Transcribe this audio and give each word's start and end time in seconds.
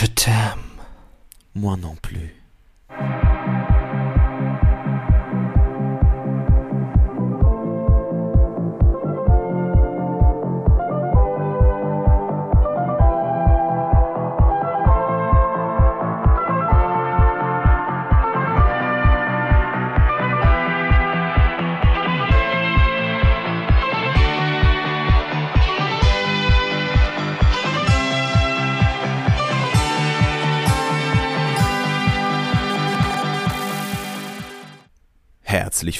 Je 0.00 0.06
t'aime. 0.06 0.80
Moi 1.54 1.76
non 1.76 1.94
plus. 1.94 2.39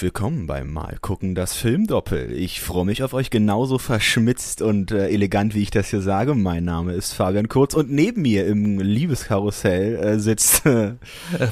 Willkommen 0.02 0.46
beim 0.46 0.72
Mal 0.72 0.96
gucken 1.02 1.34
das 1.34 1.54
Filmdoppel. 1.54 2.32
Ich 2.32 2.62
freue 2.62 2.86
mich 2.86 3.02
auf 3.02 3.12
euch 3.12 3.28
genauso 3.28 3.76
verschmitzt 3.76 4.62
und 4.62 4.92
äh, 4.92 5.08
elegant, 5.08 5.54
wie 5.54 5.62
ich 5.62 5.70
das 5.70 5.90
hier 5.90 6.00
sage. 6.00 6.34
Mein 6.34 6.64
Name 6.64 6.94
ist 6.94 7.12
Fabian 7.12 7.48
Kurz 7.48 7.74
und 7.74 7.90
neben 7.90 8.22
mir 8.22 8.46
im 8.46 8.78
Liebeskarussell 8.78 9.96
äh, 9.96 10.18
sitzt 10.18 10.64
äh, 10.66 10.94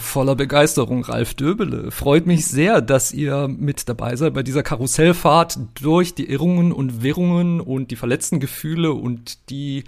voller 0.00 0.34
Begeisterung 0.34 1.04
Ralf 1.04 1.34
Döbele. 1.34 1.90
Freut 1.90 2.24
mich 2.24 2.46
sehr, 2.46 2.80
dass 2.80 3.12
ihr 3.12 3.48
mit 3.48 3.86
dabei 3.86 4.16
seid 4.16 4.32
bei 4.32 4.42
dieser 4.42 4.62
Karussellfahrt 4.62 5.58
durch 5.82 6.14
die 6.14 6.30
Irrungen 6.30 6.72
und 6.72 7.02
Wirrungen 7.02 7.60
und 7.60 7.90
die 7.90 7.96
verletzten 7.96 8.40
Gefühle 8.40 8.92
und 8.94 9.50
die 9.50 9.84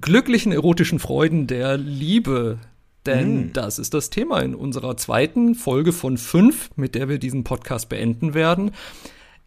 glücklichen 0.00 0.52
erotischen 0.52 0.98
Freuden 0.98 1.46
der 1.46 1.76
Liebe 1.76 2.58
denn 3.06 3.46
mm. 3.46 3.52
das 3.52 3.78
ist 3.78 3.94
das 3.94 4.10
Thema 4.10 4.40
in 4.40 4.54
unserer 4.54 4.96
zweiten 4.96 5.54
Folge 5.54 5.92
von 5.92 6.18
fünf, 6.18 6.70
mit 6.76 6.94
der 6.94 7.08
wir 7.08 7.18
diesen 7.18 7.44
Podcast 7.44 7.88
beenden 7.88 8.34
werden. 8.34 8.72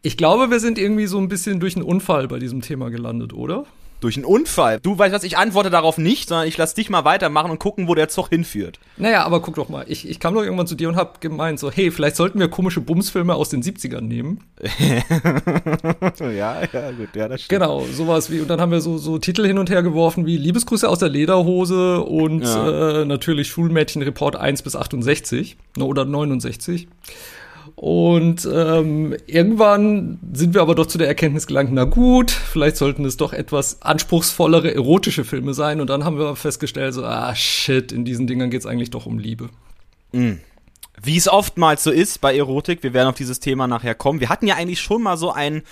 Ich 0.01 0.17
glaube, 0.17 0.51
wir 0.51 0.59
sind 0.59 0.77
irgendwie 0.77 1.07
so 1.07 1.17
ein 1.17 1.29
bisschen 1.29 1.59
durch 1.59 1.75
einen 1.75 1.85
Unfall 1.85 2.27
bei 2.27 2.39
diesem 2.39 2.61
Thema 2.61 2.89
gelandet, 2.89 3.33
oder? 3.33 3.65
Durch 4.01 4.17
einen 4.17 4.25
Unfall. 4.25 4.79
Du 4.81 4.97
weißt 4.97 5.13
was, 5.13 5.23
ich 5.23 5.37
antworte 5.37 5.69
darauf 5.69 5.97
nicht, 5.97 6.29
sondern 6.29 6.47
ich 6.47 6.57
lass 6.57 6.73
dich 6.73 6.89
mal 6.89 7.05
weitermachen 7.05 7.49
und 7.49 7.59
gucken, 7.59 7.87
wo 7.87 7.95
der 7.95 8.09
Zug 8.09 8.29
hinführt. 8.29 8.79
Naja, 8.97 9.23
aber 9.23 9.41
guck 9.41 9.55
doch 9.55 9.69
mal. 9.69 9.85
Ich, 9.87 10.07
ich 10.07 10.19
kam 10.19 10.33
doch 10.33 10.43
irgendwann 10.43 10.67
zu 10.67 10.75
dir 10.75 10.89
und 10.89 10.95
hab 10.95 11.21
gemeint 11.21 11.59
so, 11.59 11.71
hey, 11.71 11.91
vielleicht 11.91 12.15
sollten 12.15 12.39
wir 12.39 12.49
komische 12.49 12.81
Bumsfilme 12.81 13.33
aus 13.33 13.49
den 13.49 13.63
70ern 13.63 14.01
nehmen. 14.01 14.43
ja, 16.19 16.61
ja, 16.71 16.91
gut, 16.91 17.15
ja, 17.15 17.27
das 17.27 17.41
stimmt. 17.41 17.61
Genau, 17.61 17.85
sowas 17.91 18.29
wie, 18.29 18.41
und 18.41 18.49
dann 18.49 18.61
haben 18.61 18.71
wir 18.71 18.81
so, 18.81 18.97
so 18.97 19.17
Titel 19.17 19.45
hin 19.45 19.57
und 19.57 19.69
her 19.69 19.81
geworfen 19.81 20.25
wie 20.25 20.37
Liebesgrüße 20.37 20.87
aus 20.87 20.99
der 20.99 21.09
Lederhose 21.09 22.01
und 22.01 22.43
ja. 22.43 23.01
äh, 23.01 23.05
natürlich 23.05 23.47
Schulmädchenreport 23.47 24.35
1 24.35 24.61
bis 24.61 24.75
68 24.75 25.57
ne, 25.77 25.85
oder 25.85 26.05
69. 26.05 26.87
Und 27.75 28.47
ähm, 28.51 29.17
irgendwann 29.27 30.19
sind 30.33 30.53
wir 30.53 30.61
aber 30.61 30.75
doch 30.75 30.85
zu 30.85 30.97
der 30.97 31.07
Erkenntnis 31.07 31.45
gelangt, 31.45 31.71
na 31.73 31.83
gut, 31.83 32.31
vielleicht 32.31 32.77
sollten 32.77 33.03
es 33.03 33.17
doch 33.17 33.33
etwas 33.33 33.81
anspruchsvollere 33.81 34.73
erotische 34.73 35.25
Filme 35.25 35.53
sein. 35.53 35.81
Und 35.81 35.89
dann 35.89 36.05
haben 36.05 36.17
wir 36.17 36.35
festgestellt, 36.37 36.93
so, 36.93 37.03
ah 37.03 37.35
shit, 37.35 37.91
in 37.91 38.05
diesen 38.05 38.27
Dingern 38.27 38.49
geht's 38.49 38.65
eigentlich 38.65 38.91
doch 38.91 39.05
um 39.05 39.19
Liebe. 39.19 39.49
Mhm. 40.13 40.39
Wie 41.03 41.17
es 41.17 41.27
oftmals 41.27 41.83
so 41.83 41.91
ist 41.91 42.21
bei 42.21 42.35
Erotik, 42.35 42.81
wir 42.81 42.93
werden 42.93 43.09
auf 43.09 43.15
dieses 43.15 43.41
Thema 43.41 43.67
nachher 43.67 43.95
kommen. 43.95 44.21
Wir 44.21 44.29
hatten 44.29 44.47
ja 44.47 44.55
eigentlich 44.55 44.79
schon 44.79 45.03
mal 45.03 45.17
so 45.17 45.31
ein 45.31 45.63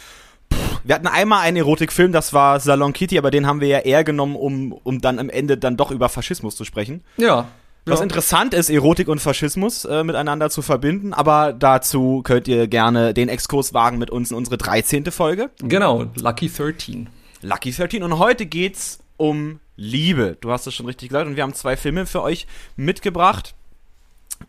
wir 0.83 0.95
hatten 0.95 1.07
einmal 1.07 1.41
einen 1.41 1.57
Erotikfilm, 1.57 2.11
das 2.11 2.33
war 2.33 2.59
Salon 2.59 2.91
Kitty, 2.91 3.17
aber 3.17 3.31
den 3.31 3.47
haben 3.47 3.61
wir 3.61 3.69
ja 3.69 3.79
eher 3.79 4.03
genommen, 4.03 4.35
um, 4.35 4.73
um 4.73 4.99
dann 4.99 5.17
am 5.17 5.29
Ende 5.29 5.57
dann 5.57 5.77
doch 5.77 5.91
über 5.91 6.09
Faschismus 6.09 6.57
zu 6.57 6.65
sprechen. 6.65 7.03
Ja. 7.15 7.47
Was 7.85 7.99
ja. 7.99 8.03
interessant 8.03 8.53
ist, 8.53 8.69
Erotik 8.69 9.09
und 9.09 9.19
Faschismus 9.19 9.83
äh, 9.83 10.03
miteinander 10.03 10.49
zu 10.49 10.61
verbinden, 10.61 11.13
aber 11.13 11.51
dazu 11.51 12.21
könnt 12.23 12.47
ihr 12.47 12.67
gerne 12.67 13.13
den 13.13 13.27
Exkurs 13.27 13.73
wagen 13.73 13.97
mit 13.97 14.09
uns 14.09 14.31
in 14.31 14.37
unsere 14.37 14.57
13. 14.57 15.05
Folge. 15.11 15.49
Genau, 15.59 16.05
Lucky 16.15 16.49
13. 16.49 17.09
Lucky 17.41 17.71
13 17.71 18.03
und 18.03 18.19
heute 18.19 18.45
geht's 18.45 18.99
um 19.17 19.59
Liebe. 19.75 20.37
Du 20.39 20.51
hast 20.51 20.65
es 20.65 20.73
schon 20.73 20.85
richtig 20.85 21.09
gesagt 21.09 21.27
und 21.27 21.35
wir 21.35 21.43
haben 21.43 21.53
zwei 21.53 21.75
Filme 21.75 22.05
für 22.05 22.21
euch 22.21 22.47
mitgebracht. 22.77 23.53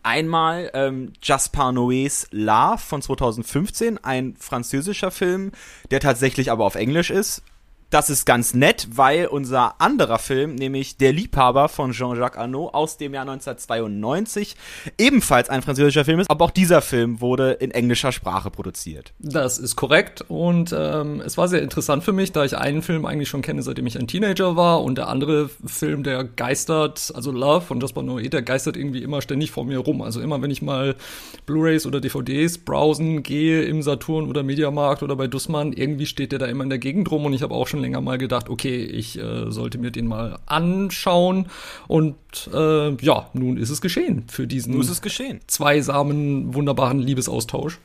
Einmal 0.01 0.71
ähm, 0.73 1.13
Jaspar 1.21 1.71
Noés 1.71 2.27
Love 2.31 2.77
von 2.79 3.01
2015, 3.01 4.03
ein 4.03 4.35
französischer 4.39 5.11
Film, 5.11 5.51
der 5.91 5.99
tatsächlich 5.99 6.51
aber 6.51 6.63
auf 6.65 6.75
Englisch 6.75 7.09
ist 7.09 7.43
das 7.95 8.09
ist 8.09 8.25
ganz 8.25 8.53
nett, 8.53 8.89
weil 8.91 9.27
unser 9.27 9.79
anderer 9.79 10.19
Film, 10.19 10.55
nämlich 10.55 10.97
Der 10.97 11.13
Liebhaber 11.13 11.69
von 11.69 11.93
Jean-Jacques 11.93 12.37
Arnaud 12.37 12.73
aus 12.73 12.97
dem 12.97 13.13
Jahr 13.13 13.21
1992, 13.21 14.57
ebenfalls 14.97 15.47
ein 15.47 15.61
französischer 15.61 16.03
Film 16.03 16.19
ist, 16.19 16.29
aber 16.29 16.43
auch 16.43 16.51
dieser 16.51 16.81
Film 16.81 17.21
wurde 17.21 17.51
in 17.53 17.71
englischer 17.71 18.11
Sprache 18.11 18.51
produziert. 18.51 19.13
Das 19.19 19.57
ist 19.59 19.77
korrekt 19.77 20.25
und 20.27 20.75
ähm, 20.77 21.21
es 21.25 21.37
war 21.37 21.47
sehr 21.47 21.61
interessant 21.61 22.03
für 22.03 22.11
mich, 22.11 22.33
da 22.33 22.43
ich 22.43 22.57
einen 22.57 22.81
Film 22.81 23.05
eigentlich 23.05 23.29
schon 23.29 23.41
kenne, 23.41 23.63
seitdem 23.63 23.87
ich 23.87 23.97
ein 23.97 24.07
Teenager 24.07 24.57
war 24.57 24.83
und 24.83 24.97
der 24.97 25.07
andere 25.07 25.49
Film, 25.65 26.03
der 26.03 26.25
geistert, 26.25 27.13
also 27.15 27.31
Love 27.31 27.61
von 27.61 27.79
Jasper 27.79 28.01
Noé, 28.01 28.27
der 28.27 28.41
geistert 28.41 28.75
irgendwie 28.75 29.03
immer 29.03 29.21
ständig 29.21 29.51
vor 29.51 29.63
mir 29.63 29.77
rum. 29.79 30.01
Also 30.01 30.19
immer, 30.19 30.41
wenn 30.41 30.51
ich 30.51 30.61
mal 30.61 30.95
Blu-rays 31.45 31.85
oder 31.85 32.01
DVDs 32.01 32.57
browsen 32.57 33.23
gehe 33.23 33.63
im 33.63 33.81
Saturn 33.81 34.27
oder 34.27 34.43
Mediamarkt 34.43 35.01
oder 35.01 35.15
bei 35.15 35.27
Dussmann, 35.27 35.71
irgendwie 35.71 36.07
steht 36.07 36.33
der 36.33 36.39
da 36.39 36.47
immer 36.47 36.65
in 36.65 36.69
der 36.69 36.79
Gegend 36.79 37.09
rum 37.09 37.23
und 37.23 37.31
ich 37.31 37.41
habe 37.41 37.55
auch 37.55 37.67
schon 37.67 37.84
länger 37.85 38.01
mal 38.01 38.17
gedacht, 38.17 38.49
okay, 38.49 38.83
ich 38.83 39.17
äh, 39.17 39.51
sollte 39.51 39.77
mir 39.77 39.91
den 39.91 40.07
mal 40.07 40.39
anschauen. 40.45 41.47
Und 41.87 42.15
äh, 42.53 42.95
ja, 42.95 43.29
nun 43.33 43.57
ist 43.57 43.69
es 43.69 43.81
geschehen 43.81 44.25
für 44.27 44.47
diesen 44.47 44.73
nun 44.73 44.81
ist 44.81 44.89
es 44.89 45.01
geschehen. 45.01 45.39
zweisamen, 45.47 46.53
wunderbaren 46.53 46.99
Liebesaustausch. 46.99 47.79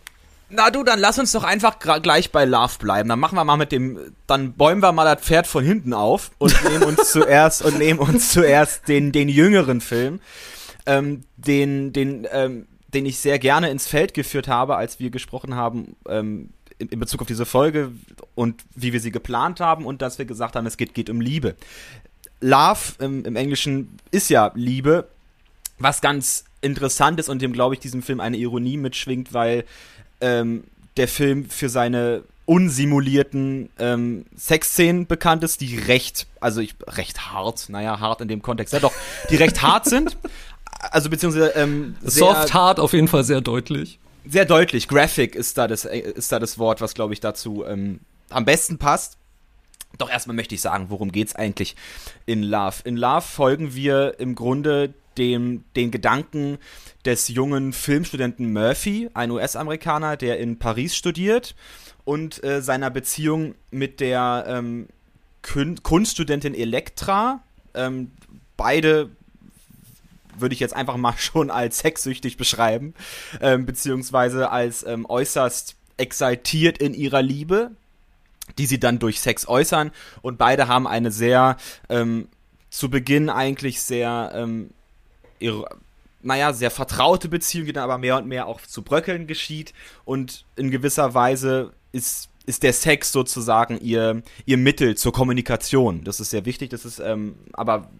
Na 0.52 0.70
du, 0.70 0.82
dann 0.82 0.98
lass 0.98 1.18
uns 1.18 1.30
doch 1.30 1.44
einfach 1.44 1.78
gleich 1.78 2.32
bei 2.32 2.44
Love 2.44 2.78
bleiben. 2.80 3.08
Dann 3.08 3.20
machen 3.20 3.36
wir 3.36 3.44
mal 3.44 3.56
mit 3.56 3.70
dem, 3.70 3.98
dann 4.26 4.52
bäumen 4.54 4.82
wir 4.82 4.90
mal 4.90 5.04
das 5.04 5.24
Pferd 5.24 5.46
von 5.46 5.64
hinten 5.64 5.94
auf 5.94 6.32
und 6.38 6.52
nehmen 6.68 6.82
uns 6.82 7.12
zuerst 7.12 7.62
und 7.64 7.78
nehmen 7.78 8.00
uns 8.00 8.32
zuerst 8.32 8.88
den 8.88 9.12
den 9.12 9.28
jüngeren 9.28 9.80
Film, 9.80 10.18
ähm, 10.86 11.22
den 11.36 11.92
den 11.92 12.26
ähm, 12.32 12.66
den 12.88 13.06
ich 13.06 13.20
sehr 13.20 13.38
gerne 13.38 13.70
ins 13.70 13.86
Feld 13.86 14.12
geführt 14.14 14.48
habe, 14.48 14.74
als 14.76 14.98
wir 14.98 15.10
gesprochen 15.10 15.54
haben 15.54 15.94
ähm, 16.08 16.50
in, 16.80 16.98
Bezug 16.98 17.20
auf 17.20 17.26
diese 17.26 17.46
Folge 17.46 17.92
und 18.34 18.62
wie 18.74 18.92
wir 18.92 19.00
sie 19.00 19.10
geplant 19.10 19.60
haben 19.60 19.84
und 19.84 20.02
dass 20.02 20.18
wir 20.18 20.24
gesagt 20.24 20.56
haben, 20.56 20.66
es 20.66 20.76
geht, 20.76 20.94
geht 20.94 21.10
um 21.10 21.20
Liebe. 21.20 21.54
Love 22.40 22.78
im, 22.98 23.24
im 23.24 23.36
Englischen 23.36 23.98
ist 24.10 24.30
ja 24.30 24.50
Liebe, 24.54 25.08
was 25.78 26.00
ganz 26.00 26.44
interessant 26.60 27.20
ist 27.20 27.28
und 27.28 27.42
dem, 27.42 27.52
glaube 27.52 27.74
ich, 27.74 27.80
diesem 27.80 28.02
Film 28.02 28.20
eine 28.20 28.36
Ironie 28.36 28.76
mitschwingt, 28.76 29.32
weil 29.32 29.64
ähm, 30.20 30.64
der 30.96 31.08
Film 31.08 31.48
für 31.48 31.68
seine 31.68 32.22
unsimulierten 32.46 33.70
ähm, 33.78 34.26
Sexszenen 34.36 35.06
bekannt 35.06 35.44
ist, 35.44 35.60
die 35.60 35.76
recht, 35.76 36.26
also 36.40 36.60
ich, 36.60 36.74
recht 36.86 37.32
hart, 37.32 37.68
naja, 37.68 38.00
hart 38.00 38.22
in 38.22 38.28
dem 38.28 38.42
Kontext, 38.42 38.72
ja 38.74 38.80
doch, 38.80 38.92
die 39.30 39.36
recht 39.36 39.62
hart 39.62 39.86
sind. 39.86 40.16
Also 40.92 41.10
beziehungsweise 41.10 41.48
ähm, 41.56 41.94
Soft 42.02 42.54
hart 42.54 42.80
auf 42.80 42.94
jeden 42.94 43.06
Fall 43.06 43.22
sehr 43.22 43.42
deutlich 43.42 43.98
sehr 44.26 44.44
deutlich. 44.44 44.88
Graphic 44.88 45.34
ist 45.34 45.58
da 45.58 45.66
das, 45.66 45.84
ist 45.84 46.32
da 46.32 46.38
das 46.38 46.58
Wort, 46.58 46.80
was, 46.80 46.94
glaube 46.94 47.12
ich, 47.12 47.20
dazu 47.20 47.64
ähm, 47.66 48.00
am 48.28 48.44
besten 48.44 48.78
passt. 48.78 49.18
Doch 49.98 50.10
erstmal 50.10 50.36
möchte 50.36 50.54
ich 50.54 50.60
sagen, 50.60 50.86
worum 50.88 51.12
geht's 51.12 51.34
eigentlich 51.34 51.76
in 52.26 52.42
Love? 52.42 52.76
In 52.84 52.96
Love 52.96 53.22
folgen 53.22 53.74
wir 53.74 54.18
im 54.18 54.34
Grunde 54.34 54.94
dem, 55.18 55.64
den 55.76 55.90
Gedanken 55.90 56.58
des 57.04 57.28
jungen 57.28 57.72
Filmstudenten 57.72 58.52
Murphy, 58.52 59.10
ein 59.14 59.30
US-Amerikaner, 59.30 60.16
der 60.16 60.38
in 60.38 60.58
Paris 60.58 60.94
studiert, 60.96 61.54
und 62.04 62.42
äh, 62.44 62.62
seiner 62.62 62.90
Beziehung 62.90 63.54
mit 63.70 64.00
der 64.00 64.44
ähm, 64.48 64.88
Kunststudentin 65.42 66.54
Elektra. 66.54 67.42
Ähm, 67.74 68.12
beide 68.56 69.10
würde 70.40 70.54
ich 70.54 70.60
jetzt 70.60 70.74
einfach 70.74 70.96
mal 70.96 71.14
schon 71.18 71.50
als 71.50 71.78
sexsüchtig 71.80 72.36
beschreiben, 72.36 72.94
ähm, 73.40 73.66
beziehungsweise 73.66 74.50
als 74.50 74.84
ähm, 74.84 75.06
äußerst 75.08 75.76
exaltiert 75.96 76.78
in 76.78 76.94
ihrer 76.94 77.22
Liebe, 77.22 77.72
die 78.58 78.66
sie 78.66 78.80
dann 78.80 78.98
durch 78.98 79.20
Sex 79.20 79.46
äußern. 79.46 79.90
Und 80.22 80.38
beide 80.38 80.68
haben 80.68 80.86
eine 80.86 81.10
sehr, 81.10 81.56
ähm, 81.88 82.28
zu 82.70 82.88
Beginn 82.88 83.28
eigentlich 83.28 83.82
sehr, 83.82 84.32
ähm, 84.34 84.70
naja, 86.22 86.52
sehr 86.52 86.70
vertraute 86.70 87.28
Beziehung, 87.28 87.66
die 87.66 87.72
dann 87.72 87.84
aber 87.84 87.98
mehr 87.98 88.16
und 88.16 88.26
mehr 88.26 88.46
auch 88.46 88.60
zu 88.60 88.82
Bröckeln 88.82 89.26
geschieht. 89.26 89.72
Und 90.04 90.44
in 90.56 90.70
gewisser 90.70 91.14
Weise 91.14 91.72
ist 91.92 92.30
ist 92.46 92.62
der 92.62 92.72
Sex 92.72 93.12
sozusagen 93.12 93.78
ihr, 93.80 94.22
ihr 94.44 94.56
Mittel 94.56 94.96
zur 94.96 95.12
Kommunikation. 95.12 96.02
Das 96.04 96.20
ist 96.20 96.30
sehr 96.30 96.44
wichtig, 96.46 96.70
das 96.70 96.84
ist 96.84 96.98
ähm, 96.98 97.36
aber 97.52 97.90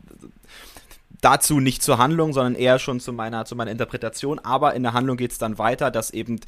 dazu 1.20 1.61
nicht 1.61 1.82
zur 1.82 1.99
Handlung, 1.99 2.32
sondern 2.32 2.55
eher 2.55 2.78
schon 2.78 3.00
zu 3.00 3.12
meiner, 3.12 3.44
zu 3.44 3.56
meiner 3.56 3.70
Interpretation. 3.70 4.38
Aber 4.38 4.75
in 4.75 4.82
der 4.82 4.93
Handlung 4.93 5.17
geht 5.17 5.32
es 5.32 5.38
dann 5.38 5.58
weiter, 5.58 5.90
dass 5.90 6.11
eben, 6.11 6.40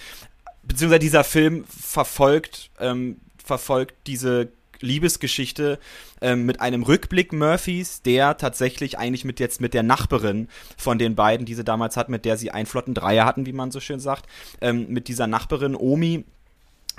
beziehungsweise 0.63 1.01
dieser 1.01 1.25
Film 1.25 1.65
verfolgt, 1.67 2.71
ähm, 2.81 3.21
verfolgt 3.45 3.95
diese 4.07 4.49
Liebesgeschichte 4.83 5.79
ähm, 6.21 6.45
mit 6.45 6.61
einem 6.61 6.83
Rückblick 6.83 7.33
Murphys, 7.33 8.03
der 8.03 8.37
tatsächlich 8.37 8.99
eigentlich 8.99 9.25
mit 9.25 9.41
jetzt 9.41 9.61
mit 9.61 9.75
der 9.75 9.83
Nachbarin 9.83 10.49
von 10.77 10.99
den 10.99 11.15
beiden, 11.15 11.47
die 11.47 11.55
sie 11.55 11.65
damals 11.65 11.97
hat, 11.97 12.09
mit 12.09 12.25
der 12.25 12.37
sie 12.37 12.51
einen 12.51 12.67
flotten 12.67 12.95
Dreier 12.95 13.25
hatten, 13.25 13.47
wie 13.47 13.53
man 13.53 13.71
so 13.71 13.81
schön 13.81 14.01
sagt, 14.01 14.27
ähm, 14.61 14.87
mit 14.89 15.09
dieser 15.09 15.27
Nachbarin 15.27 15.77
Omi, 15.77 16.25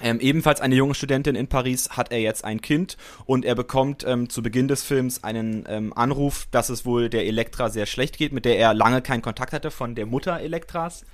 ähm, 0.02 0.20
ebenfalls 0.20 0.60
eine 0.60 0.76
junge 0.76 0.96
Studentin 0.96 1.36
in 1.36 1.48
Paris 1.48 1.90
hat 1.92 2.12
er 2.12 2.20
jetzt 2.20 2.44
ein 2.44 2.62
Kind 2.62 2.98
und 3.26 3.46
er 3.46 3.56
bekommt 3.56 4.04
ähm, 4.08 4.30
zu 4.30 4.42
Beginn 4.42 4.68
des 4.68 4.84
Films 4.84 5.24
einen 5.24 5.66
ähm, 5.68 5.94
Anruf, 5.94 6.48
dass 6.52 6.70
es 6.70 6.86
wohl 6.86 7.10
der 7.10 7.26
Elektra 7.26 7.70
sehr 7.70 7.86
schlecht 7.86 8.18
geht, 8.18 8.34
mit 8.34 8.46
der 8.46 8.58
er 8.58 8.74
lange 8.74 9.02
keinen 9.02 9.22
Kontakt 9.22 9.54
hatte 9.54 9.72
von 9.72 9.96
der 9.96 10.06
Mutter 10.06 10.40
Elektras. 10.40 11.06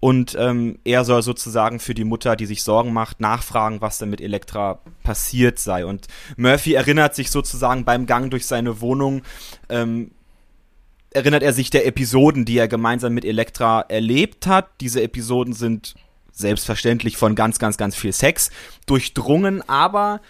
Und 0.00 0.36
ähm, 0.38 0.78
er 0.84 1.04
soll 1.04 1.22
sozusagen 1.22 1.80
für 1.80 1.94
die 1.94 2.04
Mutter, 2.04 2.36
die 2.36 2.46
sich 2.46 2.62
Sorgen 2.62 2.92
macht, 2.92 3.20
nachfragen, 3.20 3.80
was 3.80 3.98
denn 3.98 4.10
mit 4.10 4.20
Elektra 4.20 4.80
passiert 5.02 5.58
sei. 5.58 5.86
Und 5.86 6.06
Murphy 6.36 6.74
erinnert 6.74 7.14
sich 7.14 7.30
sozusagen 7.30 7.84
beim 7.84 8.06
Gang 8.06 8.30
durch 8.30 8.46
seine 8.46 8.80
Wohnung, 8.80 9.22
ähm, 9.68 10.10
erinnert 11.10 11.42
er 11.42 11.54
sich 11.54 11.70
der 11.70 11.86
Episoden, 11.86 12.44
die 12.44 12.58
er 12.58 12.68
gemeinsam 12.68 13.14
mit 13.14 13.24
Elektra 13.24 13.80
erlebt 13.88 14.46
hat. 14.46 14.68
Diese 14.80 15.02
Episoden 15.02 15.54
sind 15.54 15.94
selbstverständlich 16.36 17.16
von 17.16 17.34
ganz, 17.34 17.58
ganz, 17.58 17.76
ganz 17.76 17.96
viel 17.96 18.12
Sex 18.12 18.50
durchdrungen, 18.86 19.68
aber 19.68 20.20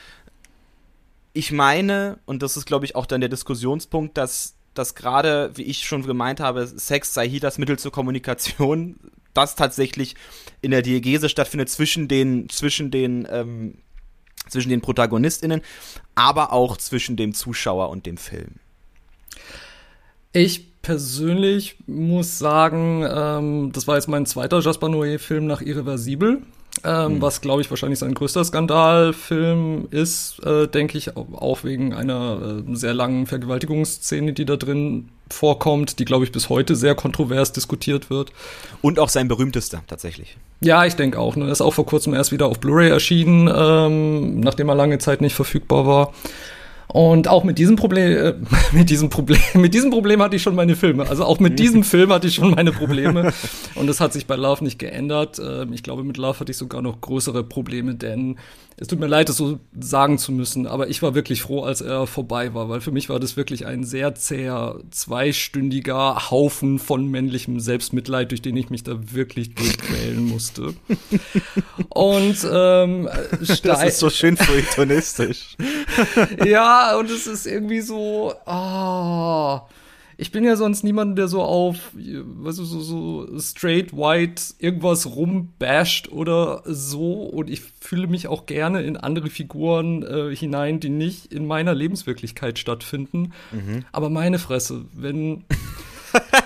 ich 1.32 1.52
meine, 1.52 2.18
und 2.24 2.42
das 2.42 2.56
ist, 2.56 2.64
glaube 2.64 2.86
ich, 2.86 2.96
auch 2.96 3.04
dann 3.04 3.20
der 3.20 3.28
Diskussionspunkt, 3.28 4.16
dass 4.16 4.54
dass 4.76 4.94
gerade, 4.94 5.52
wie 5.54 5.62
ich 5.62 5.84
schon 5.86 6.02
gemeint 6.06 6.40
habe, 6.40 6.66
Sex 6.66 7.14
sei 7.14 7.28
hier 7.28 7.40
das 7.40 7.58
Mittel 7.58 7.78
zur 7.78 7.92
Kommunikation, 7.92 8.96
das 9.34 9.54
tatsächlich 9.54 10.16
in 10.62 10.70
der 10.70 10.82
Diegese 10.82 11.28
stattfindet 11.28 11.68
zwischen 11.68 12.08
den, 12.08 12.48
zwischen 12.48 12.90
den, 12.90 13.26
ähm, 13.30 13.78
zwischen 14.48 14.68
den 14.70 14.80
ProtagonistInnen, 14.80 15.62
aber 16.14 16.52
auch 16.52 16.76
zwischen 16.76 17.16
dem 17.16 17.34
Zuschauer 17.34 17.90
und 17.90 18.06
dem 18.06 18.16
Film. 18.16 18.56
Ich 20.32 20.75
persönlich 20.86 21.76
muss 21.88 22.38
sagen, 22.38 23.04
ähm, 23.12 23.72
das 23.72 23.88
war 23.88 23.96
jetzt 23.96 24.06
mein 24.06 24.24
zweiter 24.24 24.60
Jasper 24.60 24.88
Noé-Film 24.88 25.44
nach 25.44 25.60
Irreversibel. 25.60 26.42
Ähm, 26.84 27.14
mhm. 27.14 27.22
Was, 27.22 27.40
glaube 27.40 27.60
ich, 27.60 27.70
wahrscheinlich 27.70 27.98
sein 27.98 28.14
größter 28.14 28.44
Skandalfilm 28.44 29.88
ist, 29.90 30.38
äh, 30.44 30.68
denke 30.68 30.96
ich, 30.96 31.16
auch 31.16 31.64
wegen 31.64 31.92
einer 31.92 32.62
äh, 32.68 32.76
sehr 32.76 32.94
langen 32.94 33.26
Vergewaltigungsszene, 33.26 34.32
die 34.32 34.44
da 34.44 34.54
drin 34.54 35.08
vorkommt, 35.28 35.98
die, 35.98 36.04
glaube 36.04 36.24
ich, 36.24 36.30
bis 36.30 36.50
heute 36.50 36.76
sehr 36.76 36.94
kontrovers 36.94 37.52
diskutiert 37.52 38.08
wird. 38.08 38.30
Und 38.80 39.00
auch 39.00 39.08
sein 39.08 39.26
berühmtester, 39.26 39.82
tatsächlich. 39.88 40.36
Ja, 40.60 40.84
ich 40.84 40.94
denke 40.94 41.18
auch. 41.18 41.34
Ne? 41.34 41.46
Er 41.46 41.52
ist 41.52 41.62
auch 41.62 41.74
vor 41.74 41.86
kurzem 41.86 42.14
erst 42.14 42.30
wieder 42.30 42.46
auf 42.46 42.60
Blu-ray 42.60 42.90
erschienen, 42.90 43.50
ähm, 43.52 44.38
nachdem 44.38 44.68
er 44.68 44.76
lange 44.76 44.98
Zeit 44.98 45.20
nicht 45.20 45.34
verfügbar 45.34 45.84
war. 45.84 46.12
Und 46.88 47.28
auch 47.28 47.44
mit 47.44 47.58
diesem 47.58 47.76
Problem, 47.76 48.16
äh, 48.16 48.34
mit 48.72 48.90
diesem 48.90 49.10
Problem, 49.10 49.40
mit 49.54 49.74
diesem 49.74 49.90
Problem 49.90 50.22
hatte 50.22 50.36
ich 50.36 50.42
schon 50.42 50.54
meine 50.54 50.76
Filme. 50.76 51.08
Also 51.08 51.24
auch 51.24 51.40
mit 51.40 51.58
diesem 51.58 51.84
Film 51.84 52.12
hatte 52.12 52.28
ich 52.28 52.34
schon 52.34 52.52
meine 52.52 52.72
Probleme. 52.72 53.32
Und 53.74 53.86
das 53.86 54.00
hat 54.00 54.12
sich 54.12 54.26
bei 54.26 54.36
Love 54.36 54.62
nicht 54.64 54.78
geändert. 54.78 55.40
Ähm, 55.44 55.72
ich 55.72 55.82
glaube, 55.82 56.04
mit 56.04 56.16
Love 56.16 56.40
hatte 56.40 56.52
ich 56.52 56.58
sogar 56.58 56.82
noch 56.82 57.00
größere 57.00 57.44
Probleme, 57.44 57.94
denn 57.94 58.36
es 58.78 58.88
tut 58.88 59.00
mir 59.00 59.06
leid, 59.06 59.30
das 59.30 59.38
so 59.38 59.58
sagen 59.80 60.18
zu 60.18 60.32
müssen, 60.32 60.66
aber 60.66 60.88
ich 60.88 61.00
war 61.00 61.14
wirklich 61.14 61.40
froh, 61.40 61.62
als 61.62 61.80
er 61.80 62.06
vorbei 62.06 62.52
war, 62.52 62.68
weil 62.68 62.82
für 62.82 62.90
mich 62.90 63.08
war 63.08 63.18
das 63.18 63.34
wirklich 63.34 63.64
ein 63.64 63.84
sehr 63.84 64.14
zäher, 64.14 64.78
zweistündiger 64.90 66.30
Haufen 66.30 66.78
von 66.78 67.10
männlichem 67.10 67.58
Selbstmitleid, 67.58 68.32
durch 68.32 68.42
den 68.42 68.54
ich 68.54 68.68
mich 68.68 68.82
da 68.82 69.14
wirklich 69.14 69.54
durchquälen 69.54 70.28
musste. 70.28 70.74
Und 71.88 72.46
ähm, 72.52 73.08
das 73.62 73.82
ist 73.82 73.98
so 73.98 74.10
schön 74.10 74.36
feuilletonistisch. 74.36 75.56
ja, 76.44 76.75
und 76.98 77.10
es 77.10 77.26
ist 77.26 77.46
irgendwie 77.46 77.80
so, 77.80 78.32
ah. 78.44 79.56
Oh, 79.56 79.68
ich 80.18 80.32
bin 80.32 80.44
ja 80.44 80.56
sonst 80.56 80.82
niemand, 80.82 81.18
der 81.18 81.28
so 81.28 81.42
auf, 81.42 81.76
weißt 81.94 82.58
du, 82.58 82.64
so, 82.64 82.80
so 82.80 83.38
straight 83.38 83.94
white 83.94 84.42
irgendwas 84.58 85.14
rumbasht 85.14 86.08
oder 86.08 86.62
so. 86.64 87.24
Und 87.24 87.50
ich 87.50 87.60
fühle 87.60 88.06
mich 88.06 88.26
auch 88.26 88.46
gerne 88.46 88.82
in 88.82 88.96
andere 88.96 89.28
Figuren 89.28 90.02
äh, 90.02 90.34
hinein, 90.34 90.80
die 90.80 90.88
nicht 90.88 91.32
in 91.32 91.46
meiner 91.46 91.74
Lebenswirklichkeit 91.74 92.58
stattfinden. 92.58 93.32
Mhm. 93.52 93.84
Aber 93.92 94.08
meine 94.08 94.38
Fresse, 94.38 94.86
wenn 94.94 95.44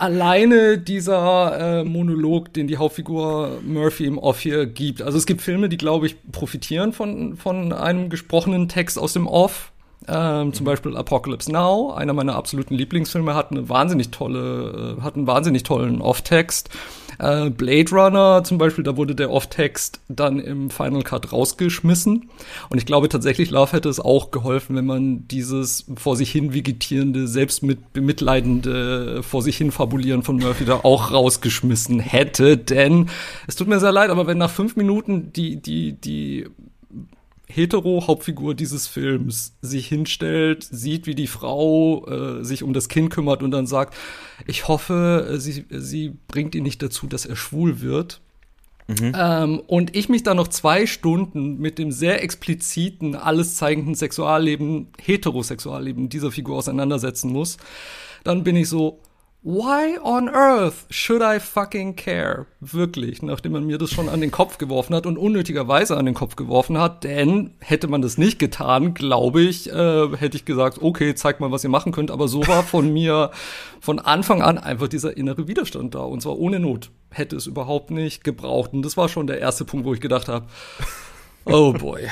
alleine 0.00 0.78
dieser 0.78 1.80
äh, 1.80 1.84
Monolog, 1.84 2.52
den 2.52 2.66
die 2.66 2.76
Hauptfigur 2.78 3.58
Murphy 3.62 4.06
im 4.06 4.18
Off 4.18 4.40
hier 4.40 4.66
gibt. 4.66 5.02
Also 5.02 5.18
es 5.18 5.26
gibt 5.26 5.42
Filme, 5.42 5.68
die, 5.68 5.76
glaube 5.76 6.06
ich, 6.06 6.16
profitieren 6.32 6.92
von, 6.92 7.36
von 7.36 7.72
einem 7.72 8.08
gesprochenen 8.08 8.68
Text 8.68 8.98
aus 8.98 9.12
dem 9.12 9.26
Off. 9.26 9.72
Ähm, 10.08 10.54
zum 10.54 10.64
Beispiel 10.64 10.96
Apocalypse 10.96 11.52
Now, 11.52 11.92
einer 11.92 12.14
meiner 12.14 12.34
absoluten 12.34 12.74
Lieblingsfilme, 12.74 13.34
hat 13.34 13.50
eine 13.50 13.68
wahnsinnig 13.68 14.10
tolle, 14.10 14.96
äh, 14.98 15.02
hat 15.02 15.16
einen 15.16 15.26
wahnsinnig 15.26 15.62
tollen 15.62 16.00
Off-Text. 16.00 16.70
Äh, 17.20 17.50
Blade 17.50 17.90
Runner 17.90 18.42
zum 18.44 18.56
Beispiel, 18.56 18.82
da 18.82 18.96
wurde 18.96 19.14
der 19.14 19.30
Off-Text 19.30 20.00
dann 20.08 20.38
im 20.38 20.70
Final 20.70 21.02
Cut 21.02 21.32
rausgeschmissen. 21.32 22.30
Und 22.70 22.78
ich 22.78 22.86
glaube 22.86 23.10
tatsächlich, 23.10 23.50
Love 23.50 23.72
hätte 23.72 23.90
es 23.90 24.00
auch 24.00 24.30
geholfen, 24.30 24.74
wenn 24.74 24.86
man 24.86 25.28
dieses 25.28 25.84
vor 25.96 26.16
sich 26.16 26.32
hin 26.32 26.54
vegetierende, 26.54 27.28
selbstbemitleidende, 27.28 29.22
vor 29.22 29.42
sich 29.42 29.58
hin 29.58 29.70
fabulieren 29.70 30.22
von 30.22 30.38
Murphy 30.38 30.64
da 30.64 30.80
auch 30.82 31.12
rausgeschmissen 31.12 32.00
hätte. 32.00 32.56
Denn 32.56 33.10
es 33.46 33.54
tut 33.54 33.68
mir 33.68 33.80
sehr 33.80 33.92
leid, 33.92 34.08
aber 34.08 34.26
wenn 34.26 34.38
nach 34.38 34.50
fünf 34.50 34.76
Minuten 34.76 35.30
die, 35.34 35.56
die, 35.56 35.92
die 35.92 36.46
hetero-Hauptfigur 37.54 38.54
dieses 38.54 38.86
Films 38.86 39.56
sich 39.60 39.86
hinstellt, 39.88 40.66
sieht, 40.70 41.06
wie 41.06 41.14
die 41.14 41.26
Frau 41.26 42.06
äh, 42.06 42.44
sich 42.44 42.62
um 42.62 42.72
das 42.72 42.88
Kind 42.88 43.10
kümmert 43.10 43.42
und 43.42 43.50
dann 43.50 43.66
sagt, 43.66 43.94
ich 44.46 44.68
hoffe, 44.68 45.28
äh, 45.30 45.38
sie, 45.38 45.66
sie 45.70 46.12
bringt 46.28 46.54
ihn 46.54 46.62
nicht 46.62 46.82
dazu, 46.82 47.06
dass 47.06 47.26
er 47.26 47.36
schwul 47.36 47.80
wird. 47.80 48.20
Mhm. 48.88 49.12
Ähm, 49.16 49.62
und 49.66 49.96
ich 49.96 50.08
mich 50.08 50.22
dann 50.22 50.36
noch 50.36 50.48
zwei 50.48 50.86
Stunden 50.86 51.58
mit 51.58 51.78
dem 51.78 51.92
sehr 51.92 52.22
expliziten, 52.22 53.14
alles 53.14 53.56
zeigenden 53.56 53.94
Sexualleben, 53.94 54.88
Heterosexualleben 55.00 56.08
dieser 56.08 56.32
Figur 56.32 56.56
auseinandersetzen 56.56 57.30
muss, 57.30 57.56
dann 58.24 58.42
bin 58.42 58.56
ich 58.56 58.68
so, 58.68 59.00
Why 59.42 59.98
on 60.02 60.28
earth 60.28 60.84
should 60.90 61.22
I 61.22 61.40
fucking 61.40 61.96
care? 61.96 62.44
Wirklich, 62.60 63.22
nachdem 63.22 63.52
man 63.52 63.64
mir 63.64 63.78
das 63.78 63.90
schon 63.90 64.10
an 64.10 64.20
den 64.20 64.30
Kopf 64.30 64.58
geworfen 64.58 64.94
hat 64.94 65.06
und 65.06 65.16
unnötigerweise 65.16 65.96
an 65.96 66.04
den 66.04 66.12
Kopf 66.14 66.36
geworfen 66.36 66.76
hat, 66.76 67.04
denn 67.04 67.54
hätte 67.60 67.88
man 67.88 68.02
das 68.02 68.18
nicht 68.18 68.38
getan, 68.38 68.92
glaube 68.92 69.40
ich, 69.40 69.72
äh, 69.72 70.08
hätte 70.14 70.36
ich 70.36 70.44
gesagt, 70.44 70.82
okay, 70.82 71.14
zeig 71.14 71.40
mal, 71.40 71.50
was 71.50 71.64
ihr 71.64 71.70
machen 71.70 71.90
könnt, 71.90 72.10
aber 72.10 72.28
so 72.28 72.46
war 72.46 72.62
von 72.62 72.92
mir 72.92 73.30
von 73.80 73.98
Anfang 73.98 74.42
an 74.42 74.58
einfach 74.58 74.88
dieser 74.88 75.16
innere 75.16 75.48
Widerstand 75.48 75.94
da 75.94 76.00
und 76.00 76.20
zwar 76.20 76.38
ohne 76.38 76.60
Not. 76.60 76.90
Hätte 77.10 77.36
es 77.36 77.46
überhaupt 77.46 77.90
nicht 77.90 78.24
gebraucht 78.24 78.74
und 78.74 78.82
das 78.82 78.98
war 78.98 79.08
schon 79.08 79.26
der 79.26 79.38
erste 79.38 79.64
Punkt, 79.64 79.86
wo 79.86 79.94
ich 79.94 80.02
gedacht 80.02 80.28
habe, 80.28 80.48
oh 81.46 81.72
boy. 81.72 82.02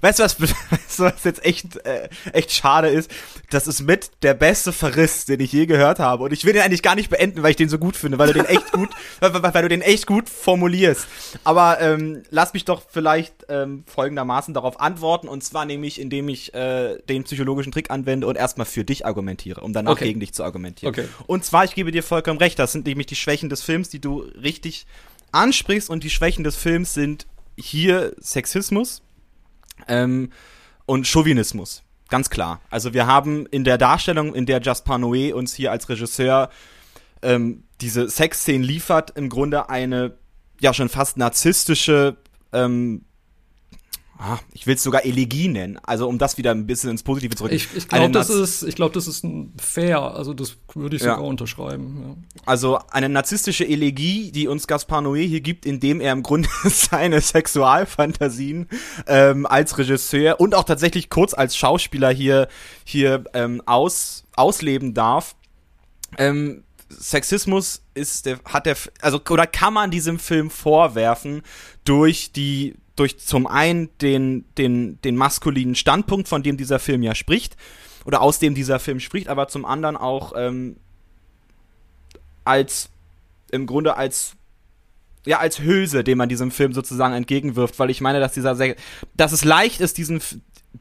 Weißt 0.00 0.18
du, 0.18 0.24
was, 0.24 0.40
weißt 0.40 0.98
du, 0.98 1.02
was 1.04 1.24
jetzt 1.24 1.44
echt, 1.44 1.76
äh, 1.84 2.08
echt 2.32 2.52
schade 2.52 2.88
ist? 2.88 3.10
Das 3.50 3.66
ist 3.66 3.82
mit 3.82 4.10
der 4.22 4.34
beste 4.34 4.72
Verriss, 4.72 5.24
den 5.24 5.40
ich 5.40 5.52
je 5.52 5.66
gehört 5.66 5.98
habe. 5.98 6.24
Und 6.24 6.32
ich 6.32 6.44
will 6.44 6.52
den 6.52 6.62
eigentlich 6.62 6.82
gar 6.82 6.94
nicht 6.94 7.10
beenden, 7.10 7.42
weil 7.42 7.50
ich 7.50 7.56
den 7.56 7.68
so 7.68 7.78
gut 7.78 7.96
finde, 7.96 8.18
weil 8.18 8.28
du 8.28 8.34
den 8.34 8.44
echt 8.44 8.72
gut, 8.72 8.90
weil, 9.20 9.32
weil, 9.34 9.62
du 9.62 9.68
den 9.68 9.82
echt 9.82 10.06
gut 10.06 10.28
formulierst. 10.28 11.06
Aber 11.44 11.80
ähm, 11.80 12.22
lass 12.30 12.52
mich 12.52 12.64
doch 12.64 12.82
vielleicht 12.88 13.46
ähm, 13.48 13.84
folgendermaßen 13.86 14.54
darauf 14.54 14.80
antworten. 14.80 15.28
Und 15.28 15.44
zwar 15.44 15.64
nämlich, 15.64 16.00
indem 16.00 16.28
ich 16.28 16.54
äh, 16.54 16.98
den 17.08 17.24
psychologischen 17.24 17.72
Trick 17.72 17.90
anwende 17.90 18.26
und 18.26 18.36
erstmal 18.36 18.66
für 18.66 18.84
dich 18.84 19.06
argumentiere, 19.06 19.60
um 19.60 19.72
danach 19.72 19.92
okay. 19.92 20.06
gegen 20.06 20.20
dich 20.20 20.32
zu 20.32 20.44
argumentieren. 20.44 20.94
Okay. 20.94 21.08
Und 21.26 21.44
zwar, 21.44 21.64
ich 21.64 21.74
gebe 21.74 21.92
dir 21.92 22.02
vollkommen 22.02 22.38
recht, 22.38 22.58
das 22.58 22.72
sind 22.72 22.86
nämlich 22.86 23.06
die 23.06 23.16
Schwächen 23.16 23.48
des 23.48 23.62
Films, 23.62 23.88
die 23.88 24.00
du 24.00 24.20
richtig 24.20 24.86
ansprichst. 25.32 25.90
Und 25.90 26.04
die 26.04 26.10
Schwächen 26.10 26.44
des 26.44 26.56
Films 26.56 26.94
sind 26.94 27.26
hier 27.56 28.14
Sexismus 28.20 29.02
ähm, 29.88 30.30
und 30.84 31.06
Chauvinismus. 31.06 31.82
Ganz 32.08 32.30
klar. 32.30 32.60
Also 32.70 32.94
wir 32.94 33.06
haben 33.06 33.46
in 33.46 33.64
der 33.64 33.78
Darstellung, 33.78 34.34
in 34.34 34.46
der 34.46 34.60
Jaspar 34.60 34.98
Noé 34.98 35.32
uns 35.32 35.54
hier 35.54 35.72
als 35.72 35.88
Regisseur 35.88 36.50
ähm, 37.22 37.64
diese 37.80 38.08
Sexszenen 38.08 38.62
liefert, 38.62 39.10
im 39.16 39.28
Grunde 39.28 39.68
eine 39.68 40.16
ja 40.60 40.72
schon 40.72 40.88
fast 40.88 41.16
narzisstische 41.16 42.16
ähm, 42.52 43.05
ah, 44.18 44.38
ich 44.52 44.66
will 44.66 44.74
es 44.74 44.82
sogar 44.82 45.04
Elegie 45.04 45.48
nennen, 45.48 45.78
also 45.82 46.08
um 46.08 46.18
das 46.18 46.38
wieder 46.38 46.50
ein 46.52 46.66
bisschen 46.66 46.90
ins 46.90 47.02
Positive 47.02 47.34
zurück. 47.34 47.52
Ich, 47.52 47.68
ich 47.74 47.88
glaube, 47.88 48.10
das 48.10 48.30
ist, 48.30 48.62
ich 48.62 48.74
glaube, 48.74 48.94
das 48.94 49.06
ist 49.06 49.24
fair, 49.58 50.00
also 50.00 50.34
das 50.34 50.56
würde 50.74 50.96
ich 50.96 51.02
sogar 51.02 51.18
ja. 51.18 51.24
unterschreiben. 51.24 52.16
Ja. 52.34 52.40
Also 52.46 52.78
eine 52.90 53.08
narzisstische 53.08 53.66
Elegie, 53.66 54.32
die 54.32 54.48
uns 54.48 54.66
Gaspar 54.66 55.00
Noé 55.00 55.26
hier 55.26 55.40
gibt, 55.40 55.66
indem 55.66 56.00
er 56.00 56.12
im 56.12 56.22
Grunde 56.22 56.48
seine 56.64 57.20
Sexualfantasien 57.20 58.68
ähm, 59.06 59.46
als 59.46 59.78
Regisseur 59.78 60.40
und 60.40 60.54
auch 60.54 60.64
tatsächlich 60.64 61.10
kurz 61.10 61.34
als 61.34 61.56
Schauspieler 61.56 62.10
hier 62.10 62.48
hier 62.84 63.24
ähm, 63.34 63.62
aus 63.66 64.24
ausleben 64.36 64.94
darf. 64.94 65.34
Ähm, 66.18 66.62
Sexismus 66.88 67.82
ist 67.94 68.26
der, 68.26 68.38
hat 68.44 68.66
der, 68.66 68.76
also, 69.00 69.20
oder 69.28 69.46
kann 69.46 69.74
man 69.74 69.90
diesem 69.90 70.18
Film 70.18 70.50
vorwerfen 70.50 71.42
durch 71.84 72.32
die 72.32 72.74
durch 72.96 73.18
zum 73.18 73.46
einen 73.46 73.90
den, 74.00 74.44
den, 74.58 75.00
den 75.02 75.16
maskulinen 75.16 75.74
Standpunkt, 75.74 76.28
von 76.28 76.42
dem 76.42 76.56
dieser 76.56 76.78
Film 76.78 77.02
ja 77.02 77.14
spricht, 77.14 77.56
oder 78.04 78.22
aus 78.22 78.38
dem 78.38 78.54
dieser 78.54 78.78
Film 78.78 79.00
spricht, 79.00 79.28
aber 79.28 79.48
zum 79.48 79.64
anderen 79.64 79.96
auch 79.96 80.32
ähm, 80.36 80.76
als 82.44 82.88
im 83.50 83.66
Grunde 83.66 83.96
als 83.96 84.34
ja 85.26 85.38
als 85.38 85.60
Hülse, 85.60 86.04
den 86.04 86.18
man 86.18 86.28
diesem 86.28 86.50
Film 86.50 86.72
sozusagen 86.72 87.14
entgegenwirft, 87.14 87.78
weil 87.78 87.90
ich 87.90 88.00
meine, 88.00 88.20
dass 88.20 88.32
dieser 88.32 88.54
sehr, 88.54 88.76
dass 89.14 89.32
es 89.32 89.44
leicht 89.44 89.80
ist, 89.80 89.98
diesen 89.98 90.20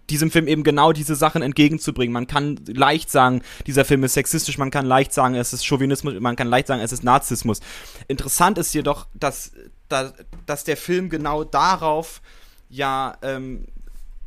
diesem 0.09 0.29
Film 0.29 0.47
eben 0.47 0.63
genau 0.63 0.91
diese 0.91 1.15
Sachen 1.15 1.41
entgegenzubringen. 1.41 2.13
Man 2.13 2.27
kann 2.27 2.59
leicht 2.67 3.09
sagen, 3.09 3.41
dieser 3.65 3.85
Film 3.85 4.03
ist 4.03 4.13
sexistisch, 4.13 4.57
man 4.57 4.71
kann 4.71 4.85
leicht 4.85 5.13
sagen, 5.13 5.35
es 5.35 5.53
ist 5.53 5.65
Chauvinismus, 5.65 6.15
man 6.19 6.35
kann 6.35 6.47
leicht 6.47 6.67
sagen, 6.67 6.81
es 6.81 6.91
ist 6.91 7.03
Narzissmus. 7.03 7.59
Interessant 8.07 8.57
ist 8.57 8.73
jedoch, 8.73 9.07
dass, 9.13 9.51
dass, 9.89 10.13
dass 10.45 10.63
der 10.63 10.77
Film 10.77 11.09
genau 11.09 11.43
darauf 11.43 12.21
ja 12.69 13.17
ähm, 13.21 13.65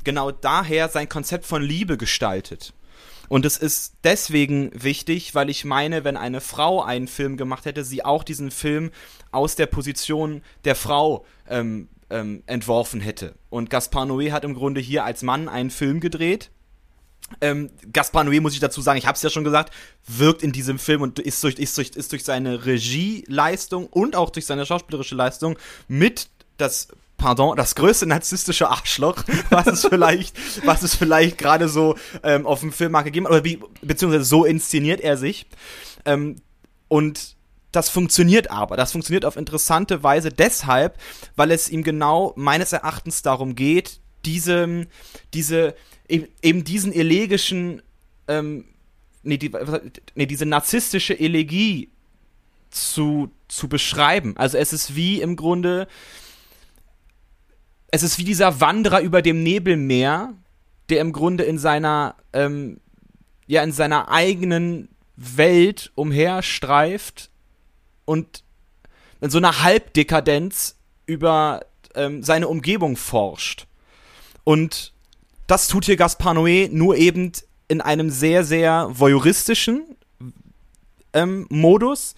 genau 0.04 0.30
daher 0.30 0.88
sein 0.88 1.08
Konzept 1.08 1.44
von 1.44 1.62
Liebe 1.62 1.96
gestaltet. 1.96 2.72
Und 3.28 3.44
es 3.44 3.58
ist 3.58 3.96
deswegen 4.04 4.70
wichtig, 4.72 5.34
weil 5.34 5.50
ich 5.50 5.64
meine, 5.64 6.02
wenn 6.04 6.16
eine 6.16 6.40
Frau 6.40 6.82
einen 6.82 7.08
Film 7.08 7.36
gemacht 7.36 7.66
hätte, 7.66 7.84
sie 7.84 8.04
auch 8.04 8.24
diesen 8.24 8.50
Film 8.50 8.90
aus 9.32 9.54
der 9.54 9.66
Position 9.66 10.42
der 10.64 10.74
Frau 10.74 11.26
ähm, 11.46 11.88
ähm, 12.08 12.42
entworfen 12.46 13.00
hätte. 13.00 13.34
Und 13.50 13.68
Gaspar 13.68 14.06
Noé 14.06 14.32
hat 14.32 14.44
im 14.44 14.54
Grunde 14.54 14.80
hier 14.80 15.04
als 15.04 15.22
Mann 15.22 15.48
einen 15.48 15.70
Film 15.70 16.00
gedreht. 16.00 16.50
Ähm, 17.40 17.70
Gaspar 17.92 18.24
Noé, 18.24 18.40
muss 18.40 18.54
ich 18.54 18.60
dazu 18.60 18.80
sagen, 18.80 18.98
ich 18.98 19.06
habe 19.06 19.16
es 19.16 19.22
ja 19.22 19.30
schon 19.30 19.44
gesagt, 19.44 19.72
wirkt 20.06 20.42
in 20.42 20.52
diesem 20.52 20.78
Film 20.78 21.02
und 21.02 21.18
ist 21.18 21.42
durch, 21.44 21.56
ist 21.56 21.76
durch, 21.76 21.90
ist 21.90 22.12
durch 22.12 22.24
seine 22.24 22.64
Regieleistung 22.66 23.86
und 23.86 24.16
auch 24.16 24.30
durch 24.30 24.46
seine 24.46 24.66
schauspielerische 24.66 25.14
Leistung 25.14 25.58
mit 25.88 26.28
das 26.56 26.88
pardon, 27.18 27.56
das 27.56 27.74
größte 27.74 28.06
narzisstische 28.06 28.68
Arschloch, 28.68 29.24
was 29.50 29.66
es 29.66 29.86
vielleicht, 29.86 30.36
was 30.64 30.82
es 30.82 30.94
vielleicht 30.94 31.36
gerade 31.36 31.68
so 31.68 31.96
ähm, 32.22 32.46
auf 32.46 32.60
dem 32.60 32.72
Filmmarkt 32.72 33.06
gegeben 33.06 33.26
hat, 33.26 33.32
oder 33.32 33.44
wie, 33.44 33.60
beziehungsweise 33.82 34.24
so 34.24 34.44
inszeniert 34.44 35.00
er 35.00 35.16
sich. 35.16 35.46
Ähm, 36.04 36.36
und 36.86 37.36
das 37.72 37.90
funktioniert 37.90 38.50
aber. 38.50 38.76
Das 38.76 38.92
funktioniert 38.92 39.24
auf 39.26 39.36
interessante 39.36 40.02
Weise 40.02 40.30
deshalb, 40.30 40.98
weil 41.36 41.50
es 41.50 41.68
ihm 41.68 41.82
genau 41.82 42.32
meines 42.36 42.72
Erachtens 42.72 43.22
darum 43.22 43.54
geht, 43.54 44.00
diese, 44.24 44.86
diese, 45.34 45.74
eben 46.08 46.64
diesen 46.64 46.92
elegischen, 46.92 47.82
ähm, 48.26 48.64
nee, 49.22 49.36
die, 49.36 49.50
nee, 50.14 50.26
diese 50.26 50.46
narzisstische 50.46 51.18
Elegie 51.18 51.90
zu, 52.70 53.30
zu 53.48 53.68
beschreiben. 53.68 54.36
Also 54.36 54.58
es 54.58 54.72
ist 54.72 54.96
wie 54.96 55.20
im 55.20 55.36
Grunde, 55.36 55.86
es 57.90 58.02
ist 58.02 58.18
wie 58.18 58.24
dieser 58.24 58.60
Wanderer 58.60 59.00
über 59.00 59.22
dem 59.22 59.42
Nebelmeer, 59.42 60.34
der 60.88 61.00
im 61.00 61.12
Grunde 61.12 61.44
in 61.44 61.58
seiner, 61.58 62.14
ähm, 62.32 62.80
ja, 63.46 63.62
in 63.62 63.72
seiner 63.72 64.10
eigenen 64.10 64.88
Welt 65.16 65.92
umherstreift 65.94 67.30
und 68.04 68.44
in 69.20 69.30
so 69.30 69.38
einer 69.38 69.62
Halbdekadenz 69.62 70.76
über 71.06 71.66
ähm, 71.94 72.22
seine 72.22 72.48
Umgebung 72.48 72.96
forscht. 72.96 73.66
Und 74.44 74.92
das 75.48 75.66
tut 75.66 75.86
hier 75.86 75.96
Gaspar 75.96 76.34
Noé 76.34 76.68
nur 76.70 76.96
eben 76.96 77.32
in 77.66 77.80
einem 77.80 78.10
sehr, 78.10 78.44
sehr 78.44 78.88
voyeuristischen 78.92 79.96
ähm, 81.12 81.46
Modus. 81.48 82.14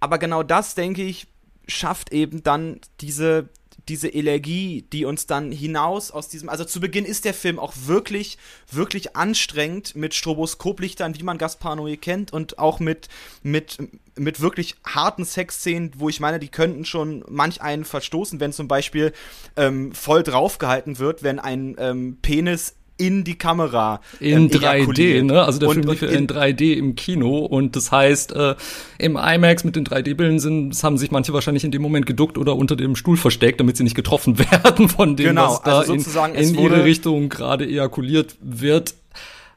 Aber 0.00 0.18
genau 0.18 0.42
das, 0.42 0.74
denke 0.74 1.02
ich, 1.02 1.28
schafft 1.66 2.12
eben 2.12 2.42
dann 2.42 2.80
diese, 3.00 3.48
diese 3.90 4.14
Elegie, 4.14 4.86
die 4.92 5.04
uns 5.04 5.26
dann 5.26 5.50
hinaus 5.50 6.12
aus 6.12 6.28
diesem, 6.28 6.48
also 6.48 6.64
zu 6.64 6.78
Beginn 6.80 7.04
ist 7.04 7.24
der 7.24 7.34
Film 7.34 7.58
auch 7.58 7.74
wirklich, 7.86 8.38
wirklich 8.70 9.16
anstrengend 9.16 9.96
mit 9.96 10.14
Stroboskoplichtern, 10.14 11.18
wie 11.18 11.24
man 11.24 11.38
Gaspar 11.38 11.74
Noé 11.74 11.96
kennt 11.96 12.32
und 12.32 12.60
auch 12.60 12.78
mit, 12.78 13.08
mit, 13.42 13.78
mit 14.16 14.40
wirklich 14.40 14.76
harten 14.86 15.24
Sexszenen, 15.24 15.90
wo 15.96 16.08
ich 16.08 16.20
meine, 16.20 16.38
die 16.38 16.48
könnten 16.48 16.84
schon 16.84 17.24
manch 17.28 17.60
einen 17.62 17.84
verstoßen, 17.84 18.38
wenn 18.38 18.52
zum 18.52 18.68
Beispiel 18.68 19.12
ähm, 19.56 19.92
voll 19.92 20.22
draufgehalten 20.22 21.00
wird, 21.00 21.24
wenn 21.24 21.40
ein 21.40 21.74
ähm, 21.78 22.18
Penis 22.22 22.76
in 23.00 23.24
die 23.24 23.36
Kamera. 23.36 24.00
In 24.20 24.44
ähm, 24.44 24.48
3D, 24.48 25.22
ne? 25.22 25.42
Also 25.42 25.58
der 25.58 25.70
und, 25.70 25.74
Film 25.74 25.88
lief 25.88 26.02
in, 26.02 26.10
in 26.10 26.26
3D 26.26 26.74
im 26.74 26.94
Kino 26.94 27.38
und 27.38 27.74
das 27.74 27.90
heißt, 27.90 28.32
äh, 28.32 28.54
im 28.98 29.16
IMAX 29.16 29.64
mit 29.64 29.74
den 29.74 29.84
3D-Bildern 29.84 30.38
sind, 30.38 30.82
haben 30.82 30.98
sich 30.98 31.10
manche 31.10 31.32
wahrscheinlich 31.32 31.64
in 31.64 31.70
dem 31.70 31.82
Moment 31.82 32.06
geduckt 32.06 32.36
oder 32.36 32.54
unter 32.56 32.76
dem 32.76 32.94
Stuhl 32.96 33.16
versteckt, 33.16 33.58
damit 33.58 33.76
sie 33.76 33.84
nicht 33.84 33.96
getroffen 33.96 34.38
werden 34.50 34.88
von 34.88 35.16
dem, 35.16 35.28
genau, 35.28 35.52
was 35.52 35.62
da 35.62 35.78
also 35.78 35.94
in, 35.94 36.34
in 36.34 36.54
ihre 36.54 36.84
Richtung 36.84 37.30
gerade 37.30 37.66
ejakuliert 37.66 38.36
wird. 38.40 38.94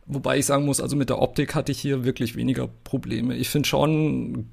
Wobei 0.06 0.38
ich 0.38 0.46
sagen 0.46 0.66
muss, 0.66 0.82
also 0.82 0.96
mit 0.96 1.10
der 1.10 1.22
Optik 1.22 1.56
hatte 1.56 1.72
ich 1.72 1.80
hier 1.80 2.04
wirklich 2.04 2.36
weniger 2.36 2.70
Probleme. 2.84 3.36
Ich 3.36 3.50
finde 3.50 3.68
schon 3.68 4.50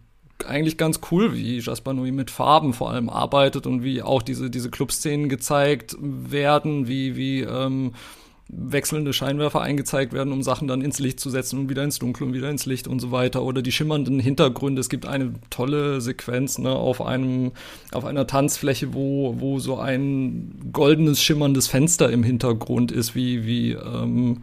eigentlich 0.46 0.76
ganz 0.76 1.00
cool, 1.10 1.34
wie 1.34 1.58
Jasper 1.58 1.92
Nui 1.92 2.12
mit 2.12 2.30
Farben 2.30 2.72
vor 2.72 2.90
allem 2.90 3.08
arbeitet 3.08 3.66
und 3.66 3.82
wie 3.84 4.02
auch 4.02 4.22
diese, 4.22 4.50
diese 4.50 4.70
Clubszenen 4.70 5.28
gezeigt 5.28 5.96
werden, 6.00 6.88
wie, 6.88 7.16
wie 7.16 7.40
ähm, 7.42 7.92
wechselnde 8.52 9.12
Scheinwerfer 9.12 9.60
eingezeigt 9.60 10.12
werden, 10.12 10.32
um 10.32 10.42
Sachen 10.42 10.68
dann 10.68 10.80
ins 10.80 10.98
Licht 10.98 11.20
zu 11.20 11.30
setzen 11.30 11.58
und 11.58 11.68
wieder 11.68 11.84
ins 11.84 11.98
Dunkel 11.98 12.26
und 12.26 12.34
wieder 12.34 12.50
ins 12.50 12.66
Licht 12.66 12.88
und 12.88 13.00
so 13.00 13.12
weiter. 13.12 13.42
Oder 13.42 13.62
die 13.62 13.72
schimmernden 13.72 14.18
Hintergründe. 14.18 14.80
Es 14.80 14.88
gibt 14.88 15.06
eine 15.06 15.34
tolle 15.50 16.00
Sequenz 16.00 16.58
ne, 16.58 16.70
auf 16.70 17.00
einem, 17.00 17.52
auf 17.92 18.04
einer 18.04 18.26
Tanzfläche, 18.26 18.92
wo, 18.92 19.36
wo 19.38 19.58
so 19.58 19.78
ein 19.78 20.70
goldenes, 20.72 21.22
schimmerndes 21.22 21.68
Fenster 21.68 22.10
im 22.10 22.22
Hintergrund 22.22 22.92
ist, 22.92 23.14
wie, 23.14 23.46
wie, 23.46 23.72
ähm, 23.72 24.38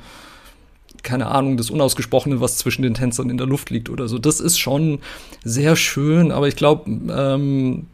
keine 1.03 1.27
Ahnung, 1.27 1.57
das 1.57 1.69
Unausgesprochene, 1.69 2.41
was 2.41 2.57
zwischen 2.57 2.81
den 2.81 2.93
Tänzern 2.93 3.29
in 3.29 3.37
der 3.37 3.47
Luft 3.47 3.69
liegt 3.69 3.89
oder 3.89 4.07
so. 4.07 4.17
Das 4.17 4.39
ist 4.39 4.57
schon 4.57 4.99
sehr 5.43 5.75
schön, 5.75 6.31
aber 6.31 6.47
ich 6.47 6.55
glaube, 6.55 6.89
ähm, 6.89 7.87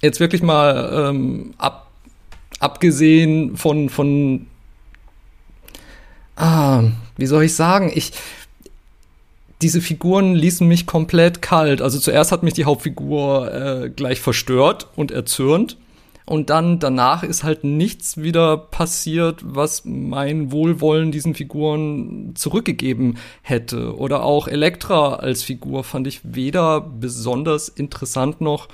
jetzt 0.00 0.20
wirklich 0.20 0.42
mal 0.42 1.10
ähm, 1.10 1.54
ab, 1.58 1.90
abgesehen 2.58 3.56
von, 3.56 3.88
von 3.88 4.46
ah, 6.36 6.84
wie 7.16 7.26
soll 7.26 7.44
ich 7.44 7.54
sagen, 7.54 7.90
ich, 7.94 8.12
diese 9.62 9.80
Figuren 9.80 10.34
ließen 10.34 10.66
mich 10.66 10.86
komplett 10.86 11.40
kalt. 11.42 11.80
Also 11.80 11.98
zuerst 11.98 12.32
hat 12.32 12.42
mich 12.42 12.54
die 12.54 12.64
Hauptfigur 12.64 13.52
äh, 13.52 13.90
gleich 13.90 14.20
verstört 14.20 14.88
und 14.96 15.10
erzürnt. 15.10 15.76
Und 16.24 16.50
dann 16.50 16.78
danach 16.78 17.24
ist 17.24 17.42
halt 17.42 17.64
nichts 17.64 18.16
wieder 18.16 18.56
passiert, 18.56 19.40
was 19.42 19.84
mein 19.84 20.52
Wohlwollen 20.52 21.10
diesen 21.10 21.34
Figuren 21.34 22.34
zurückgegeben 22.36 23.18
hätte. 23.42 23.96
Oder 23.96 24.22
auch 24.22 24.46
Elektra 24.46 25.16
als 25.16 25.42
Figur 25.42 25.82
fand 25.82 26.06
ich 26.06 26.20
weder 26.22 26.80
besonders 26.80 27.68
interessant 27.68 28.40
noch 28.40 28.68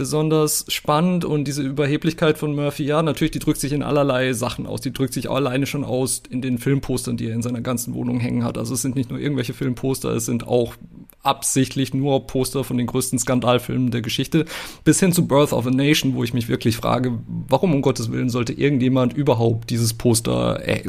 besonders 0.00 0.64
spannend 0.68 1.26
und 1.26 1.44
diese 1.44 1.60
Überheblichkeit 1.60 2.38
von 2.38 2.54
Murphy, 2.54 2.84
ja, 2.84 3.02
natürlich, 3.02 3.32
die 3.32 3.38
drückt 3.38 3.60
sich 3.60 3.74
in 3.74 3.82
allerlei 3.82 4.32
Sachen 4.32 4.66
aus. 4.66 4.80
Die 4.80 4.94
drückt 4.94 5.12
sich 5.12 5.28
alleine 5.28 5.66
schon 5.66 5.84
aus 5.84 6.22
in 6.30 6.40
den 6.40 6.56
Filmpostern, 6.56 7.18
die 7.18 7.26
er 7.26 7.34
in 7.34 7.42
seiner 7.42 7.60
ganzen 7.60 7.92
Wohnung 7.92 8.18
hängen 8.18 8.42
hat. 8.42 8.56
Also 8.56 8.72
es 8.72 8.80
sind 8.80 8.96
nicht 8.96 9.10
nur 9.10 9.20
irgendwelche 9.20 9.52
Filmposter, 9.52 10.08
es 10.12 10.24
sind 10.24 10.48
auch 10.48 10.74
absichtlich 11.22 11.92
nur 11.92 12.26
Poster 12.26 12.64
von 12.64 12.78
den 12.78 12.86
größten 12.86 13.18
Skandalfilmen 13.18 13.90
der 13.90 14.00
Geschichte, 14.00 14.46
bis 14.84 15.00
hin 15.00 15.12
zu 15.12 15.26
Birth 15.26 15.52
of 15.52 15.66
a 15.66 15.70
Nation, 15.70 16.14
wo 16.14 16.24
ich 16.24 16.32
mich 16.32 16.48
wirklich 16.48 16.78
frage, 16.78 17.18
warum 17.46 17.74
um 17.74 17.82
Gottes 17.82 18.10
Willen 18.10 18.30
sollte 18.30 18.54
irgendjemand 18.54 19.12
überhaupt 19.12 19.68
dieses 19.68 19.92
Poster 19.92 20.66
äh, 20.66 20.84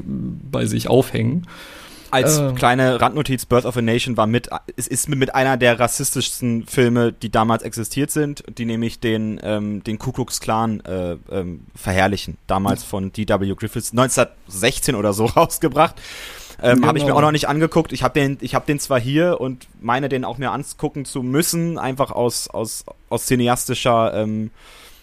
bei 0.49 0.65
sich 0.65 0.87
aufhängen? 0.87 1.47
Als 2.11 2.37
äh. 2.37 2.53
kleine 2.53 3.01
Randnotiz, 3.01 3.45
Birth 3.45 3.65
of 3.65 3.77
a 3.77 3.81
Nation 3.81 4.17
war 4.17 4.27
mit, 4.27 4.49
es 4.75 4.87
ist 4.87 5.09
mit 5.09 5.33
einer 5.33 5.57
der 5.57 5.79
rassistischsten 5.79 6.65
Filme, 6.67 7.13
die 7.13 7.29
damals 7.29 7.63
existiert 7.63 8.11
sind, 8.11 8.43
die 8.57 8.65
nämlich 8.65 8.99
den, 8.99 9.39
ähm, 9.43 9.83
den 9.83 9.97
Ku 9.97 10.11
Klux 10.11 10.39
Klan 10.39 10.81
äh, 10.81 11.17
ähm, 11.31 11.65
verherrlichen. 11.75 12.37
Damals 12.47 12.83
von 12.83 13.11
D.W. 13.11 13.55
Griffiths, 13.55 13.91
1916 13.91 14.95
oder 14.95 15.13
so 15.13 15.25
rausgebracht. 15.37 15.95
Ähm, 16.61 16.75
genau. 16.75 16.87
Habe 16.87 16.97
ich 16.99 17.05
mir 17.05 17.15
auch 17.15 17.21
noch 17.21 17.31
nicht 17.31 17.47
angeguckt. 17.47 17.91
Ich 17.91 18.03
habe 18.03 18.19
den, 18.19 18.37
ich 18.41 18.53
habe 18.53 18.65
den 18.65 18.79
zwar 18.79 18.99
hier 18.99 19.41
und 19.41 19.67
meine 19.79 20.09
den 20.09 20.23
auch 20.23 20.37
mir 20.37 20.51
angucken 20.51 21.05
zu 21.05 21.23
müssen, 21.23 21.79
einfach 21.79 22.11
aus 22.11 22.47
aus 22.49 22.85
aus 23.09 23.25
cineastischer 23.25 24.13
ähm, 24.13 24.51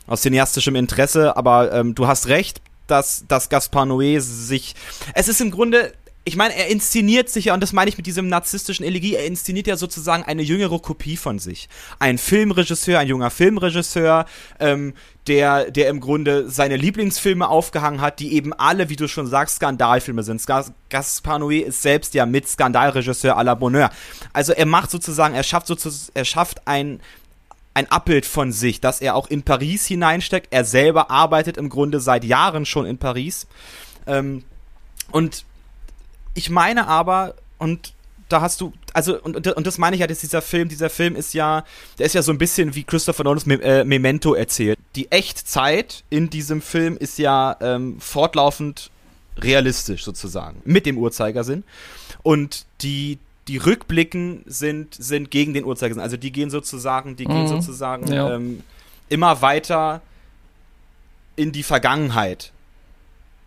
aus 0.07 0.23
cineastischem 0.23 0.77
Interesse. 0.77 1.37
Aber 1.37 1.73
ähm, 1.73 1.95
du 1.95 2.07
hast 2.07 2.29
recht, 2.29 2.61
dass 2.87 3.25
dass 3.27 3.49
Gaspar 3.49 3.85
Noé 3.85 4.21
sich, 4.21 4.75
es 5.15 5.29
ist 5.29 5.41
im 5.41 5.51
Grunde 5.51 5.93
ich 6.29 6.37
meine, 6.37 6.55
er 6.55 6.69
inszeniert 6.69 7.31
sich 7.31 7.47
ja, 7.47 7.55
und 7.55 7.63
das 7.63 7.73
meine 7.73 7.89
ich 7.89 7.97
mit 7.97 8.07
diesem 8.07 8.29
narzisstischen 8.29 8.85
Elegie, 8.85 9.15
er 9.15 9.25
inszeniert 9.25 9.67
ja 9.67 9.77
sozusagen 9.77 10.25
eine 10.25 10.43
jüngere 10.43 10.79
Kopie 10.79 11.17
von 11.17 11.39
sich. 11.39 11.69
Ein 11.99 12.19
Filmregisseur, 12.19 12.99
ein 12.99 13.09
junger 13.09 13.31
Filmregisseur, 13.31 14.27
ähm, 14.61 14.93
der, 15.27 15.71
der 15.71 15.89
im 15.89 16.01
Grunde 16.01 16.51
seine 16.51 16.77
Lieblingsfilme 16.77 17.49
aufgehangen 17.49 18.03
hat, 18.03 18.21
die 18.21 18.35
eben 18.35 18.53
alle, 18.53 18.91
wie 18.91 18.97
du 18.97 19.09
schon 19.09 19.27
sagst, 19.27 19.57
Skandalfilme 19.57 20.23
sind. 20.23 20.45
Gaspar 20.91 21.39
Noé 21.39 21.63
ist 21.63 21.81
selbst 21.81 22.13
ja 22.13 22.27
mit 22.27 22.47
Skandalregisseur 22.47 23.39
à 23.39 23.43
la 23.43 23.55
Bonheur. 23.55 23.91
Also 24.35 24.53
er 24.53 24.67
macht 24.67 24.91
sozusagen, 24.91 25.35
er 25.35 25.43
schafft 25.43 25.67
sozusagen, 25.67 26.13
er 26.13 26.27
schafft 26.27 26.67
ein, 26.67 27.01
ein 27.73 27.91
Abbild 27.91 28.27
von 28.27 28.53
sich, 28.53 28.83
dass 28.83 29.01
er 29.01 29.15
auch 29.15 29.29
in 29.29 29.45
Paris 29.45 29.87
hineinsteckt. 29.87 30.49
Er 30.51 30.67
selber 30.67 31.11
arbeitet 31.11 31.57
im 31.57 31.71
Grunde 31.71 32.01
seit 32.01 32.25
Jahren 32.25 32.67
schon 32.67 32.85
in 32.85 32.99
Paris. 32.99 33.47
Ähm, 34.07 34.45
und 35.11 35.47
ich 36.39 36.51
meine 36.51 36.87
aber, 36.87 37.35
und 37.59 37.93
da 38.29 38.41
hast 38.41 38.61
du, 38.61 38.73
also, 38.93 39.21
und, 39.21 39.47
und 39.47 39.67
das 39.67 39.77
meine 39.77 39.97
ich 39.97 40.01
ja, 40.01 40.07
dass 40.07 40.21
dieser 40.21 40.41
Film, 40.41 40.69
dieser 40.69 40.89
Film 40.89 41.17
ist 41.17 41.35
ja, 41.35 41.65
der 41.99 42.07
ist 42.07 42.15
ja 42.15 42.23
so 42.23 42.31
ein 42.31 42.39
bisschen 42.39 42.77
wie 42.77 42.85
Christopher 42.85 43.25
Nolans 43.25 43.45
Me 43.45 43.61
äh, 43.61 43.85
Memento 43.85 44.35
erzählt. 44.35 44.79
Die 44.95 45.11
Echtzeit 45.11 46.05
in 46.11 46.31
diesem 46.31 46.63
Film 46.63 46.97
ist 46.97 47.19
ja 47.19 47.57
ähm, 47.61 48.01
fortlaufend 48.01 48.91
realistisch 49.39 50.05
sozusagen, 50.05 50.63
mit 50.65 50.87
dem 50.87 50.97
Uhrzeigersinn. 50.97 51.65
Und 52.23 52.67
die, 52.83 53.19
die 53.49 53.57
Rückblicken 53.57 54.45
sind, 54.47 54.95
sind 54.95 55.33
gegen 55.33 55.55
den 55.55 55.65
Uhrzeigersinn. 55.65 56.03
Also 56.03 56.17
die 56.17 56.31
gehen 56.31 56.51
sozusagen, 56.51 57.17
die 57.17 57.27
mhm. 57.27 57.31
gehen 57.31 57.49
sozusagen 57.49 58.13
ja. 58.13 58.35
ähm, 58.35 58.63
immer 59.09 59.43
weiter 59.43 60.03
in 61.35 61.51
die 61.51 61.65
Vergangenheit. 61.65 62.53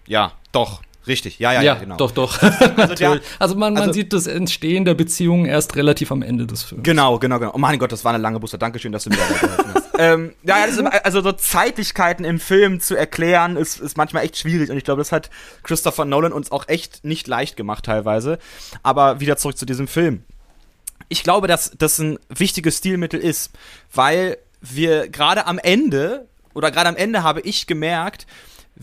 Ja, 0.07 0.33
doch. 0.51 0.81
Richtig, 1.08 1.39
ja, 1.39 1.51
ja, 1.51 1.62
ja, 1.62 1.74
ja 1.74 1.79
genau. 1.79 1.98
Doch, 1.98 2.12
doch. 2.12 2.39
Also, 2.77 2.96
der, 2.96 3.20
also 3.39 3.55
man, 3.55 3.74
man 3.74 3.84
also, 3.84 3.93
sieht 3.93 4.13
das 4.13 4.27
Entstehen 4.27 4.86
der 4.86 4.93
Beziehung 4.93 5.46
erst 5.46 5.75
relativ 5.75 6.12
am 6.12 6.22
Ende 6.22 6.46
des 6.46 6.63
Films. 6.63 6.84
Genau, 6.84 7.20
genau, 7.20 7.39
genau. 7.39 7.51
Oh 7.53 7.58
mein 7.58 7.77
Gott, 7.79 7.91
das 7.91 8.05
war 8.05 8.13
eine 8.13 8.22
lange 8.22 8.39
Buster. 8.39 8.58
Dankeschön, 8.58 8.91
dass 8.91 9.03
du 9.03 9.10
mir 9.10 9.17
da 9.17 9.27
geholfen 9.27 9.74
hast. 9.74 9.89
ähm, 10.00 10.34
ja, 10.43 10.63
ist, 10.65 10.79
also 10.79 11.22
so 11.22 11.31
Zeitlichkeiten 11.31 12.24
im 12.24 12.39
Film 12.39 12.79
zu 12.79 12.96
erklären, 12.96 13.58
ist, 13.58 13.79
ist 13.79 13.98
manchmal 13.98 14.24
echt 14.24 14.38
schwierig. 14.38 14.70
Und 14.70 14.77
ich 14.77 14.84
glaube, 14.84 15.00
das 15.01 15.12
hat 15.12 15.29
Christopher 15.63 16.05
Nolan 16.05 16.34
uns 16.34 16.51
auch 16.51 16.67
echt 16.67 17.03
nicht 17.03 17.27
leicht 17.27 17.58
gemacht 17.58 17.86
teilweise. 17.86 18.38
Aber 18.84 19.20
wieder 19.20 19.38
zurück 19.38 19.58
zu 19.58 19.65
diesem 19.65 19.88
Film. 19.88 20.24
Ich 21.10 21.24
glaube, 21.24 21.48
dass 21.48 21.72
das 21.77 22.00
ein 22.00 22.20
wichtiges 22.29 22.77
Stilmittel 22.77 23.20
ist, 23.20 23.51
weil 23.93 24.38
wir 24.62 25.10
gerade 25.10 25.46
am 25.48 25.58
Ende, 25.58 26.27
oder 26.53 26.72
gerade 26.72 26.89
am 26.89 26.96
Ende 26.96 27.24
habe 27.24 27.41
ich 27.41 27.67
gemerkt, 27.67 28.27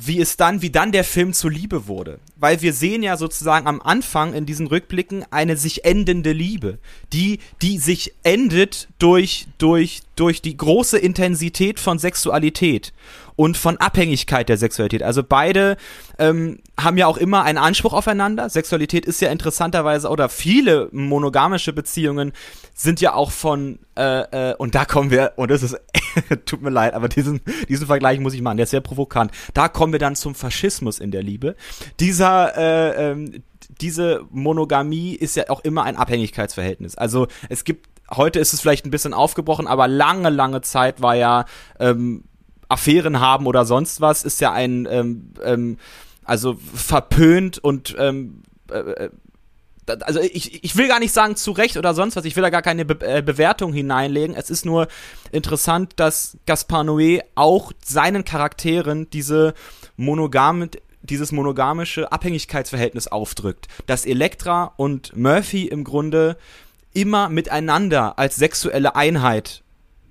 wie 0.00 0.20
es 0.20 0.36
dann, 0.36 0.62
wie 0.62 0.70
dann 0.70 0.92
der 0.92 1.04
Film 1.04 1.32
zur 1.32 1.50
Liebe 1.50 1.86
wurde. 1.86 2.20
Weil 2.36 2.62
wir 2.62 2.72
sehen 2.72 3.02
ja 3.02 3.16
sozusagen 3.16 3.66
am 3.66 3.80
Anfang 3.82 4.32
in 4.32 4.46
diesen 4.46 4.66
Rückblicken 4.66 5.24
eine 5.30 5.56
sich 5.56 5.84
endende 5.84 6.32
Liebe, 6.32 6.78
die, 7.12 7.40
die 7.62 7.78
sich 7.78 8.14
endet 8.22 8.88
durch, 8.98 9.48
durch, 9.58 10.02
durch 10.14 10.40
die 10.40 10.56
große 10.56 10.98
Intensität 10.98 11.80
von 11.80 11.98
Sexualität 11.98 12.92
und 13.38 13.56
von 13.56 13.76
Abhängigkeit 13.76 14.48
der 14.48 14.56
Sexualität. 14.56 15.04
Also 15.04 15.22
beide 15.22 15.76
ähm, 16.18 16.58
haben 16.76 16.98
ja 16.98 17.06
auch 17.06 17.16
immer 17.16 17.44
einen 17.44 17.56
Anspruch 17.56 17.92
aufeinander. 17.92 18.48
Sexualität 18.48 19.06
ist 19.06 19.20
ja 19.20 19.30
interessanterweise, 19.30 20.08
oder 20.08 20.28
viele 20.28 20.88
monogamische 20.90 21.72
Beziehungen 21.72 22.32
sind 22.74 23.00
ja 23.00 23.14
auch 23.14 23.30
von, 23.30 23.78
äh, 23.96 24.50
äh, 24.50 24.54
und 24.56 24.74
da 24.74 24.84
kommen 24.84 25.12
wir, 25.12 25.34
und 25.36 25.52
das 25.52 25.62
ist, 25.62 25.76
tut 26.46 26.62
mir 26.62 26.70
leid, 26.70 26.94
aber 26.94 27.08
diesen, 27.08 27.40
diesen 27.68 27.86
Vergleich 27.86 28.18
muss 28.18 28.34
ich 28.34 28.42
machen, 28.42 28.56
der 28.56 28.64
ist 28.64 28.70
sehr 28.70 28.80
provokant. 28.80 29.30
Da 29.54 29.68
kommen 29.68 29.92
wir 29.92 30.00
dann 30.00 30.16
zum 30.16 30.34
Faschismus 30.34 30.98
in 30.98 31.12
der 31.12 31.22
Liebe. 31.22 31.54
Dieser, 32.00 32.56
äh, 32.56 33.10
ähm, 33.12 33.44
diese 33.80 34.22
Monogamie 34.30 35.14
ist 35.14 35.36
ja 35.36 35.44
auch 35.48 35.60
immer 35.60 35.84
ein 35.84 35.94
Abhängigkeitsverhältnis. 35.94 36.96
Also 36.96 37.28
es 37.48 37.62
gibt 37.62 37.86
heute 38.10 38.40
ist 38.40 38.52
es 38.52 38.60
vielleicht 38.60 38.84
ein 38.84 38.90
bisschen 38.90 39.14
aufgebrochen, 39.14 39.68
aber 39.68 39.86
lange, 39.86 40.30
lange 40.30 40.62
Zeit 40.62 41.02
war 41.02 41.14
ja 41.14 41.44
ähm, 41.78 42.24
Affären 42.68 43.20
haben 43.20 43.46
oder 43.46 43.64
sonst 43.64 44.00
was, 44.00 44.22
ist 44.22 44.40
ja 44.40 44.52
ein, 44.52 44.86
ähm, 44.90 45.32
ähm, 45.42 45.78
also 46.24 46.58
verpönt 46.74 47.58
und 47.58 47.96
ähm, 47.98 48.42
äh, 48.70 48.78
äh 48.78 49.10
also 50.02 50.20
ich, 50.20 50.62
ich 50.62 50.76
will 50.76 50.86
gar 50.86 51.00
nicht 51.00 51.14
sagen 51.14 51.34
zu 51.34 51.50
Recht 51.52 51.78
oder 51.78 51.94
sonst 51.94 52.14
was, 52.14 52.26
ich 52.26 52.36
will 52.36 52.42
da 52.42 52.50
gar 52.50 52.60
keine 52.60 52.84
Be 52.84 53.00
äh, 53.00 53.22
Bewertung 53.22 53.72
hineinlegen. 53.72 54.36
Es 54.36 54.50
ist 54.50 54.66
nur 54.66 54.86
interessant, 55.32 55.94
dass 55.96 56.36
Gaspar 56.44 56.82
Noé 56.82 57.22
auch 57.34 57.72
seinen 57.82 58.26
Charakteren 58.26 59.08
diese 59.08 59.54
monogame, 59.96 60.68
dieses 61.00 61.32
monogamische 61.32 62.12
Abhängigkeitsverhältnis 62.12 63.08
aufdrückt. 63.08 63.68
Dass 63.86 64.04
Elektra 64.04 64.74
und 64.76 65.16
Murphy 65.16 65.64
im 65.64 65.84
Grunde 65.84 66.36
immer 66.92 67.30
miteinander 67.30 68.18
als 68.18 68.36
sexuelle 68.36 68.94
Einheit 68.94 69.62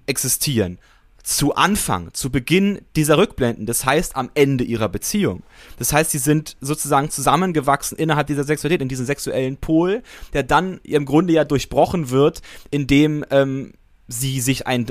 existieren 0.08 0.80
zu 1.28 1.56
Anfang, 1.56 2.14
zu 2.14 2.30
Beginn 2.30 2.80
dieser 2.96 3.18
Rückblenden, 3.18 3.66
das 3.66 3.86
heißt 3.86 4.16
am 4.16 4.32
Ende 4.34 4.64
ihrer 4.64 4.88
Beziehung. 4.88 5.44
Das 5.78 5.92
heißt, 5.92 6.12
sie 6.12 6.20
sind 6.20 6.56
sozusagen 6.62 7.10
zusammengewachsen 7.10 7.98
innerhalb 7.98 8.28
dieser 8.28 8.46
Sexualität, 8.46 8.82
in 8.82 8.88
diesem 8.88 9.06
sexuellen 9.06 9.58
Pol, 9.58 10.04
der 10.32 10.44
dann 10.44 10.80
im 10.84 11.04
Grunde 11.04 11.34
ja 11.34 11.44
durchbrochen 11.44 12.12
wird, 12.12 12.42
indem 12.72 13.26
ähm, 13.30 13.74
sie 14.08 14.40
sich 14.40 14.68
ein, 14.68 14.88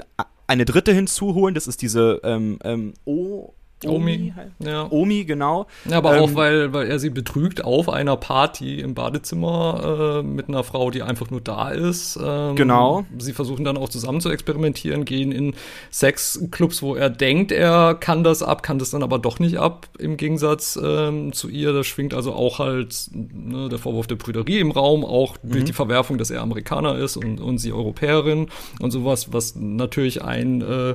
eine 0.46 0.66
dritte 0.66 0.92
hinzuholen, 0.92 1.54
das 1.54 1.66
ist 1.66 1.80
diese 1.80 2.20
ähm, 2.22 2.58
ähm, 2.64 2.92
O 3.06 3.54
Omi, 3.84 4.32
halt. 4.34 4.52
ja. 4.58 4.90
Omi, 4.90 5.24
genau. 5.24 5.66
Ja, 5.84 5.98
aber 5.98 6.16
ähm, 6.16 6.22
auch, 6.22 6.34
weil, 6.34 6.72
weil 6.72 6.88
er 6.88 6.98
sie 6.98 7.10
betrügt 7.10 7.62
auf 7.62 7.90
einer 7.90 8.16
Party 8.16 8.80
im 8.80 8.94
Badezimmer 8.94 10.20
äh, 10.20 10.22
mit 10.22 10.48
einer 10.48 10.64
Frau, 10.64 10.90
die 10.90 11.02
einfach 11.02 11.30
nur 11.30 11.42
da 11.42 11.68
ist. 11.70 12.18
Ähm, 12.22 12.56
genau. 12.56 13.04
Sie 13.18 13.34
versuchen 13.34 13.64
dann 13.64 13.76
auch 13.76 13.90
zusammen 13.90 14.22
zu 14.22 14.30
experimentieren, 14.30 15.04
gehen 15.04 15.30
in 15.30 15.54
Sexclubs, 15.92 16.80
wo 16.80 16.94
er 16.94 17.10
denkt, 17.10 17.52
er 17.52 17.94
kann 17.94 18.24
das 18.24 18.42
ab, 18.42 18.62
kann 18.62 18.78
das 18.78 18.90
dann 18.90 19.02
aber 19.02 19.18
doch 19.18 19.40
nicht 19.40 19.58
ab, 19.58 19.88
im 19.98 20.16
Gegensatz 20.16 20.78
ähm, 20.82 21.34
zu 21.34 21.50
ihr. 21.50 21.74
Da 21.74 21.84
schwingt 21.84 22.14
also 22.14 22.32
auch 22.32 22.58
halt 22.58 23.10
ne, 23.12 23.68
der 23.68 23.78
Vorwurf 23.78 24.06
der 24.06 24.16
Brüderie 24.16 24.58
im 24.58 24.70
Raum, 24.70 25.04
auch 25.04 25.36
mhm. 25.42 25.52
durch 25.52 25.64
die 25.64 25.74
Verwerfung, 25.74 26.16
dass 26.16 26.30
er 26.30 26.40
Amerikaner 26.40 26.96
ist 26.96 27.18
und, 27.18 27.40
und 27.42 27.58
sie 27.58 27.72
Europäerin 27.72 28.48
und 28.80 28.90
sowas, 28.90 29.34
was 29.34 29.54
natürlich 29.54 30.22
ein 30.22 30.62
äh, 30.62 30.94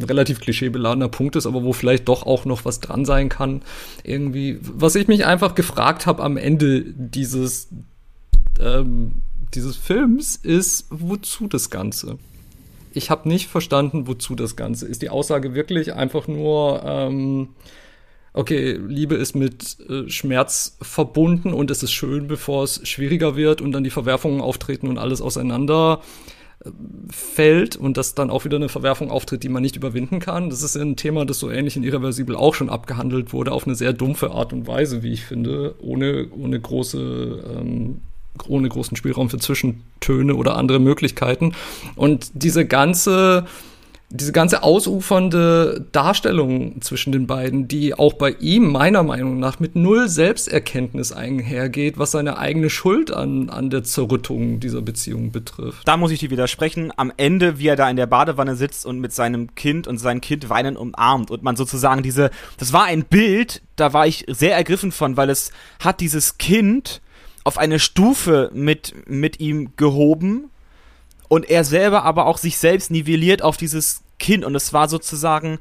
relativ 0.00 0.40
klischeebeladener 0.40 1.08
Punkt 1.08 1.36
ist, 1.36 1.46
aber 1.46 1.64
wo 1.64 1.72
vielleicht 1.72 2.08
doch 2.08 2.24
auch 2.24 2.44
noch 2.44 2.64
was 2.64 2.80
dran 2.80 3.04
sein 3.04 3.28
kann. 3.28 3.62
Irgendwie, 4.04 4.58
was 4.62 4.94
ich 4.94 5.08
mich 5.08 5.26
einfach 5.26 5.54
gefragt 5.54 6.06
habe 6.06 6.22
am 6.22 6.36
Ende 6.36 6.82
dieses, 6.82 7.68
ähm, 8.60 9.22
dieses 9.54 9.76
Films 9.76 10.36
ist, 10.36 10.86
wozu 10.90 11.48
das 11.48 11.70
Ganze? 11.70 12.18
Ich 12.92 13.10
habe 13.10 13.28
nicht 13.28 13.48
verstanden, 13.48 14.06
wozu 14.06 14.34
das 14.34 14.56
Ganze 14.56 14.86
ist. 14.86 15.02
Die 15.02 15.10
Aussage 15.10 15.54
wirklich 15.54 15.94
einfach 15.94 16.28
nur, 16.28 16.82
ähm, 16.84 17.48
okay, 18.32 18.72
Liebe 18.72 19.16
ist 19.16 19.34
mit 19.34 19.78
äh, 19.88 20.08
Schmerz 20.08 20.76
verbunden 20.80 21.52
und 21.52 21.70
es 21.70 21.82
ist 21.82 21.92
schön, 21.92 22.26
bevor 22.26 22.64
es 22.64 22.86
schwieriger 22.88 23.36
wird 23.36 23.60
und 23.60 23.72
dann 23.72 23.84
die 23.84 23.90
Verwerfungen 23.90 24.40
auftreten 24.40 24.88
und 24.88 24.98
alles 24.98 25.20
auseinander 25.20 26.00
fällt 27.10 27.76
und 27.76 27.96
dass 27.96 28.14
dann 28.14 28.30
auch 28.30 28.44
wieder 28.44 28.56
eine 28.56 28.68
Verwerfung 28.68 29.10
auftritt, 29.10 29.42
die 29.42 29.48
man 29.48 29.62
nicht 29.62 29.76
überwinden 29.76 30.20
kann. 30.20 30.50
Das 30.50 30.62
ist 30.62 30.76
ein 30.76 30.96
Thema, 30.96 31.24
das 31.24 31.38
so 31.38 31.50
ähnlich 31.50 31.76
in 31.76 31.82
Irreversibel 31.82 32.36
auch 32.36 32.54
schon 32.54 32.70
abgehandelt 32.70 33.32
wurde, 33.32 33.52
auf 33.52 33.66
eine 33.66 33.74
sehr 33.74 33.92
dumpfe 33.92 34.30
Art 34.30 34.52
und 34.52 34.66
Weise, 34.66 35.02
wie 35.02 35.12
ich 35.12 35.24
finde, 35.24 35.74
ohne, 35.80 36.28
ohne 36.30 36.60
große 36.60 37.44
ähm, 37.58 38.00
ohne 38.48 38.68
großen 38.68 38.96
Spielraum 38.96 39.30
für 39.30 39.38
Zwischentöne 39.38 40.34
oder 40.34 40.56
andere 40.56 40.78
Möglichkeiten. 40.78 41.54
Und 41.94 42.30
diese 42.34 42.66
ganze 42.66 43.46
diese 44.08 44.30
ganze 44.30 44.62
ausufernde 44.62 45.84
Darstellung 45.90 46.80
zwischen 46.80 47.10
den 47.10 47.26
beiden, 47.26 47.66
die 47.66 47.94
auch 47.94 48.12
bei 48.12 48.30
ihm 48.30 48.70
meiner 48.70 49.02
Meinung 49.02 49.40
nach 49.40 49.58
mit 49.58 49.74
null 49.74 50.08
Selbsterkenntnis 50.08 51.10
einhergeht, 51.10 51.98
was 51.98 52.12
seine 52.12 52.38
eigene 52.38 52.70
Schuld 52.70 53.12
an, 53.12 53.50
an 53.50 53.68
der 53.68 53.82
Zerrüttung 53.82 54.60
dieser 54.60 54.80
Beziehung 54.80 55.32
betrifft. 55.32 55.86
Da 55.88 55.96
muss 55.96 56.12
ich 56.12 56.20
dir 56.20 56.30
widersprechen. 56.30 56.92
Am 56.96 57.12
Ende, 57.16 57.58
wie 57.58 57.66
er 57.66 57.76
da 57.76 57.90
in 57.90 57.96
der 57.96 58.06
Badewanne 58.06 58.54
sitzt 58.54 58.86
und 58.86 59.00
mit 59.00 59.12
seinem 59.12 59.56
Kind 59.56 59.88
und 59.88 59.98
sein 59.98 60.20
Kind 60.20 60.48
weinen 60.48 60.76
umarmt 60.76 61.32
und 61.32 61.42
man 61.42 61.56
sozusagen 61.56 62.04
diese, 62.04 62.30
das 62.58 62.72
war 62.72 62.84
ein 62.84 63.04
Bild, 63.04 63.62
da 63.74 63.92
war 63.92 64.06
ich 64.06 64.24
sehr 64.28 64.54
ergriffen 64.54 64.92
von, 64.92 65.16
weil 65.16 65.30
es 65.30 65.50
hat 65.80 66.00
dieses 66.00 66.38
Kind 66.38 67.00
auf 67.42 67.58
eine 67.58 67.80
Stufe 67.80 68.50
mit, 68.54 68.94
mit 69.08 69.40
ihm 69.40 69.72
gehoben, 69.76 70.50
und 71.28 71.48
er 71.48 71.64
selber 71.64 72.04
aber 72.04 72.26
auch 72.26 72.38
sich 72.38 72.58
selbst 72.58 72.90
nivelliert 72.90 73.42
auf 73.42 73.56
dieses 73.56 74.02
Kind 74.18 74.44
und 74.44 74.54
es 74.54 74.72
war 74.72 74.88
sozusagen 74.88 75.58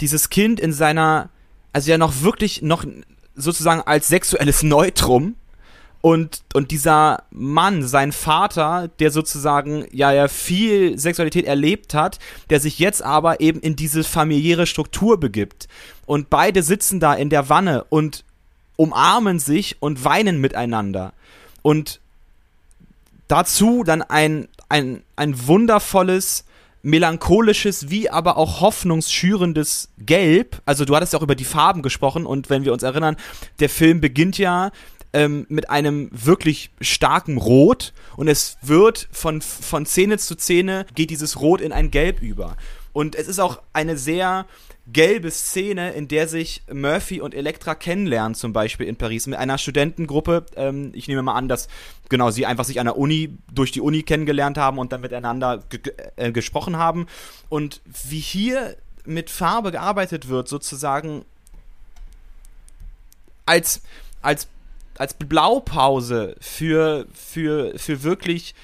dieses 0.00 0.30
Kind 0.30 0.60
in 0.60 0.72
seiner, 0.72 1.30
also 1.72 1.90
ja 1.90 1.98
noch 1.98 2.22
wirklich 2.22 2.62
noch 2.62 2.84
sozusagen 3.34 3.82
als 3.82 4.08
sexuelles 4.08 4.62
Neutrum 4.62 5.34
und, 6.00 6.42
und 6.54 6.70
dieser 6.70 7.24
Mann, 7.30 7.86
sein 7.86 8.12
Vater, 8.12 8.88
der 9.00 9.10
sozusagen 9.10 9.86
ja 9.90 10.12
ja 10.12 10.28
viel 10.28 10.96
Sexualität 10.98 11.44
erlebt 11.44 11.92
hat, 11.92 12.18
der 12.50 12.60
sich 12.60 12.78
jetzt 12.78 13.02
aber 13.02 13.40
eben 13.40 13.60
in 13.60 13.74
diese 13.74 14.04
familiäre 14.04 14.66
Struktur 14.66 15.18
begibt. 15.18 15.66
Und 16.06 16.30
beide 16.30 16.62
sitzen 16.62 17.00
da 17.00 17.14
in 17.14 17.30
der 17.30 17.48
Wanne 17.48 17.84
und 17.88 18.24
umarmen 18.76 19.40
sich 19.40 19.76
und 19.80 20.04
weinen 20.04 20.40
miteinander. 20.40 21.12
Und 21.62 22.00
dazu 23.26 23.82
dann 23.82 24.02
ein, 24.02 24.46
ein, 24.68 25.02
ein 25.16 25.46
wundervolles, 25.46 26.44
melancholisches, 26.82 27.90
wie 27.90 28.08
aber 28.10 28.36
auch 28.36 28.60
hoffnungsschürendes 28.60 29.90
Gelb. 29.98 30.62
Also 30.64 30.84
du 30.84 30.94
hattest 30.94 31.12
ja 31.12 31.18
auch 31.18 31.24
über 31.24 31.34
die 31.34 31.44
Farben 31.44 31.82
gesprochen 31.82 32.26
und 32.26 32.50
wenn 32.50 32.64
wir 32.64 32.72
uns 32.72 32.82
erinnern, 32.82 33.16
der 33.58 33.68
Film 33.68 34.00
beginnt 34.00 34.38
ja 34.38 34.70
ähm, 35.12 35.46
mit 35.48 35.70
einem 35.70 36.10
wirklich 36.12 36.70
starken 36.80 37.38
Rot 37.38 37.92
und 38.16 38.28
es 38.28 38.56
wird 38.62 39.08
von, 39.10 39.40
von 39.40 39.86
Szene 39.86 40.18
zu 40.18 40.34
Szene 40.34 40.86
geht 40.94 41.10
dieses 41.10 41.40
Rot 41.40 41.60
in 41.60 41.72
ein 41.72 41.90
Gelb 41.90 42.22
über. 42.22 42.56
Und 42.92 43.14
es 43.14 43.28
ist 43.28 43.38
auch 43.38 43.62
eine 43.72 43.96
sehr 43.96 44.46
gelbe 44.92 45.30
Szene, 45.30 45.92
in 45.92 46.08
der 46.08 46.28
sich 46.28 46.62
Murphy 46.72 47.20
und 47.20 47.34
Elektra 47.34 47.74
kennenlernen, 47.74 48.34
zum 48.34 48.52
Beispiel 48.52 48.86
in 48.86 48.96
Paris, 48.96 49.26
mit 49.26 49.38
einer 49.38 49.58
Studentengruppe. 49.58 50.46
Ähm, 50.56 50.92
ich 50.94 51.08
nehme 51.08 51.22
mal 51.22 51.34
an, 51.34 51.48
dass 51.48 51.68
genau 52.08 52.30
sie 52.30 52.46
einfach 52.46 52.64
sich 52.64 52.80
an 52.80 52.86
der 52.86 52.96
Uni, 52.96 53.36
durch 53.52 53.70
die 53.70 53.80
Uni 53.80 54.02
kennengelernt 54.02 54.56
haben 54.56 54.78
und 54.78 54.92
dann 54.92 55.00
miteinander 55.00 55.62
äh, 56.16 56.32
gesprochen 56.32 56.76
haben. 56.76 57.06
Und 57.48 57.80
wie 57.86 58.20
hier 58.20 58.76
mit 59.04 59.30
Farbe 59.30 59.72
gearbeitet 59.72 60.28
wird, 60.28 60.48
sozusagen 60.48 61.24
als, 63.46 63.82
als, 64.22 64.48
als 64.96 65.14
Blaupause 65.14 66.36
für, 66.40 67.06
für, 67.12 67.78
für 67.78 68.02
wirklich 68.02 68.54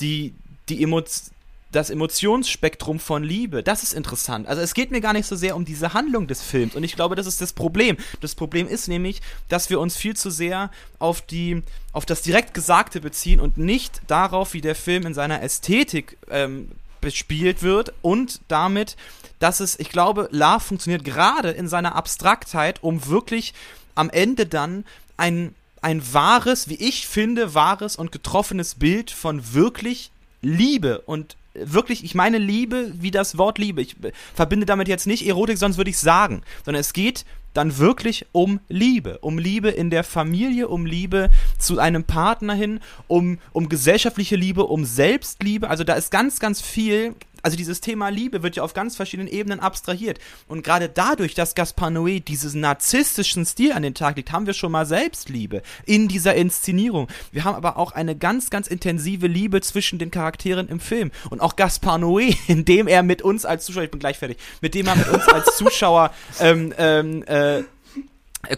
die, 0.00 0.34
die 0.68 0.82
Emotionen 0.82 1.35
das 1.72 1.90
Emotionsspektrum 1.90 3.00
von 3.00 3.24
Liebe, 3.24 3.62
das 3.62 3.82
ist 3.82 3.92
interessant. 3.92 4.46
Also 4.46 4.62
es 4.62 4.74
geht 4.74 4.90
mir 4.90 5.00
gar 5.00 5.12
nicht 5.12 5.26
so 5.26 5.36
sehr 5.36 5.56
um 5.56 5.64
diese 5.64 5.94
Handlung 5.94 6.26
des 6.26 6.42
Films 6.42 6.74
und 6.74 6.84
ich 6.84 6.94
glaube, 6.94 7.16
das 7.16 7.26
ist 7.26 7.40
das 7.40 7.52
Problem. 7.52 7.96
Das 8.20 8.34
Problem 8.34 8.68
ist 8.68 8.88
nämlich, 8.88 9.20
dass 9.48 9.68
wir 9.68 9.80
uns 9.80 9.96
viel 9.96 10.16
zu 10.16 10.30
sehr 10.30 10.70
auf 10.98 11.20
die 11.22 11.62
auf 11.92 12.06
das 12.06 12.22
direkt 12.22 12.54
Gesagte 12.54 13.00
beziehen 13.00 13.40
und 13.40 13.58
nicht 13.58 14.00
darauf, 14.06 14.54
wie 14.54 14.60
der 14.60 14.74
Film 14.74 15.06
in 15.06 15.14
seiner 15.14 15.42
Ästhetik 15.42 16.16
ähm, 16.30 16.70
bespielt 17.00 17.62
wird 17.62 17.92
und 18.02 18.40
damit, 18.48 18.96
dass 19.38 19.60
es, 19.60 19.78
ich 19.78 19.90
glaube, 19.90 20.28
Love 20.32 20.60
funktioniert 20.60 21.04
gerade 21.04 21.50
in 21.50 21.68
seiner 21.68 21.94
Abstraktheit, 21.94 22.82
um 22.82 23.06
wirklich 23.06 23.54
am 23.94 24.10
Ende 24.10 24.46
dann 24.46 24.84
ein 25.16 25.54
ein 25.82 26.02
wahres, 26.12 26.68
wie 26.68 26.74
ich 26.74 27.06
finde, 27.06 27.54
wahres 27.54 27.94
und 27.94 28.10
getroffenes 28.10 28.74
Bild 28.74 29.12
von 29.12 29.54
wirklich 29.54 30.10
Liebe 30.42 31.00
und 31.02 31.36
wirklich, 31.64 32.04
ich 32.04 32.14
meine 32.14 32.38
Liebe 32.38 32.92
wie 32.94 33.10
das 33.10 33.38
Wort 33.38 33.58
Liebe. 33.58 33.82
Ich 33.82 33.96
verbinde 34.34 34.66
damit 34.66 34.88
jetzt 34.88 35.06
nicht 35.06 35.26
Erotik, 35.26 35.58
sonst 35.58 35.76
würde 35.76 35.90
ich 35.90 35.98
sagen, 35.98 36.42
sondern 36.64 36.80
es 36.80 36.92
geht 36.92 37.24
dann 37.54 37.78
wirklich 37.78 38.26
um 38.32 38.60
Liebe. 38.68 39.18
Um 39.18 39.38
Liebe 39.38 39.70
in 39.70 39.90
der 39.90 40.04
Familie, 40.04 40.68
um 40.68 40.84
Liebe 40.86 41.30
zu 41.58 41.78
einem 41.78 42.04
Partner 42.04 42.54
hin, 42.54 42.80
um, 43.08 43.38
um 43.52 43.68
gesellschaftliche 43.68 44.36
Liebe, 44.36 44.64
um 44.64 44.84
Selbstliebe. 44.84 45.68
Also 45.70 45.84
da 45.84 45.94
ist 45.94 46.10
ganz, 46.10 46.38
ganz 46.38 46.60
viel 46.60 47.14
also 47.46 47.56
dieses 47.56 47.80
Thema 47.80 48.08
Liebe 48.08 48.42
wird 48.42 48.56
ja 48.56 48.64
auf 48.64 48.74
ganz 48.74 48.96
verschiedenen 48.96 49.28
Ebenen 49.28 49.60
abstrahiert. 49.60 50.18
Und 50.48 50.64
gerade 50.64 50.88
dadurch, 50.88 51.34
dass 51.34 51.54
Gaspar 51.54 51.90
Noé 51.90 52.18
diesen 52.18 52.60
narzisstischen 52.60 53.46
Stil 53.46 53.70
an 53.70 53.84
den 53.84 53.94
Tag 53.94 54.16
legt, 54.16 54.32
haben 54.32 54.46
wir 54.46 54.52
schon 54.52 54.72
mal 54.72 54.84
Selbstliebe 54.84 55.62
in 55.84 56.08
dieser 56.08 56.34
Inszenierung. 56.34 57.06
Wir 57.30 57.44
haben 57.44 57.54
aber 57.54 57.76
auch 57.76 57.92
eine 57.92 58.16
ganz, 58.16 58.50
ganz 58.50 58.66
intensive 58.66 59.28
Liebe 59.28 59.60
zwischen 59.60 60.00
den 60.00 60.10
Charakteren 60.10 60.68
im 60.68 60.80
Film. 60.80 61.12
Und 61.30 61.40
auch 61.40 61.54
Gaspar 61.54 61.98
Noé, 61.98 62.36
indem 62.48 62.88
er 62.88 63.04
mit 63.04 63.22
uns 63.22 63.44
als 63.44 63.64
Zuschauer, 63.64 63.84
ich 63.84 63.92
bin 63.92 64.00
gleich 64.00 64.18
fertig, 64.18 64.38
mit 64.60 64.74
dem 64.74 64.88
er 64.88 64.96
mit 64.96 65.08
uns 65.08 65.28
als 65.28 65.56
Zuschauer 65.56 66.10
ähm, 66.40 66.74
ähm, 66.78 67.22
äh, 67.28 67.62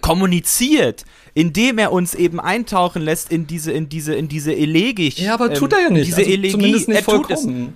kommuniziert, 0.01 1.05
indem 1.35 1.77
er 1.77 1.93
uns 1.93 2.15
eben 2.15 2.41
eintauchen 2.41 3.03
lässt 3.03 3.31
in 3.31 3.47
diese, 3.47 3.71
in 3.71 3.91
diese, 3.91 4.15
in 4.15 4.29
diese 4.29 4.57
Elegik. 4.57 5.19
Ja, 5.19 5.35
aber 5.35 5.53
tut 5.53 5.75
er 5.75 5.81
ja 5.81 5.91
nicht. 5.91 6.07
Diese 6.07 6.23
also 6.23 6.31
Elegie. 6.31 6.53
Zumindest 6.53 6.89
nicht 6.89 6.97
er 6.97 7.05
vollkommen. 7.05 7.75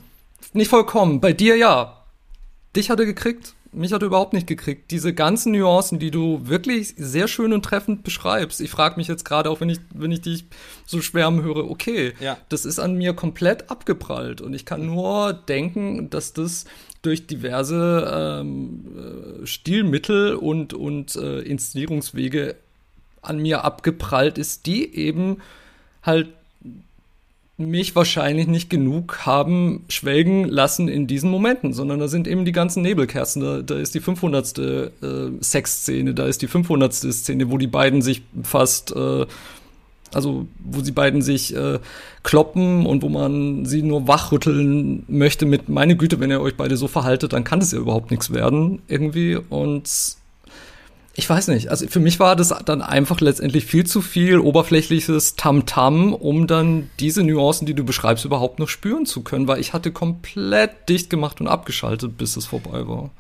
Nicht 0.52 0.68
vollkommen. 0.68 1.20
Bei 1.20 1.32
dir 1.32 1.56
ja. 1.56 1.98
Dich 2.74 2.88
hat 2.88 3.00
er 3.00 3.06
gekriegt, 3.06 3.54
mich 3.72 3.92
hat 3.92 4.02
er 4.02 4.06
überhaupt 4.06 4.34
nicht 4.34 4.46
gekriegt. 4.46 4.90
Diese 4.90 5.14
ganzen 5.14 5.52
Nuancen, 5.52 5.98
die 5.98 6.10
du 6.10 6.46
wirklich 6.46 6.94
sehr 6.96 7.26
schön 7.26 7.52
und 7.52 7.64
treffend 7.64 8.04
beschreibst. 8.04 8.60
Ich 8.60 8.70
frage 8.70 8.96
mich 8.96 9.08
jetzt 9.08 9.24
gerade, 9.24 9.48
auch 9.48 9.60
wenn 9.60 9.70
ich, 9.70 9.78
wenn 9.94 10.12
ich 10.12 10.20
dich 10.20 10.44
so 10.86 11.00
schwärmen 11.00 11.42
höre, 11.42 11.70
okay, 11.70 12.12
ja. 12.20 12.36
das 12.50 12.66
ist 12.66 12.78
an 12.78 12.94
mir 12.96 13.14
komplett 13.14 13.70
abgeprallt. 13.70 14.42
Und 14.42 14.52
ich 14.52 14.66
kann 14.66 14.86
nur 14.86 15.32
denken, 15.32 16.10
dass 16.10 16.34
das 16.34 16.66
durch 17.00 17.26
diverse 17.26 18.40
ähm, 18.42 19.42
äh, 19.42 19.46
Stilmittel 19.46 20.34
und, 20.34 20.74
und 20.74 21.16
äh, 21.16 21.40
Inszenierungswege 21.40 22.56
an 23.22 23.38
mir 23.38 23.64
abgeprallt 23.64 24.36
ist, 24.36 24.66
die 24.66 24.94
eben 24.94 25.38
halt 26.02 26.28
mich 27.58 27.94
wahrscheinlich 27.94 28.46
nicht 28.46 28.70
genug 28.70 29.26
haben 29.26 29.84
schwelgen 29.88 30.44
lassen 30.44 30.88
in 30.88 31.06
diesen 31.06 31.30
Momenten, 31.30 31.72
sondern 31.72 32.00
da 32.00 32.08
sind 32.08 32.26
eben 32.26 32.44
die 32.44 32.52
ganzen 32.52 32.82
Nebelkerzen. 32.82 33.42
Da, 33.42 33.62
da 33.62 33.78
ist 33.78 33.94
die 33.94 34.00
500. 34.00 34.58
Äh, 34.58 34.90
Sexszene, 35.40 36.14
da 36.14 36.26
ist 36.26 36.42
die 36.42 36.48
500. 36.48 36.92
Szene, 36.92 37.50
wo 37.50 37.58
die 37.58 37.66
beiden 37.66 38.00
sich 38.00 38.22
fast, 38.42 38.94
äh, 38.96 39.26
also 40.14 40.46
wo 40.64 40.80
sie 40.80 40.92
beiden 40.92 41.22
sich 41.22 41.54
äh, 41.54 41.78
kloppen 42.22 42.86
und 42.86 43.02
wo 43.02 43.08
man 43.08 43.66
sie 43.66 43.82
nur 43.82 44.08
wachrütteln 44.08 45.04
möchte 45.08 45.46
mit, 45.46 45.68
meine 45.68 45.96
Güte, 45.96 46.20
wenn 46.20 46.30
ihr 46.30 46.40
euch 46.40 46.56
beide 46.56 46.76
so 46.76 46.88
verhaltet, 46.88 47.32
dann 47.32 47.44
kann 47.44 47.60
es 47.60 47.72
ja 47.72 47.78
überhaupt 47.78 48.10
nichts 48.10 48.32
werden 48.32 48.80
irgendwie 48.88 49.36
und 49.36 50.16
ich 51.14 51.28
weiß 51.28 51.48
nicht. 51.48 51.68
Also 51.68 51.86
für 51.88 52.00
mich 52.00 52.20
war 52.20 52.36
das 52.36 52.54
dann 52.64 52.80
einfach 52.80 53.20
letztendlich 53.20 53.66
viel 53.66 53.84
zu 53.84 54.00
viel 54.00 54.38
oberflächliches 54.38 55.36
Tamtam, 55.36 56.12
-Tam, 56.12 56.12
um 56.14 56.46
dann 56.46 56.90
diese 57.00 57.22
Nuancen, 57.22 57.66
die 57.66 57.74
du 57.74 57.84
beschreibst, 57.84 58.24
überhaupt 58.24 58.58
noch 58.58 58.68
spüren 58.68 59.04
zu 59.04 59.22
können, 59.22 59.46
weil 59.46 59.60
ich 59.60 59.74
hatte 59.74 59.92
komplett 59.92 60.88
dicht 60.88 61.10
gemacht 61.10 61.40
und 61.40 61.48
abgeschaltet, 61.48 62.16
bis 62.16 62.36
es 62.36 62.46
vorbei 62.46 62.88
war. 62.88 63.10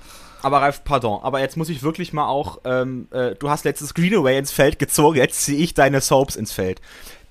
Aber 0.42 0.60
Ralf, 0.60 0.82
pardon, 0.84 1.20
aber 1.22 1.40
jetzt 1.40 1.56
muss 1.56 1.68
ich 1.68 1.82
wirklich 1.82 2.12
mal 2.12 2.26
auch, 2.26 2.60
ähm, 2.64 3.06
äh, 3.12 3.34
du 3.36 3.48
hast 3.48 3.64
letztes 3.64 3.94
Greenaway 3.94 4.38
ins 4.38 4.50
Feld 4.50 4.78
gezogen, 4.78 5.16
jetzt 5.16 5.42
ziehe 5.44 5.58
ich 5.58 5.74
deine 5.74 6.00
Soaps 6.00 6.34
ins 6.34 6.52
Feld. 6.52 6.80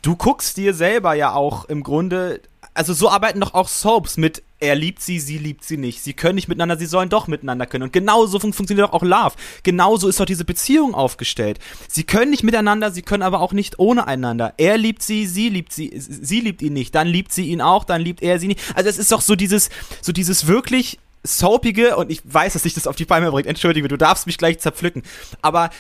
Du 0.02 0.16
guckst 0.16 0.58
dir 0.58 0.74
selber 0.74 1.14
ja 1.14 1.34
auch 1.34 1.66
im 1.66 1.84
Grunde 1.84 2.40
also 2.74 2.94
so 2.94 3.10
arbeiten 3.10 3.40
doch 3.40 3.54
auch 3.54 3.68
Soaps 3.68 4.18
mit 4.18 4.44
er 4.62 4.76
liebt 4.76 5.02
sie, 5.02 5.20
sie 5.20 5.40
liebt 5.40 5.64
sie 5.64 5.78
nicht. 5.78 6.04
Sie 6.04 6.14
können 6.14 6.36
nicht 6.36 6.48
miteinander, 6.48 6.78
sie 6.78 6.86
sollen 6.86 7.10
doch 7.10 7.28
miteinander 7.28 7.66
können. 7.66 7.86
Und 7.86 7.94
genauso 7.94 8.40
fun 8.40 8.54
funktioniert 8.54 8.88
doch 8.88 8.94
auch 8.94 9.02
Love. 9.02 9.34
Genauso 9.64 10.08
ist 10.08 10.20
doch 10.20 10.26
diese 10.26 10.46
Beziehung 10.46 10.94
aufgestellt. 10.94 11.60
Sie 11.90 12.04
können 12.04 12.30
nicht 12.30 12.44
miteinander, 12.44 12.92
sie 12.92 13.02
können 13.02 13.24
aber 13.24 13.42
auch 13.42 13.54
nicht 13.54 13.80
ohne 13.80 14.06
einander. 14.06 14.54
Er 14.58 14.78
liebt 14.78 15.02
sie, 15.02 15.26
sie 15.26 15.50
liebt 15.50 15.74
sie, 15.74 15.92
sie 15.96 16.42
liebt 16.42 16.62
ihn 16.62 16.74
nicht. 16.74 16.94
Dann 16.94 17.08
liebt 17.08 17.34
sie 17.34 17.48
ihn 17.48 17.60
auch, 17.60 17.84
dann 17.86 18.02
liebt 18.02 18.22
er 18.22 18.40
sie 18.40 18.50
nicht. 18.50 18.62
Also 18.76 18.88
es 18.88 19.00
ist 19.00 19.12
doch 19.12 19.22
so 19.22 19.36
dieses, 19.36 19.72
so 20.02 20.12
dieses 20.12 20.46
wirklich 20.46 21.00
soapige, 21.24 21.98
und 21.98 22.12
ich 22.12 22.22
weiß, 22.24 22.54
dass 22.54 22.64
sich 22.64 22.76
das 22.76 22.86
auf 22.86 22.96
die 22.96 23.06
Palme 23.06 23.32
bringt, 23.32 23.48
entschuldige, 23.48 23.88
du 23.88 23.98
darfst 23.98 24.28
mich 24.28 24.38
gleich 24.38 24.60
zerpflücken. 24.60 25.02
Aber 25.42 25.72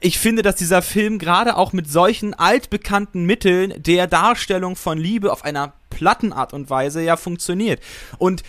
ich 0.00 0.18
finde, 0.18 0.42
dass 0.42 0.56
dieser 0.56 0.82
Film 0.82 1.18
gerade 1.18 1.56
auch 1.56 1.72
mit 1.72 1.90
solchen 1.90 2.34
altbekannten 2.34 3.24
Mitteln 3.24 3.72
der 3.76 4.08
Darstellung 4.08 4.74
von 4.74 4.98
Liebe 4.98 5.32
auf 5.32 5.44
einer 5.44 5.74
platten 5.96 6.32
Art 6.32 6.52
und 6.52 6.68
Weise 6.68 7.02
ja 7.02 7.16
funktioniert. 7.16 7.80
Und 8.18 8.42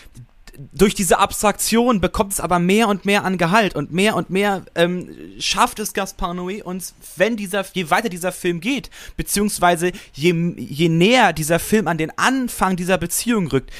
durch 0.74 0.96
diese 0.96 1.20
Abstraktion 1.20 2.02
bekommt 2.02 2.34
es 2.34 2.40
aber 2.40 2.60
mehr 2.60 2.88
und 2.88 3.06
mehr 3.06 3.24
an 3.24 3.38
Gehalt 3.38 3.76
und 3.76 3.92
mehr 3.94 4.16
und 4.16 4.30
mehr 4.30 4.64
ähm, 4.76 5.10
schafft 5.40 5.80
es 5.80 5.94
Gaspar 5.94 6.32
Noé 6.32 6.64
uns, 6.64 6.96
wenn 7.16 7.38
dieser, 7.38 7.64
je 7.74 7.90
weiter 7.90 8.10
dieser 8.10 8.32
Film 8.32 8.60
geht, 8.60 8.90
beziehungsweise 9.16 9.92
je, 10.14 10.34
je 10.58 10.90
näher 10.90 11.32
dieser 11.34 11.60
Film 11.60 11.88
an 11.88 11.98
den 11.98 12.18
Anfang 12.18 12.76
dieser 12.76 12.98
Beziehung 12.98 13.48
rückt, 13.48 13.72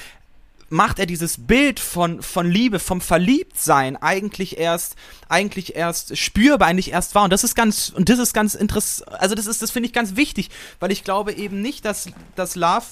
macht 0.70 1.00
er 1.00 1.06
dieses 1.06 1.48
Bild 1.48 1.80
von, 1.80 2.22
von 2.22 2.50
Liebe, 2.50 2.80
vom 2.80 3.02
Verliebtsein 3.02 3.96
eigentlich 3.96 4.58
erst, 4.58 4.96
eigentlich 5.30 5.76
erst 5.76 6.18
spürbar, 6.18 6.68
eigentlich 6.68 6.92
erst 6.92 7.16
wahr. 7.16 7.24
Und 7.24 7.34
das 7.34 7.44
ist 7.44 7.56
ganz, 7.56 7.90
und 7.90 8.10
das 8.10 8.20
ist 8.20 8.34
ganz 8.34 8.54
interessant, 8.54 9.10
also 9.14 9.34
das 9.34 9.48
ist, 9.48 9.62
das 9.62 9.72
finde 9.72 9.88
ich 9.88 9.94
ganz 9.94 10.16
wichtig, 10.16 10.50
weil 10.80 10.92
ich 10.92 11.04
glaube 11.04 11.34
eben 11.34 11.62
nicht, 11.62 11.86
dass, 11.86 12.10
dass 12.36 12.56
Love 12.56 12.86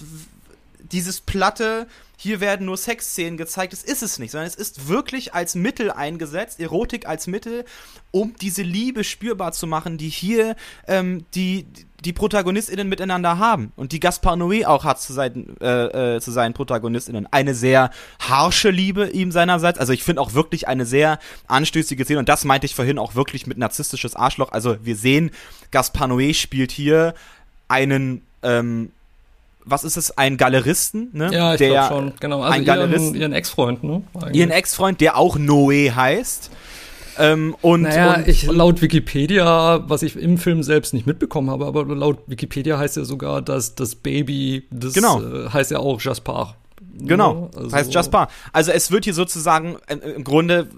dieses 0.91 1.21
platte, 1.21 1.87
hier 2.17 2.39
werden 2.39 2.65
nur 2.65 2.77
Sexszenen 2.77 3.37
gezeigt, 3.37 3.73
das 3.73 3.83
ist 3.83 4.01
es 4.01 4.19
nicht, 4.19 4.31
sondern 4.31 4.47
es 4.47 4.55
ist 4.55 4.87
wirklich 4.87 5.33
als 5.33 5.55
Mittel 5.55 5.91
eingesetzt, 5.91 6.59
Erotik 6.59 7.07
als 7.07 7.27
Mittel, 7.27 7.65
um 8.11 8.35
diese 8.41 8.61
Liebe 8.61 9.03
spürbar 9.03 9.51
zu 9.51 9.67
machen, 9.67 9.97
die 9.97 10.09
hier 10.09 10.55
ähm, 10.87 11.25
die, 11.35 11.65
die 12.05 12.13
ProtagonistInnen 12.13 12.87
miteinander 12.87 13.37
haben 13.37 13.73
und 13.75 13.91
die 13.91 13.99
Gaspar 13.99 14.35
Noé 14.35 14.65
auch 14.65 14.85
hat 14.85 15.01
zu 15.01 15.11
seinen, 15.11 15.59
äh, 15.59 16.15
äh, 16.15 16.21
zu 16.21 16.31
seinen 16.31 16.53
ProtagonistInnen. 16.53 17.27
Eine 17.31 17.53
sehr 17.53 17.89
harsche 18.19 18.69
Liebe 18.69 19.09
ihm 19.09 19.31
seinerseits. 19.31 19.79
Also 19.79 19.91
ich 19.91 20.03
finde 20.03 20.21
auch 20.21 20.33
wirklich 20.33 20.67
eine 20.67 20.85
sehr 20.85 21.19
anstößige 21.47 22.05
Szene 22.05 22.19
und 22.19 22.29
das 22.29 22.45
meinte 22.45 22.65
ich 22.65 22.75
vorhin 22.75 22.99
auch 22.99 23.15
wirklich 23.15 23.47
mit 23.47 23.57
narzisstisches 23.57 24.15
Arschloch. 24.15 24.51
Also 24.51 24.77
wir 24.83 24.95
sehen, 24.95 25.31
Gaspar 25.71 26.07
Noé 26.07 26.33
spielt 26.33 26.71
hier 26.71 27.13
einen 27.67 28.21
ähm, 28.43 28.91
was 29.65 29.83
ist 29.83 29.97
es, 29.97 30.17
ein 30.17 30.37
Galeristen, 30.37 31.09
ne? 31.13 31.31
Ja, 31.33 31.53
ich 31.53 31.59
glaube 31.59 31.87
schon, 31.87 32.13
genau. 32.19 32.41
Also 32.41 32.53
ein 32.53 32.65
Galeristen, 32.65 33.15
ihren 33.15 33.33
Ex-Freund, 33.33 33.83
ne? 33.83 34.03
Eigentlich. 34.13 34.35
Ihren 34.35 34.51
Ex-Freund, 34.51 35.01
der 35.01 35.17
auch 35.17 35.37
Noé 35.37 35.93
heißt. 35.93 36.51
Ähm, 37.17 37.55
und, 37.61 37.83
naja, 37.83 38.15
und, 38.15 38.27
ich, 38.27 38.43
laut 38.45 38.81
Wikipedia, 38.81 39.83
was 39.87 40.03
ich 40.03 40.15
im 40.17 40.37
Film 40.37 40.63
selbst 40.63 40.93
nicht 40.93 41.07
mitbekommen 41.07 41.49
habe, 41.49 41.65
aber 41.65 41.85
laut 41.85 42.19
Wikipedia 42.27 42.77
heißt 42.77 42.97
ja 42.97 43.05
sogar, 43.05 43.41
dass 43.41 43.75
das 43.75 43.95
Baby, 43.95 44.67
das 44.69 44.93
genau. 44.93 45.21
äh, 45.21 45.49
heißt 45.49 45.71
ja 45.71 45.79
auch 45.79 46.01
Jaspar. 46.01 46.55
Genau, 46.97 47.49
also, 47.55 47.71
heißt 47.71 47.93
Jaspar. 47.93 48.29
Also 48.53 48.71
es 48.71 48.91
wird 48.91 49.05
hier 49.05 49.13
sozusagen 49.13 49.77
äh, 49.87 49.95
im 49.95 50.23
Grunde 50.23 50.69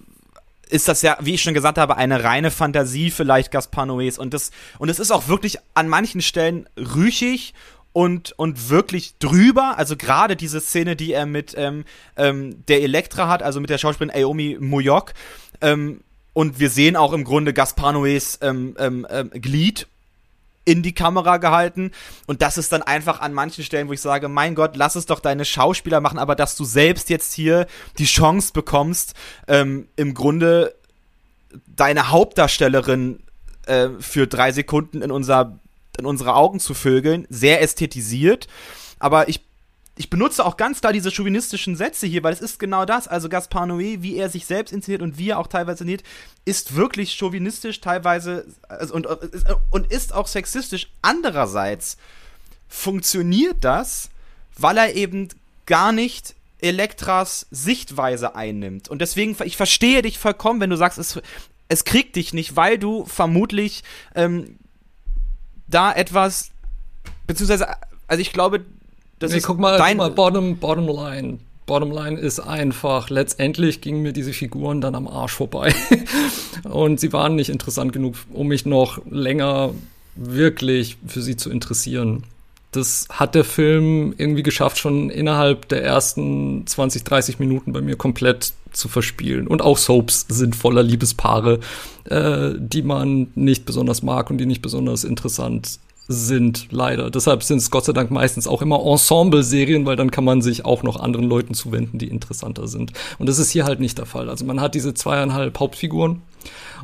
ist 0.69 0.87
das 0.89 1.01
ja, 1.01 1.17
wie 1.21 1.35
ich 1.35 1.41
schon 1.41 1.53
gesagt 1.53 1.77
habe, 1.77 1.95
eine 1.95 2.23
reine 2.23 2.51
Fantasie 2.51 3.09
vielleicht 3.09 3.51
Gaspar 3.51 3.85
Noés 3.85 4.19
und 4.19 4.33
das 4.33 4.51
und 4.79 4.89
es 4.89 4.99
ist 4.99 5.11
auch 5.11 5.27
wirklich 5.27 5.59
an 5.75 5.87
manchen 5.87 6.21
Stellen 6.21 6.67
rüchig 6.77 7.53
und, 7.97 8.33
und 8.37 8.69
wirklich 8.69 9.17
drüber. 9.17 9.79
Also 9.79 9.97
gerade 9.97 10.35
diese 10.35 10.61
Szene, 10.61 10.95
die 10.95 11.13
er 11.13 11.25
mit 11.25 11.55
ähm, 11.57 11.83
ähm, 12.15 12.63
der 12.67 12.83
Elektra 12.83 13.27
hat, 13.27 13.41
also 13.41 13.59
mit 13.59 13.71
der 13.71 13.79
Schauspielerin 13.79 14.23
Aomi 14.23 14.55
Muyok. 14.59 15.15
Ähm, 15.61 16.01
und 16.33 16.59
wir 16.59 16.69
sehen 16.69 16.95
auch 16.95 17.11
im 17.11 17.23
Grunde 17.23 17.53
Gaspar 17.53 17.95
Noés 17.95 18.37
ähm, 18.43 18.75
ähm, 18.77 19.07
ähm, 19.09 19.31
Glied 19.31 19.87
in 20.63 20.83
die 20.83 20.93
Kamera 20.93 21.37
gehalten. 21.37 21.89
Und 22.27 22.43
das 22.43 22.59
ist 22.59 22.71
dann 22.71 22.83
einfach 22.83 23.19
an 23.19 23.33
manchen 23.33 23.63
Stellen, 23.63 23.87
wo 23.87 23.93
ich 23.93 24.01
sage, 24.01 24.27
mein 24.27 24.53
Gott, 24.53 24.75
lass 24.75 24.95
es 24.95 25.07
doch 25.07 25.19
deine 25.19 25.43
Schauspieler 25.43 25.99
machen, 25.99 26.19
aber 26.19 26.35
dass 26.35 26.55
du 26.55 26.65
selbst 26.65 27.09
jetzt 27.09 27.33
hier 27.33 27.65
die 27.97 28.05
Chance 28.05 28.53
bekommst, 28.53 29.15
ähm, 29.47 29.87
im 29.95 30.13
Grunde 30.13 30.75
deine 31.65 32.11
Hauptdarstellerin 32.11 33.23
äh, 33.65 33.89
für 33.99 34.27
drei 34.27 34.51
Sekunden 34.51 35.01
in 35.01 35.09
unser 35.09 35.57
in 35.97 36.05
unsere 36.05 36.35
Augen 36.35 36.59
zu 36.59 36.73
vögeln, 36.73 37.27
sehr 37.29 37.61
ästhetisiert. 37.61 38.47
Aber 38.99 39.29
ich 39.29 39.41
ich 39.97 40.09
benutze 40.09 40.45
auch 40.45 40.57
ganz 40.57 40.79
klar 40.79 40.93
diese 40.93 41.11
chauvinistischen 41.11 41.75
Sätze 41.75 42.05
hier, 42.05 42.23
weil 42.23 42.33
es 42.33 42.41
ist 42.41 42.59
genau 42.59 42.85
das. 42.85 43.07
Also 43.07 43.29
Gaspar 43.29 43.65
Noé, 43.65 44.01
wie 44.01 44.15
er 44.15 44.29
sich 44.29 44.45
selbst 44.45 44.71
inszeniert 44.71 45.01
und 45.01 45.17
wie 45.17 45.29
er 45.29 45.39
auch 45.39 45.47
teilweise 45.47 45.83
inszeniert, 45.83 46.03
ist 46.45 46.75
wirklich 46.75 47.15
chauvinistisch 47.15 47.81
teilweise 47.81 48.45
also, 48.69 48.93
und, 48.93 49.07
und 49.71 49.91
ist 49.91 50.13
auch 50.13 50.27
sexistisch. 50.27 50.87
Andererseits 51.01 51.97
funktioniert 52.69 53.57
das, 53.61 54.09
weil 54.55 54.77
er 54.77 54.95
eben 54.95 55.29
gar 55.65 55.91
nicht 55.91 56.35
Elektras 56.59 57.47
Sichtweise 57.51 58.35
einnimmt. 58.35 58.89
Und 58.89 58.99
deswegen, 58.99 59.35
ich 59.43 59.57
verstehe 59.57 60.01
dich 60.01 60.19
vollkommen, 60.19 60.59
wenn 60.59 60.69
du 60.69 60.77
sagst, 60.77 60.97
es, 60.97 61.19
es 61.69 61.85
kriegt 61.85 62.15
dich 62.15 62.33
nicht, 62.33 62.55
weil 62.55 62.77
du 62.77 63.05
vermutlich 63.05 63.83
ähm, 64.15 64.57
da 65.67 65.91
etwas, 65.91 66.51
beziehungsweise, 67.25 67.67
also 68.07 68.21
ich 68.21 68.33
glaube, 68.33 68.61
das 69.19 69.31
nee, 69.31 69.37
ist 69.37 69.47
guck 69.47 69.59
mal, 69.59 69.77
dein 69.77 69.97
guck 69.97 70.07
mal, 70.07 70.11
bottom, 70.11 70.57
bottom 70.57 70.87
line. 70.87 71.39
Bottom 71.65 71.91
line 71.91 72.17
ist 72.17 72.39
einfach, 72.39 73.09
letztendlich 73.09 73.81
gingen 73.81 74.01
mir 74.01 74.13
diese 74.13 74.31
Figuren 74.31 74.79
dann 74.79 74.95
am 74.95 75.07
Arsch 75.07 75.33
vorbei. 75.33 75.75
und 76.63 76.99
sie 76.99 77.11
waren 77.11 77.35
nicht 77.35 77.49
interessant 77.49 77.91
genug, 77.91 78.15
um 78.31 78.47
mich 78.47 78.65
noch 78.65 79.05
länger 79.05 79.73
wirklich 80.15 80.97
für 81.05 81.21
sie 81.21 81.35
zu 81.35 81.49
interessieren. 81.49 82.23
Das 82.71 83.07
hat 83.09 83.33
der 83.33 83.45
Film 83.45 84.13
irgendwie 84.17 84.43
geschafft, 84.43 84.77
schon 84.77 85.09
innerhalb 85.09 85.69
der 85.69 85.83
ersten 85.83 86.67
20, 86.67 87.03
30 87.03 87.39
Minuten 87.39 87.73
bei 87.73 87.81
mir 87.81 87.95
komplett 87.95 88.53
zu 88.73 88.87
verspielen. 88.87 89.47
Und 89.47 89.61
auch 89.61 89.77
Soaps 89.77 90.25
sind 90.29 90.55
voller 90.55 90.83
Liebespaare, 90.83 91.59
äh, 92.05 92.51
die 92.57 92.83
man 92.83 93.27
nicht 93.35 93.65
besonders 93.65 94.03
mag 94.03 94.29
und 94.29 94.37
die 94.37 94.45
nicht 94.45 94.61
besonders 94.61 95.03
interessant 95.03 95.79
sind, 96.07 96.67
leider. 96.71 97.09
Deshalb 97.09 97.43
sind 97.43 97.57
es 97.57 97.69
Gott 97.69 97.85
sei 97.85 97.93
Dank 97.93 98.11
meistens 98.11 98.47
auch 98.47 98.61
immer 98.61 98.79
Ensemble-Serien, 98.85 99.85
weil 99.85 99.97
dann 99.97 100.11
kann 100.11 100.23
man 100.23 100.41
sich 100.41 100.63
auch 100.63 100.83
noch 100.83 100.97
anderen 100.97 101.27
Leuten 101.27 101.53
zuwenden, 101.53 101.97
die 101.97 102.07
interessanter 102.07 102.67
sind. 102.67 102.93
Und 103.19 103.27
das 103.27 103.39
ist 103.39 103.51
hier 103.51 103.65
halt 103.65 103.79
nicht 103.79 103.97
der 103.97 104.05
Fall. 104.05 104.29
Also 104.29 104.45
man 104.45 104.61
hat 104.61 104.75
diese 104.75 104.93
zweieinhalb 104.93 105.59
Hauptfiguren 105.59 106.21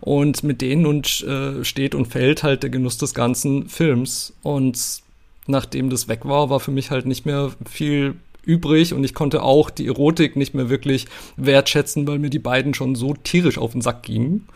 und 0.01 0.43
mit 0.43 0.61
denen 0.61 0.85
und 0.85 1.21
äh, 1.21 1.63
steht 1.63 1.95
und 1.95 2.07
fällt 2.07 2.43
halt 2.43 2.63
der 2.63 2.69
Genuss 2.69 2.97
des 2.97 3.13
ganzen 3.13 3.69
Films. 3.69 4.33
Und 4.41 5.02
nachdem 5.47 5.89
das 5.89 6.07
weg 6.07 6.25
war, 6.25 6.49
war 6.49 6.59
für 6.59 6.71
mich 6.71 6.91
halt 6.91 7.05
nicht 7.05 7.25
mehr 7.25 7.51
viel 7.69 8.15
übrig 8.45 8.93
und 8.93 9.03
ich 9.03 9.13
konnte 9.13 9.41
auch 9.41 9.69
die 9.69 9.87
Erotik 9.87 10.35
nicht 10.35 10.53
mehr 10.53 10.69
wirklich 10.69 11.07
wertschätzen, 11.37 12.07
weil 12.07 12.19
mir 12.19 12.29
die 12.29 12.39
beiden 12.39 12.73
schon 12.73 12.95
so 12.95 13.13
tierisch 13.13 13.57
auf 13.57 13.71
den 13.71 13.81
Sack 13.81 14.03
gingen. 14.03 14.47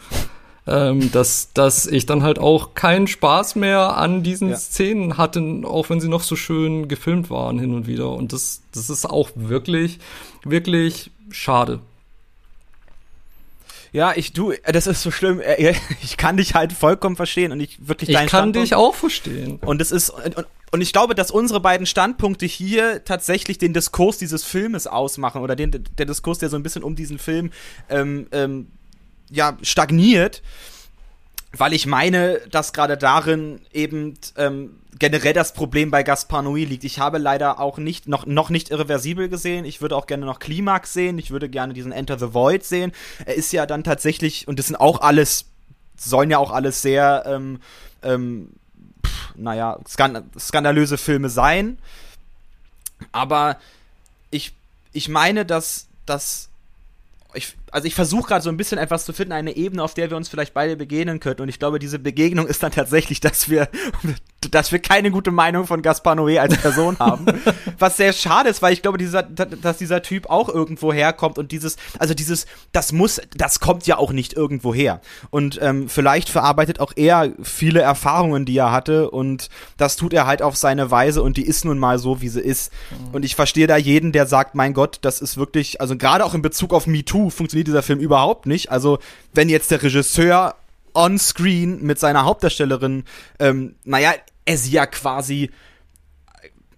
Ähm, 0.69 1.13
dass, 1.13 1.53
dass 1.53 1.87
ich 1.87 2.05
dann 2.07 2.23
halt 2.23 2.39
auch 2.39 2.73
keinen 2.73 3.07
Spaß 3.07 3.55
mehr 3.55 3.95
an 3.95 4.21
diesen 4.21 4.49
ja. 4.49 4.57
Szenen 4.57 5.17
hatte, 5.17 5.61
auch 5.63 5.89
wenn 5.89 6.01
sie 6.01 6.09
noch 6.09 6.23
so 6.23 6.35
schön 6.35 6.89
gefilmt 6.89 7.29
waren 7.29 7.57
hin 7.57 7.73
und 7.73 7.87
wieder. 7.87 8.11
Und 8.11 8.33
das, 8.33 8.63
das 8.73 8.89
ist 8.89 9.09
auch 9.09 9.29
wirklich, 9.35 9.99
wirklich 10.43 11.09
schade. 11.31 11.79
Ja, 13.93 14.13
ich 14.15 14.33
du, 14.33 14.53
das 14.65 14.87
ist 14.87 15.01
so 15.01 15.11
schlimm. 15.11 15.39
Äh, 15.39 15.73
ich 16.03 16.17
kann 16.17 16.37
dich 16.37 16.53
halt 16.55 16.73
vollkommen 16.73 17.15
verstehen 17.15 17.51
und 17.51 17.59
ich 17.59 17.87
wirklich 17.87 18.11
deinen 18.11 18.25
Ich 18.25 18.31
kann 18.31 18.39
Standpunkt. 18.39 18.65
dich 18.65 18.75
auch 18.75 18.95
verstehen. 18.95 19.59
Und 19.65 19.81
es 19.81 19.91
ist 19.91 20.09
und, 20.09 20.45
und 20.71 20.81
ich 20.81 20.91
glaube, 20.91 21.15
dass 21.15 21.31
unsere 21.31 21.59
beiden 21.59 21.85
Standpunkte 21.85 22.45
hier 22.45 23.03
tatsächlich 23.05 23.57
den 23.57 23.73
Diskurs 23.73 24.17
dieses 24.17 24.43
Filmes 24.43 24.85
ausmachen 24.87 25.41
oder 25.41 25.55
den, 25.55 25.85
der 25.97 26.05
Diskurs, 26.05 26.39
der 26.39 26.49
so 26.49 26.57
ein 26.57 26.63
bisschen 26.63 26.83
um 26.83 26.95
diesen 26.95 27.19
Film 27.19 27.51
ähm, 27.89 28.27
ähm, 28.31 28.67
ja, 29.29 29.57
stagniert, 29.61 30.41
weil 31.53 31.73
ich 31.73 31.85
meine, 31.85 32.39
dass 32.51 32.73
gerade 32.73 32.97
darin 32.97 33.61
eben 33.71 34.15
ähm, 34.37 34.75
generell 34.99 35.33
das 35.33 35.53
Problem 35.53 35.91
bei 35.91 36.03
Gaspar 36.03 36.41
Noé 36.41 36.65
liegt. 36.65 36.83
Ich 36.83 36.99
habe 36.99 37.17
leider 37.17 37.59
auch 37.59 37.77
nicht, 37.77 38.07
noch, 38.07 38.25
noch 38.25 38.49
nicht 38.49 38.69
irreversibel 38.69 39.29
gesehen. 39.29 39.65
Ich 39.65 39.81
würde 39.81 39.95
auch 39.95 40.07
gerne 40.07 40.25
noch 40.25 40.39
Klimax 40.39 40.93
sehen. 40.93 41.17
Ich 41.17 41.31
würde 41.31 41.49
gerne 41.49 41.73
diesen 41.73 41.91
Enter 41.91 42.17
the 42.17 42.33
Void 42.33 42.63
sehen. 42.63 42.91
Er 43.25 43.35
ist 43.35 43.51
ja 43.51 43.65
dann 43.65 43.83
tatsächlich, 43.83 44.47
und 44.47 44.59
das 44.59 44.67
sind 44.67 44.75
auch 44.75 45.01
alles, 45.01 45.45
sollen 45.97 46.29
ja 46.29 46.37
auch 46.37 46.51
alles 46.51 46.81
sehr, 46.81 47.23
ähm, 47.25 47.59
ähm, 48.03 48.49
naja, 49.35 49.79
skandalöse 49.87 50.97
Filme 50.97 51.29
sein. 51.29 51.77
Aber 53.11 53.57
ich, 54.31 54.53
ich 54.93 55.09
meine, 55.09 55.45
dass, 55.45 55.87
dass 56.05 56.49
ich, 57.33 57.55
also 57.71 57.87
ich 57.87 57.95
versuche 57.95 58.29
gerade 58.29 58.41
so 58.41 58.49
ein 58.49 58.57
bisschen 58.57 58.77
etwas 58.77 59.05
zu 59.05 59.13
finden, 59.13 59.33
eine 59.33 59.55
Ebene, 59.55 59.83
auf 59.83 59.93
der 59.93 60.09
wir 60.09 60.17
uns 60.17 60.29
vielleicht 60.29 60.53
beide 60.53 60.75
begegnen 60.75 61.19
könnten. 61.19 61.43
Und 61.43 61.49
ich 61.49 61.59
glaube, 61.59 61.79
diese 61.79 61.99
Begegnung 61.99 62.47
ist 62.47 62.63
dann 62.63 62.71
tatsächlich, 62.71 63.19
dass 63.19 63.49
wir, 63.49 63.69
dass 64.41 64.71
wir 64.71 64.79
keine 64.79 65.09
gute 65.09 65.31
Meinung 65.31 65.65
von 65.65 65.81
Gaspar 65.81 66.15
Noé 66.15 66.37
als 66.39 66.57
Person 66.57 66.97
haben. 66.99 67.25
Was 67.79 67.97
sehr 67.97 68.13
schade 68.13 68.49
ist, 68.49 68.61
weil 68.61 68.73
ich 68.73 68.81
glaube, 68.81 68.97
dieser, 68.97 69.23
dass 69.23 69.77
dieser 69.77 70.01
Typ 70.01 70.29
auch 70.29 70.49
irgendwo 70.49 70.93
herkommt 70.93 71.37
und 71.37 71.51
dieses, 71.51 71.77
also 71.97 72.13
dieses, 72.13 72.45
das 72.71 72.91
muss, 72.91 73.19
das 73.35 73.59
kommt 73.59 73.87
ja 73.87 73.97
auch 73.97 74.11
nicht 74.11 74.33
irgendwo 74.33 74.73
her. 74.73 75.01
Und 75.31 75.59
ähm, 75.61 75.89
vielleicht 75.89 76.29
verarbeitet 76.29 76.79
auch 76.79 76.93
er 76.95 77.31
viele 77.41 77.81
Erfahrungen, 77.81 78.45
die 78.45 78.57
er 78.57 78.71
hatte 78.71 79.09
und 79.09 79.49
das 79.77 79.95
tut 79.95 80.13
er 80.13 80.27
halt 80.27 80.41
auf 80.41 80.55
seine 80.55 80.91
Weise 80.91 81.23
und 81.23 81.37
die 81.37 81.45
ist 81.45 81.65
nun 81.65 81.79
mal 81.79 81.97
so, 81.97 82.21
wie 82.21 82.29
sie 82.29 82.41
ist. 82.41 82.71
Mhm. 82.91 83.15
Und 83.15 83.25
ich 83.25 83.35
verstehe 83.35 83.67
da 83.67 83.77
jeden, 83.77 84.11
der 84.11 84.27
sagt, 84.27 84.53
mein 84.53 84.73
Gott, 84.73 84.99
das 85.01 85.19
ist 85.19 85.37
wirklich, 85.37 85.81
also 85.81 85.97
gerade 85.97 86.23
auch 86.23 86.35
in 86.35 86.41
Bezug 86.41 86.73
auf 86.73 86.85
MeToo 86.85 87.29
funktioniert 87.31 87.67
dieser 87.67 87.83
Film 87.83 87.99
überhaupt 87.99 88.45
nicht. 88.45 88.71
Also 88.71 88.99
wenn 89.33 89.49
jetzt 89.49 89.71
der 89.71 89.81
Regisseur 89.81 90.55
on-screen 90.97 91.81
mit 91.83 91.99
seiner 91.99 92.25
Hauptdarstellerin, 92.25 93.03
ähm, 93.39 93.75
naja, 93.83 94.13
er 94.45 94.57
sie 94.57 94.71
ja 94.71 94.85
quasi 94.85 95.51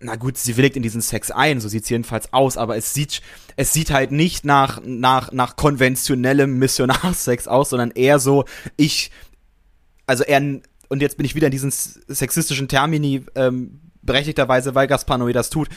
na 0.02 0.16
gut, 0.16 0.38
sie 0.38 0.56
willigt 0.56 0.78
in 0.78 0.84
diesen 0.84 1.02
Sex 1.02 1.30
ein, 1.30 1.60
so 1.60 1.68
sieht's 1.68 1.90
jedenfalls 1.90 2.32
aus, 2.32 2.58
aber 2.58 2.78
es 2.78 2.94
sieht, 2.94 3.22
es 3.58 3.74
sieht 3.74 3.92
halt 3.92 4.12
nicht 4.12 4.46
nach, 4.46 4.82
nach, 4.86 5.32
nach 5.32 5.56
konventionellem 5.56 6.58
Missionarsex 6.58 7.48
aus, 7.48 7.70
sondern 7.70 7.92
eher 7.92 8.20
so, 8.20 8.46
ich, 8.78 9.12
also 10.06 10.24
er, 10.24 10.62
und 10.88 11.02
jetzt 11.02 11.18
bin 11.18 11.26
ich 11.26 11.36
wieder 11.36 11.48
in 11.48 11.52
diesen 11.52 11.72
sexistischen 11.72 12.70
Termini, 12.70 13.26
ähm, 13.36 13.82
berechtigterweise, 14.02 14.74
weil 14.74 14.88
Gaspar 14.88 15.18
Noé 15.18 15.34
das 15.34 15.50
tut. 15.50 15.68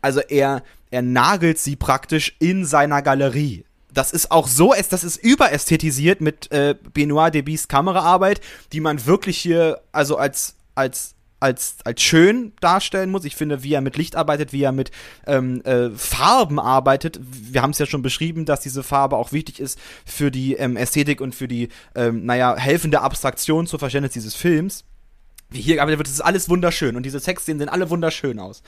Also 0.00 0.20
er, 0.20 0.62
er 0.90 1.02
nagelt 1.02 1.58
sie 1.58 1.74
praktisch 1.74 2.36
in 2.38 2.64
seiner 2.64 3.02
Galerie 3.02 3.64
das 3.92 4.12
ist 4.12 4.30
auch 4.30 4.48
so, 4.48 4.74
das 4.90 5.04
ist 5.04 5.16
überästhetisiert 5.16 6.20
mit 6.20 6.50
äh, 6.52 6.74
Benoit 6.94 7.34
Debys 7.34 7.68
Kameraarbeit, 7.68 8.40
die 8.72 8.80
man 8.80 9.06
wirklich 9.06 9.38
hier 9.38 9.80
also 9.92 10.16
als 10.16 10.56
als 10.74 11.14
als, 11.42 11.78
als 11.84 12.00
schön 12.00 12.52
darstellen 12.60 13.10
muss. 13.10 13.24
Ich 13.24 13.34
finde, 13.34 13.64
wie 13.64 13.74
er 13.74 13.80
mit 13.80 13.96
Licht 13.96 14.14
arbeitet, 14.14 14.52
wie 14.52 14.62
er 14.62 14.70
mit 14.70 14.92
ähm, 15.26 15.60
äh, 15.64 15.90
Farben 15.90 16.60
arbeitet. 16.60 17.18
Wir 17.20 17.62
haben 17.62 17.70
es 17.70 17.78
ja 17.78 17.86
schon 17.86 18.00
beschrieben, 18.00 18.44
dass 18.44 18.60
diese 18.60 18.84
Farbe 18.84 19.16
auch 19.16 19.32
wichtig 19.32 19.58
ist 19.58 19.76
für 20.06 20.30
die 20.30 20.54
ähm, 20.54 20.76
Ästhetik 20.76 21.20
und 21.20 21.34
für 21.34 21.48
die, 21.48 21.68
ähm, 21.96 22.24
naja, 22.24 22.56
helfende 22.56 23.00
Abstraktion 23.00 23.66
zur 23.66 23.80
Verständnis 23.80 24.12
dieses 24.12 24.36
Films. 24.36 24.84
Wie 25.50 25.60
hier 25.60 25.74
gearbeitet 25.74 25.98
wird, 25.98 26.06
das 26.06 26.14
ist 26.14 26.20
alles 26.20 26.48
wunderschön 26.48 26.94
und 26.94 27.04
diese 27.04 27.18
Sexszenen 27.18 27.58
sehen 27.58 27.68
alle 27.68 27.90
wunderschön 27.90 28.38
aus. 28.38 28.62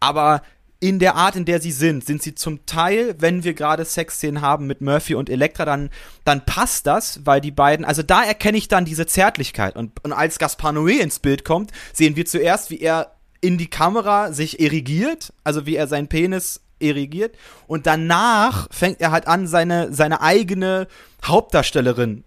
Aber 0.00 0.42
in 0.80 1.00
der 1.00 1.16
Art, 1.16 1.34
in 1.34 1.44
der 1.44 1.60
sie 1.60 1.72
sind, 1.72 2.04
sind 2.04 2.22
sie 2.22 2.34
zum 2.34 2.64
Teil, 2.64 3.16
wenn 3.18 3.42
wir 3.42 3.54
gerade 3.54 3.84
Sexszenen 3.84 4.40
haben 4.40 4.66
mit 4.66 4.80
Murphy 4.80 5.14
und 5.14 5.28
Elektra, 5.28 5.64
dann, 5.64 5.90
dann 6.24 6.44
passt 6.46 6.86
das, 6.86 7.20
weil 7.24 7.40
die 7.40 7.50
beiden, 7.50 7.84
also 7.84 8.02
da 8.02 8.22
erkenne 8.22 8.58
ich 8.58 8.68
dann 8.68 8.84
diese 8.84 9.06
Zärtlichkeit. 9.06 9.74
Und, 9.74 9.92
und 10.04 10.12
als 10.12 10.38
Gaspar 10.38 10.72
Noé 10.72 11.00
ins 11.00 11.18
Bild 11.18 11.44
kommt, 11.44 11.72
sehen 11.92 12.14
wir 12.14 12.26
zuerst, 12.26 12.70
wie 12.70 12.80
er 12.80 13.12
in 13.40 13.58
die 13.58 13.70
Kamera 13.70 14.32
sich 14.32 14.60
erigiert, 14.60 15.32
also 15.42 15.66
wie 15.66 15.76
er 15.76 15.88
seinen 15.88 16.08
Penis 16.08 16.60
erigiert. 16.78 17.36
Und 17.66 17.86
danach 17.86 18.68
fängt 18.70 19.00
er 19.00 19.10
halt 19.10 19.26
an, 19.26 19.48
seine, 19.48 19.92
seine 19.92 20.20
eigene 20.20 20.86
Hauptdarstellerin 21.24 22.22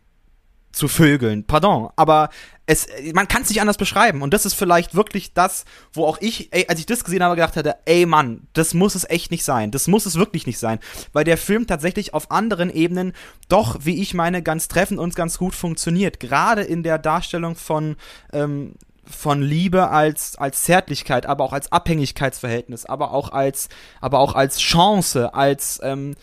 zu 0.74 0.90
vögeln. 0.90 1.46
Pardon, 1.46 1.90
aber 1.96 2.30
es, 2.71 2.88
man 3.13 3.27
kann 3.27 3.41
es 3.41 3.49
nicht 3.49 3.60
anders 3.60 3.77
beschreiben. 3.77 4.21
Und 4.21 4.34
das 4.34 4.45
ist 4.45 4.53
vielleicht 4.53 4.95
wirklich 4.95 5.34
das, 5.34 5.65
wo 5.91 6.05
auch 6.05 6.17
ich, 6.21 6.53
ey, 6.53 6.65
als 6.69 6.79
ich 6.79 6.86
das 6.86 7.03
gesehen 7.03 7.21
habe, 7.21 7.36
gedacht 7.36 7.57
hatte, 7.57 7.75
ey 7.86 8.05
Mann, 8.05 8.47
das 8.53 8.73
muss 8.73 8.95
es 8.95 9.10
echt 9.10 9.29
nicht 9.29 9.43
sein. 9.43 9.71
Das 9.71 9.88
muss 9.88 10.05
es 10.05 10.15
wirklich 10.15 10.47
nicht 10.47 10.57
sein. 10.57 10.79
Weil 11.12 11.25
der 11.25 11.38
Film 11.38 11.67
tatsächlich 11.67 12.13
auf 12.13 12.31
anderen 12.31 12.69
Ebenen 12.69 13.12
doch, 13.49 13.79
wie 13.81 14.01
ich 14.01 14.13
meine, 14.13 14.41
ganz 14.41 14.69
treffend 14.69 14.99
und 14.99 15.15
ganz 15.17 15.38
gut 15.38 15.53
funktioniert. 15.53 16.21
Gerade 16.21 16.62
in 16.62 16.81
der 16.81 16.97
Darstellung 16.97 17.55
von, 17.55 17.97
ähm, 18.31 18.75
von 19.05 19.41
Liebe 19.41 19.89
als, 19.89 20.38
als 20.38 20.63
Zärtlichkeit, 20.63 21.25
aber 21.25 21.43
auch 21.43 21.53
als 21.53 21.73
Abhängigkeitsverhältnis, 21.73 22.86
aber 22.86 23.12
auch 23.12 23.34
als, 23.34 23.67
aber 23.99 24.19
auch 24.19 24.34
als 24.34 24.60
Chance, 24.60 25.34
als, 25.34 25.81
ähm, 25.84 26.15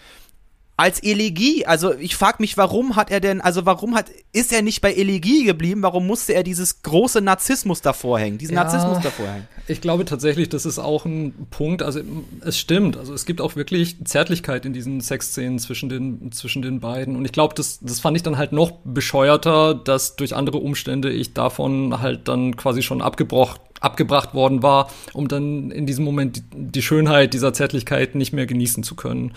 als 0.78 1.02
Elegie. 1.02 1.66
Also 1.66 1.92
ich 1.92 2.14
frage 2.14 2.36
mich, 2.38 2.56
warum 2.56 2.94
hat 2.94 3.10
er 3.10 3.18
denn, 3.18 3.40
also 3.40 3.66
warum 3.66 3.96
hat, 3.96 4.06
ist 4.32 4.52
er 4.52 4.62
nicht 4.62 4.80
bei 4.80 4.94
Elegie 4.94 5.44
geblieben? 5.44 5.82
Warum 5.82 6.06
musste 6.06 6.34
er 6.34 6.44
dieses 6.44 6.82
große 6.82 7.20
Narzissmus 7.20 7.82
davor 7.82 8.20
hängen, 8.20 8.38
diesen 8.38 8.54
ja, 8.54 8.62
Narzissmus 8.62 9.02
davor 9.02 9.26
hängen? 9.26 9.48
Ich 9.66 9.80
glaube 9.80 10.04
tatsächlich, 10.04 10.48
das 10.48 10.64
ist 10.64 10.78
auch 10.78 11.04
ein 11.04 11.48
Punkt. 11.50 11.82
Also 11.82 12.00
es 12.42 12.58
stimmt. 12.58 12.96
Also 12.96 13.12
es 13.12 13.26
gibt 13.26 13.40
auch 13.40 13.56
wirklich 13.56 13.96
Zärtlichkeit 14.04 14.64
in 14.64 14.72
diesen 14.72 15.00
Sexszenen 15.00 15.58
zwischen 15.58 15.88
den 15.88 16.30
zwischen 16.30 16.62
den 16.62 16.78
beiden. 16.78 17.16
Und 17.16 17.24
ich 17.24 17.32
glaube, 17.32 17.56
das 17.56 17.80
das 17.80 17.98
fand 17.98 18.16
ich 18.16 18.22
dann 18.22 18.38
halt 18.38 18.52
noch 18.52 18.70
bescheuerter, 18.84 19.74
dass 19.74 20.14
durch 20.14 20.36
andere 20.36 20.58
Umstände 20.58 21.10
ich 21.10 21.34
davon 21.34 22.00
halt 22.00 22.28
dann 22.28 22.56
quasi 22.56 22.82
schon 22.82 23.02
abgebrochen 23.02 23.58
abgebracht 23.80 24.34
worden 24.34 24.62
war, 24.62 24.90
um 25.12 25.28
dann 25.28 25.70
in 25.70 25.86
diesem 25.86 26.04
Moment 26.04 26.42
die, 26.52 26.82
Schönheit 26.82 27.34
dieser 27.34 27.52
Zärtlichkeit 27.52 28.14
nicht 28.14 28.32
mehr 28.32 28.46
genießen 28.46 28.82
zu 28.82 28.94
können. 28.94 29.32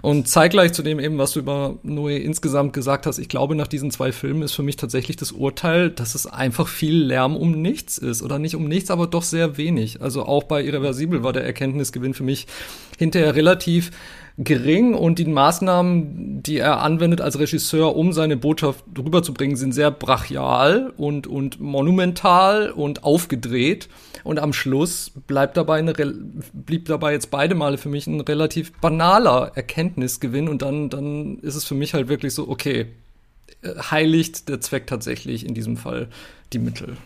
Und 0.00 0.26
zeitgleich 0.28 0.72
zu 0.72 0.82
dem 0.82 0.98
eben, 0.98 1.18
was 1.18 1.32
du 1.32 1.40
über 1.40 1.76
Noé 1.84 2.16
insgesamt 2.16 2.72
gesagt 2.72 3.06
hast, 3.06 3.18
ich 3.18 3.28
glaube, 3.28 3.54
nach 3.54 3.68
diesen 3.68 3.90
zwei 3.90 4.10
Filmen 4.10 4.42
ist 4.42 4.52
für 4.52 4.62
mich 4.62 4.76
tatsächlich 4.76 5.16
das 5.16 5.30
Urteil, 5.30 5.90
dass 5.90 6.14
es 6.14 6.26
einfach 6.26 6.66
viel 6.66 6.96
Lärm 6.96 7.36
um 7.36 7.62
nichts 7.62 7.98
ist. 7.98 8.22
Oder 8.22 8.38
nicht 8.38 8.56
um 8.56 8.64
nichts, 8.64 8.90
aber 8.90 9.06
doch 9.06 9.22
sehr 9.22 9.56
wenig. 9.56 10.02
Also 10.02 10.24
auch 10.24 10.42
bei 10.42 10.62
Irreversibel 10.62 11.22
war 11.22 11.32
der 11.32 11.44
Erkenntnisgewinn 11.44 12.14
für 12.14 12.24
mich 12.24 12.46
hinterher 12.98 13.36
relativ 13.36 13.90
gering 14.38 14.94
und 14.94 15.18
die 15.18 15.26
Maßnahmen, 15.26 16.42
die 16.42 16.58
er 16.58 16.80
anwendet 16.80 17.20
als 17.20 17.38
Regisseur, 17.38 17.96
um 17.96 18.12
seine 18.12 18.36
Botschaft 18.36 18.84
rüberzubringen, 18.96 19.56
sind 19.56 19.72
sehr 19.72 19.90
brachial 19.90 20.92
und, 20.96 21.26
und 21.26 21.60
monumental 21.60 22.70
und 22.70 23.04
aufgedreht. 23.04 23.88
Und 24.24 24.38
am 24.38 24.52
Schluss 24.52 25.12
bleibt 25.26 25.56
dabei 25.56 25.78
eine, 25.78 25.92
blieb 26.52 26.86
dabei 26.86 27.12
jetzt 27.12 27.30
beide 27.30 27.54
Male 27.54 27.76
für 27.76 27.88
mich 27.88 28.06
ein 28.06 28.20
relativ 28.20 28.72
banaler 28.80 29.52
Erkenntnisgewinn 29.54 30.48
und 30.48 30.62
dann, 30.62 30.88
dann 30.88 31.38
ist 31.40 31.56
es 31.56 31.64
für 31.64 31.74
mich 31.74 31.94
halt 31.94 32.08
wirklich 32.08 32.34
so, 32.34 32.48
okay, 32.48 32.86
äh, 33.62 33.74
heiligt 33.90 34.48
der 34.48 34.60
Zweck 34.60 34.86
tatsächlich 34.86 35.44
in 35.46 35.54
diesem 35.54 35.76
Fall 35.76 36.08
die 36.52 36.58
Mittel 36.58 36.96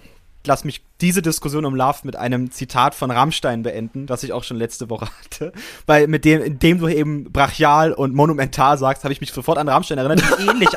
lass 0.46 0.64
mich 0.64 0.82
diese 1.00 1.22
Diskussion 1.22 1.64
um 1.64 1.74
Love 1.74 1.98
mit 2.04 2.16
einem 2.16 2.50
Zitat 2.50 2.94
von 2.94 3.11
Rammstein 3.11 3.62
beenden, 3.62 4.06
das 4.06 4.22
ich 4.22 4.32
auch 4.32 4.44
schon 4.44 4.56
letzte 4.56 4.88
Woche 4.90 5.09
hatte. 5.24 5.52
Weil 5.87 6.06
mit 6.06 6.24
dem, 6.24 6.42
indem 6.42 6.78
du 6.78 6.88
eben 6.88 7.32
brachial 7.32 7.92
und 7.92 8.14
monumental 8.14 8.78
sagst, 8.78 9.04
habe 9.04 9.12
ich 9.12 9.20
mich 9.20 9.32
sofort 9.32 9.59
an 9.59 9.68
Rammstein 9.68 9.98
erinnert, 9.98 10.22
die 10.38 10.46
ähnlich, 10.48 10.70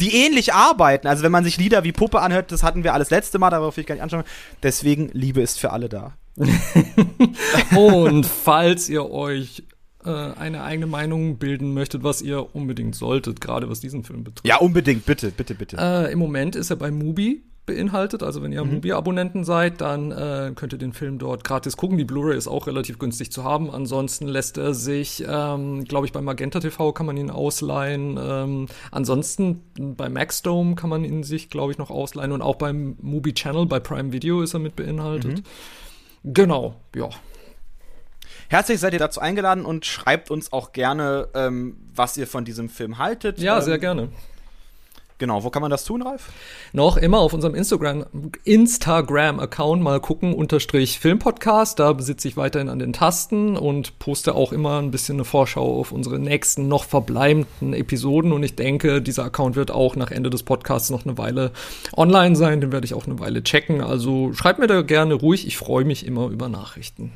die 0.00 0.16
ähnlich 0.16 0.54
arbeiten. 0.54 1.06
Also 1.06 1.22
wenn 1.22 1.32
man 1.32 1.44
sich 1.44 1.56
Lieder 1.56 1.84
wie 1.84 1.92
Puppe 1.92 2.20
anhört, 2.20 2.52
das 2.52 2.62
hatten 2.62 2.84
wir 2.84 2.94
alles 2.94 3.10
letzte 3.10 3.38
Mal, 3.38 3.50
darauf 3.50 3.76
will 3.76 3.82
ich 3.82 3.86
gar 3.86 3.94
nicht 3.94 4.02
anschauen. 4.02 4.24
Deswegen, 4.62 5.10
Liebe 5.12 5.40
ist 5.40 5.60
für 5.60 5.70
alle 5.70 5.88
da. 5.88 6.14
und 7.76 8.24
falls 8.24 8.88
ihr 8.88 9.10
euch 9.10 9.64
äh, 10.04 10.10
eine 10.10 10.62
eigene 10.62 10.86
Meinung 10.86 11.38
bilden 11.38 11.74
möchtet, 11.74 12.02
was 12.02 12.22
ihr 12.22 12.54
unbedingt 12.54 12.94
solltet, 12.94 13.40
gerade 13.40 13.68
was 13.68 13.80
diesen 13.80 14.02
Film 14.02 14.24
betrifft. 14.24 14.46
Ja, 14.46 14.56
unbedingt, 14.56 15.06
bitte, 15.06 15.30
bitte, 15.30 15.54
bitte. 15.54 15.76
Äh, 15.78 16.12
Im 16.12 16.18
Moment 16.18 16.56
ist 16.56 16.70
er 16.70 16.76
bei 16.76 16.90
Mubi 16.90 17.44
beinhaltet. 17.64 18.22
Also 18.22 18.42
wenn 18.42 18.52
ihr 18.52 18.64
mhm. 18.64 18.74
Mubi-Abonnenten 18.74 19.44
seid, 19.44 19.80
dann 19.80 20.10
äh, 20.10 20.52
könnt 20.54 20.72
ihr 20.72 20.78
den 20.78 20.92
Film 20.92 21.18
dort 21.18 21.44
gratis 21.44 21.76
gucken. 21.76 21.96
Die 21.96 22.04
Blu-ray 22.04 22.36
ist 22.36 22.48
auch 22.48 22.66
relativ 22.66 22.98
günstig 22.98 23.30
zu 23.30 23.44
haben. 23.44 23.70
Ansonsten 23.70 24.26
lässt 24.26 24.58
er 24.58 24.74
sich, 24.74 25.24
ähm, 25.28 25.84
glaube 25.84 26.06
ich, 26.06 26.12
bei 26.12 26.20
Magenta 26.20 26.60
TV 26.60 26.92
kann 26.92 27.06
man 27.06 27.16
ihn 27.16 27.30
ausleihen. 27.30 28.18
Ähm, 28.20 28.66
ansonsten 28.90 29.62
bei 29.78 30.08
Maxdome 30.08 30.74
kann 30.74 30.90
man 30.90 31.04
ihn 31.04 31.22
sich, 31.22 31.50
glaube 31.50 31.72
ich, 31.72 31.78
noch 31.78 31.90
ausleihen. 31.90 32.32
Und 32.32 32.42
auch 32.42 32.56
beim 32.56 32.96
Mubi 33.00 33.32
Channel, 33.32 33.66
bei 33.66 33.78
Prime 33.78 34.12
Video 34.12 34.42
ist 34.42 34.54
er 34.54 34.60
mit 34.60 34.74
beinhaltet. 34.74 35.38
Mhm. 35.38 36.32
Genau, 36.34 36.76
ja. 36.94 37.10
Herzlich 38.48 38.80
seid 38.80 38.92
ihr 38.92 38.98
dazu 38.98 39.20
eingeladen 39.20 39.64
und 39.64 39.86
schreibt 39.86 40.30
uns 40.30 40.52
auch 40.52 40.72
gerne, 40.72 41.28
ähm, 41.34 41.76
was 41.94 42.16
ihr 42.16 42.26
von 42.26 42.44
diesem 42.44 42.68
Film 42.68 42.98
haltet. 42.98 43.38
Ja, 43.38 43.58
ähm, 43.58 43.62
sehr 43.62 43.78
gerne. 43.78 44.08
Genau, 45.22 45.44
wo 45.44 45.50
kann 45.50 45.62
man 45.62 45.70
das 45.70 45.84
tun, 45.84 46.02
Ralf? 46.02 46.32
Noch 46.72 46.96
immer 46.96 47.20
auf 47.20 47.32
unserem 47.32 47.54
Instagram, 47.54 48.06
Instagram-Account 48.42 49.80
mal 49.80 50.00
gucken, 50.00 50.34
unterstrich 50.34 50.98
Filmpodcast. 50.98 51.78
Da 51.78 51.92
besitze 51.92 52.26
ich 52.26 52.36
weiterhin 52.36 52.68
an 52.68 52.80
den 52.80 52.92
Tasten 52.92 53.56
und 53.56 54.00
poste 54.00 54.34
auch 54.34 54.50
immer 54.52 54.80
ein 54.80 54.90
bisschen 54.90 55.18
eine 55.18 55.24
Vorschau 55.24 55.78
auf 55.78 55.92
unsere 55.92 56.18
nächsten 56.18 56.66
noch 56.66 56.82
verbleibenden 56.82 57.72
Episoden. 57.72 58.32
Und 58.32 58.42
ich 58.42 58.56
denke, 58.56 59.00
dieser 59.00 59.22
Account 59.22 59.54
wird 59.54 59.70
auch 59.70 59.94
nach 59.94 60.10
Ende 60.10 60.28
des 60.28 60.42
Podcasts 60.42 60.90
noch 60.90 61.04
eine 61.06 61.16
Weile 61.18 61.52
online 61.96 62.34
sein. 62.34 62.60
Den 62.60 62.72
werde 62.72 62.86
ich 62.86 62.94
auch 62.94 63.06
eine 63.06 63.20
Weile 63.20 63.44
checken. 63.44 63.80
Also 63.80 64.32
schreibt 64.32 64.58
mir 64.58 64.66
da 64.66 64.82
gerne 64.82 65.14
ruhig. 65.14 65.46
Ich 65.46 65.56
freue 65.56 65.84
mich 65.84 66.04
immer 66.04 66.30
über 66.30 66.48
Nachrichten. 66.48 67.12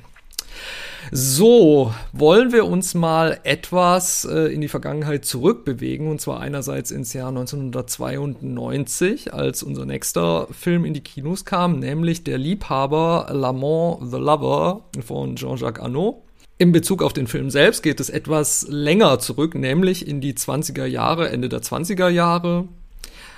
So, 1.12 1.94
wollen 2.12 2.52
wir 2.52 2.66
uns 2.66 2.94
mal 2.94 3.38
etwas 3.44 4.24
äh, 4.24 4.52
in 4.52 4.60
die 4.60 4.68
Vergangenheit 4.68 5.24
zurückbewegen 5.24 6.08
und 6.08 6.20
zwar 6.20 6.40
einerseits 6.40 6.90
ins 6.90 7.12
Jahr 7.12 7.28
1992, 7.28 9.32
als 9.32 9.62
unser 9.62 9.86
nächster 9.86 10.48
Film 10.50 10.84
in 10.84 10.94
die 10.94 11.02
Kinos 11.02 11.44
kam, 11.44 11.78
nämlich 11.78 12.24
Der 12.24 12.38
Liebhaber 12.38 13.28
L'Amant 13.30 14.10
the 14.10 14.16
Lover 14.16 14.82
von 15.04 15.36
Jean-Jacques 15.36 15.80
Arnaud. 15.80 16.16
In 16.58 16.72
Bezug 16.72 17.02
auf 17.02 17.12
den 17.12 17.28
Film 17.28 17.50
selbst 17.50 17.82
geht 17.82 18.00
es 18.00 18.10
etwas 18.10 18.66
länger 18.68 19.18
zurück, 19.18 19.54
nämlich 19.54 20.08
in 20.08 20.20
die 20.20 20.34
20er 20.34 20.86
Jahre, 20.86 21.28
Ende 21.28 21.48
der 21.48 21.60
20er 21.60 22.08
Jahre. 22.08 22.66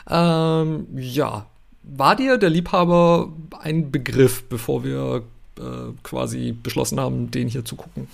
Ähm, 0.08 0.86
ja, 0.96 1.46
war 1.82 2.16
dir 2.16 2.38
der 2.38 2.50
Liebhaber 2.50 3.32
ein 3.60 3.90
Begriff, 3.90 4.44
bevor 4.48 4.84
wir 4.84 5.24
äh, 5.58 5.92
quasi 6.02 6.52
beschlossen 6.52 7.00
haben, 7.00 7.30
den 7.30 7.48
hier 7.48 7.64
zu 7.64 7.76
gucken. 7.76 8.08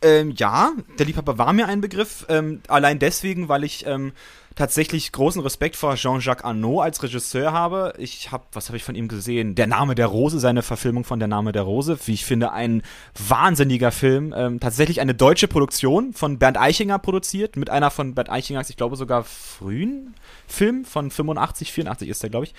Ähm, 0.00 0.32
ja, 0.36 0.72
der 0.98 1.06
Liebhaber 1.06 1.38
war 1.38 1.52
mir 1.52 1.66
ein 1.66 1.80
Begriff, 1.80 2.24
ähm, 2.28 2.60
allein 2.68 3.00
deswegen, 3.00 3.48
weil 3.48 3.64
ich 3.64 3.84
ähm, 3.84 4.12
tatsächlich 4.58 5.10
großen 5.12 5.40
Respekt 5.40 5.76
vor 5.76 5.94
Jean-Jacques 5.94 6.44
Arnaud 6.44 6.82
als 6.82 7.02
Regisseur 7.02 7.52
habe. 7.52 7.94
Ich 7.98 8.32
habe, 8.32 8.44
was 8.52 8.68
habe 8.68 8.76
ich 8.76 8.84
von 8.84 8.94
ihm 8.94 9.08
gesehen? 9.08 9.54
Der 9.54 9.66
Name 9.66 9.94
der 9.94 10.06
Rose, 10.06 10.38
seine 10.38 10.62
Verfilmung 10.62 11.04
von 11.04 11.18
Der 11.18 11.28
Name 11.28 11.52
der 11.52 11.62
Rose, 11.62 11.98
wie 12.06 12.14
ich 12.14 12.24
finde, 12.24 12.52
ein 12.52 12.82
wahnsinniger 13.16 13.92
Film. 13.92 14.34
Ähm, 14.36 14.60
tatsächlich 14.60 15.00
eine 15.00 15.14
deutsche 15.14 15.48
Produktion 15.48 16.12
von 16.12 16.38
Bernd 16.38 16.58
Eichinger 16.58 16.98
produziert, 16.98 17.56
mit 17.56 17.70
einer 17.70 17.90
von 17.90 18.14
Bernd 18.14 18.30
Eichingers, 18.30 18.70
ich 18.70 18.76
glaube 18.76 18.96
sogar 18.96 19.24
frühen 19.24 20.14
Film 20.46 20.84
von 20.84 21.10
85, 21.10 21.72
84 21.72 22.08
ist 22.08 22.22
der, 22.22 22.30
glaube 22.30 22.46
ich. 22.46 22.54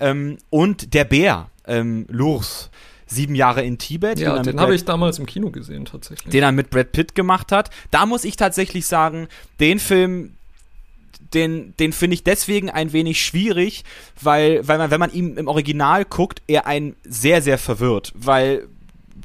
Ähm, 0.00 0.38
und 0.50 0.92
Der 0.94 1.04
Bär, 1.04 1.50
ähm, 1.66 2.06
Lours 2.08 2.70
sieben 3.14 3.34
Jahre 3.34 3.62
in 3.62 3.78
Tibet. 3.78 4.18
Ja, 4.18 4.34
den, 4.34 4.42
den 4.42 4.60
habe 4.60 4.74
ich 4.74 4.84
damals 4.84 5.18
im 5.18 5.26
Kino 5.26 5.50
gesehen, 5.50 5.84
tatsächlich. 5.84 6.30
Den 6.30 6.42
er 6.42 6.52
mit 6.52 6.70
Brad 6.70 6.92
Pitt 6.92 7.14
gemacht 7.14 7.52
hat. 7.52 7.70
Da 7.90 8.06
muss 8.06 8.24
ich 8.24 8.36
tatsächlich 8.36 8.86
sagen, 8.86 9.28
den 9.60 9.78
Film, 9.78 10.34
den, 11.32 11.74
den 11.78 11.92
finde 11.92 12.14
ich 12.14 12.24
deswegen 12.24 12.70
ein 12.70 12.92
wenig 12.92 13.24
schwierig, 13.24 13.84
weil, 14.20 14.66
weil 14.66 14.78
man, 14.78 14.90
wenn 14.90 15.00
man 15.00 15.12
ihm 15.12 15.36
im 15.38 15.48
Original 15.48 16.04
guckt, 16.04 16.42
er 16.46 16.66
einen 16.66 16.96
sehr, 17.04 17.42
sehr 17.42 17.58
verwirrt, 17.58 18.12
weil, 18.14 18.68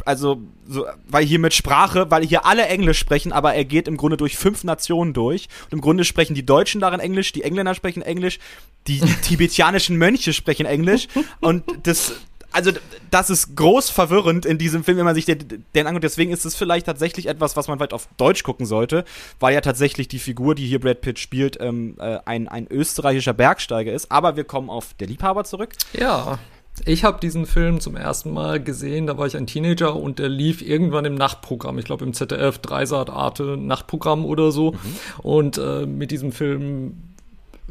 also, 0.05 0.41
so, 0.67 0.85
weil 1.07 1.25
hier 1.25 1.39
mit 1.39 1.53
Sprache, 1.53 2.09
weil 2.11 2.25
hier 2.25 2.45
alle 2.45 2.67
Englisch 2.67 2.99
sprechen, 2.99 3.31
aber 3.31 3.53
er 3.55 3.65
geht 3.65 3.87
im 3.87 3.97
Grunde 3.97 4.17
durch 4.17 4.37
fünf 4.37 4.63
Nationen 4.63 5.13
durch. 5.13 5.49
Und 5.65 5.73
im 5.73 5.81
Grunde 5.81 6.05
sprechen 6.05 6.35
die 6.35 6.45
Deutschen 6.45 6.79
darin 6.79 6.99
Englisch, 6.99 7.31
die 7.31 7.43
Engländer 7.43 7.75
sprechen 7.75 8.01
Englisch, 8.01 8.39
die 8.87 8.99
tibetianischen 9.23 9.97
Mönche 9.97 10.33
sprechen 10.33 10.65
Englisch. 10.65 11.07
Und 11.41 11.63
das, 11.83 12.13
also 12.51 12.71
das 13.11 13.29
ist 13.29 13.55
groß 13.55 13.89
verwirrend 13.89 14.45
in 14.45 14.57
diesem 14.57 14.83
Film, 14.83 14.97
wenn 14.97 15.05
man 15.05 15.15
sich 15.15 15.25
den, 15.25 15.65
den 15.75 15.87
anguckt. 15.87 16.03
Deswegen 16.03 16.31
ist 16.31 16.45
es 16.45 16.55
vielleicht 16.55 16.85
tatsächlich 16.85 17.27
etwas, 17.27 17.55
was 17.55 17.67
man 17.67 17.79
weit 17.79 17.93
auf 17.93 18.07
Deutsch 18.17 18.43
gucken 18.43 18.65
sollte, 18.65 19.05
weil 19.39 19.53
ja 19.53 19.61
tatsächlich 19.61 20.07
die 20.07 20.19
Figur, 20.19 20.55
die 20.55 20.65
hier 20.65 20.79
Brad 20.79 21.01
Pitt 21.01 21.19
spielt, 21.19 21.57
ähm, 21.59 21.95
äh, 21.99 22.19
ein, 22.25 22.47
ein 22.47 22.67
österreichischer 22.69 23.33
Bergsteiger 23.33 23.93
ist. 23.93 24.11
Aber 24.11 24.35
wir 24.35 24.43
kommen 24.43 24.69
auf 24.69 24.93
Der 24.99 25.07
Liebhaber 25.07 25.43
zurück. 25.43 25.73
Ja. 25.93 26.39
Ich 26.85 27.03
habe 27.03 27.19
diesen 27.19 27.45
Film 27.45 27.81
zum 27.81 27.97
ersten 27.97 28.31
Mal 28.31 28.63
gesehen, 28.63 29.07
da 29.07 29.17
war 29.17 29.27
ich 29.27 29.35
ein 29.35 29.47
Teenager 29.47 29.95
und 29.95 30.17
der 30.17 30.29
lief 30.29 30.61
irgendwann 30.61 31.03
im 31.03 31.15
Nachtprogramm. 31.15 31.77
Ich 31.77 31.85
glaube 31.85 32.05
im 32.05 32.13
ZDF, 32.13 32.59
Dreisat, 32.59 33.09
Arte, 33.09 33.57
Nachtprogramm 33.57 34.25
oder 34.25 34.51
so. 34.51 34.71
Mhm. 34.71 34.77
Und 35.21 35.57
äh, 35.57 35.85
mit 35.85 36.11
diesem 36.11 36.31
Film 36.31 37.08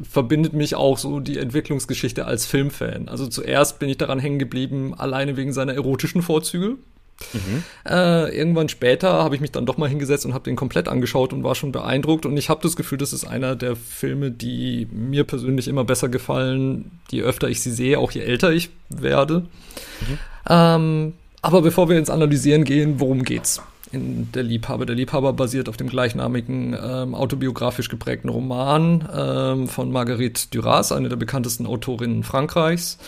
verbindet 0.03 0.53
mich 0.53 0.75
auch 0.75 0.99
so 0.99 1.21
die 1.21 1.39
Entwicklungsgeschichte 1.39 2.25
als 2.25 2.47
Filmfan. 2.47 3.09
Also 3.09 3.27
zuerst 3.27 3.79
bin 3.79 3.89
ich 3.89 3.99
daran 3.99 4.18
hängen 4.18 4.39
geblieben, 4.39 4.95
alleine 4.97 5.37
wegen 5.37 5.53
seiner 5.53 5.75
erotischen 5.75 6.22
Vorzüge. 6.22 6.77
Mhm. 7.33 7.64
Äh, 7.85 8.37
irgendwann 8.37 8.68
später 8.68 9.12
habe 9.12 9.35
ich 9.35 9.41
mich 9.41 9.51
dann 9.51 9.66
doch 9.66 9.77
mal 9.77 9.89
hingesetzt 9.89 10.25
und 10.25 10.35
habe 10.35 10.45
den 10.45 10.57
komplett 10.57 10.89
angeschaut 10.89 11.33
und 11.33 11.43
war 11.43 11.55
schon 11.55 11.72
beeindruckt. 11.72 12.27
Und 12.27 12.37
ich 12.37 12.49
habe 12.49 12.61
das 12.62 12.77
Gefühl, 12.77 12.99
das 12.99 13.12
ist 13.12 13.25
einer 13.25 13.57
der 13.57 13.77
Filme, 13.77 14.31
die 14.31 14.87
mir 14.93 15.25
persönlich 15.25 15.68
immer 15.68 15.85
besser 15.85 16.09
gefallen, 16.09 17.01
je 17.11 17.22
öfter 17.22 17.49
ich 17.49 17.61
sie 17.61 17.72
sehe, 17.72 17.99
auch 17.99 18.12
je 18.12 18.20
älter 18.20 18.53
ich 18.53 18.70
werde. 18.89 19.41
Mhm. 19.41 20.18
Ähm, 20.49 21.12
aber 21.43 21.62
bevor 21.62 21.89
wir 21.89 21.99
ins 21.99 22.11
Analysieren 22.11 22.64
gehen, 22.64 23.01
worum 23.01 23.25
geht's? 23.25 23.62
In 23.93 24.30
Der 24.32 24.43
Liebhaber. 24.43 24.86
Der 24.86 24.97
Liebhaber 24.97 25.32
basiert 25.32 25.68
auf 25.68 25.76
dem 25.76 25.89
gleichnamigen 25.89 26.76
ähm, 26.80 27.14
autobiografisch 27.14 27.89
geprägten 27.89 28.28
Roman 28.28 29.09
ähm, 29.14 29.68
von 29.68 29.91
Marguerite 29.91 30.49
Duras, 30.51 30.93
eine 30.93 31.09
der 31.09 31.16
bekanntesten 31.16 31.66
Autorinnen 31.66 32.22
Frankreichs. 32.22 32.99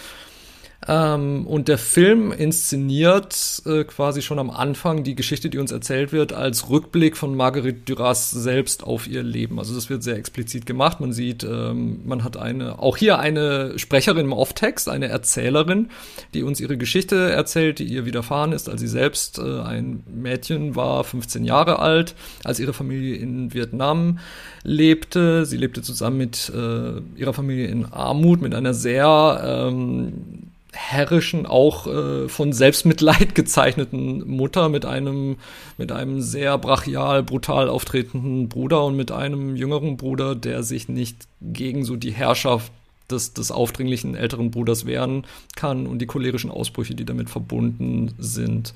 Ähm, 0.89 1.47
und 1.47 1.69
der 1.69 1.77
Film 1.77 2.33
inszeniert 2.33 3.63
äh, 3.67 3.85
quasi 3.85 4.23
schon 4.23 4.39
am 4.39 4.49
Anfang 4.49 5.05
die 5.05 5.15
Geschichte, 5.15 5.51
die 5.51 5.59
uns 5.59 5.73
erzählt 5.73 6.11
wird, 6.11 6.33
als 6.33 6.71
Rückblick 6.71 7.19
von 7.19 7.37
Marguerite 7.37 7.81
Duras 7.85 8.31
selbst 8.31 8.83
auf 8.83 9.07
ihr 9.07 9.23
Leben. 9.23 9.59
Also 9.59 9.75
das 9.75 9.91
wird 9.91 10.03
sehr 10.03 10.17
explizit 10.17 10.65
gemacht. 10.65 10.99
Man 11.01 11.13
sieht, 11.13 11.45
ähm, 11.45 12.01
man 12.07 12.25
hat 12.25 12.39
eine, 12.39 12.79
auch 12.79 12.97
hier 12.97 13.19
eine 13.19 13.79
Sprecherin 13.79 14.25
im 14.25 14.33
Off-Text, 14.33 14.89
eine 14.89 15.09
Erzählerin, 15.09 15.91
die 16.33 16.43
uns 16.43 16.61
ihre 16.61 16.79
Geschichte 16.79 17.31
erzählt, 17.31 17.79
die 17.79 17.85
ihr 17.85 18.07
widerfahren 18.07 18.53
ist, 18.53 18.71
als 18.71 18.81
sie 18.81 18.89
selbst 18.89 19.39
äh, 19.39 19.61
ein 19.61 20.03
Mädchen 20.11 20.77
war, 20.77 21.05
15 21.05 21.45
Jahre 21.45 21.79
alt, 21.81 22.15
als 22.43 22.59
ihre 22.59 22.73
Familie 22.73 23.17
in 23.17 23.53
Vietnam 23.53 24.19
lebte. 24.63 25.45
Sie 25.45 25.59
lebte 25.59 25.83
zusammen 25.83 26.17
mit 26.17 26.51
äh, 26.57 27.01
ihrer 27.17 27.35
Familie 27.35 27.67
in 27.67 27.85
Armut, 27.85 28.41
mit 28.41 28.55
einer 28.55 28.73
sehr 28.73 29.69
ähm, 29.69 30.50
herrischen, 30.73 31.47
auch 31.47 31.87
äh, 31.87 32.29
von 32.29 32.53
Selbstmitleid 32.53 33.35
gezeichneten 33.35 34.29
Mutter 34.29 34.69
mit 34.69 34.85
einem, 34.85 35.37
mit 35.79 35.93
einem 35.93 36.21
sehr 36.21 36.59
brachial, 36.59 37.23
brutal 37.23 37.69
auftretenden 37.69 38.49
Bruder 38.49 38.85
und 38.85 38.97
mit 38.97 39.11
einem 39.11 39.57
jüngeren 39.57 39.97
Bruder, 39.97 40.35
der 40.35 40.63
sich 40.63 40.89
nicht 40.89 41.27
gegen 41.41 41.85
so 41.85 41.97
die 41.97 42.13
Herrschaft 42.13 42.73
des, 43.11 43.35
des 43.35 43.51
aufdringlichen 43.51 44.15
älteren 44.15 44.51
Bruders 44.51 44.87
wehren 44.87 45.27
kann 45.57 45.87
und 45.87 45.99
die 45.99 46.07
cholerischen 46.07 46.51
Ausbrüche, 46.51 46.95
die 46.95 47.05
damit 47.05 47.31
verbunden 47.31 48.15
sind. 48.19 48.73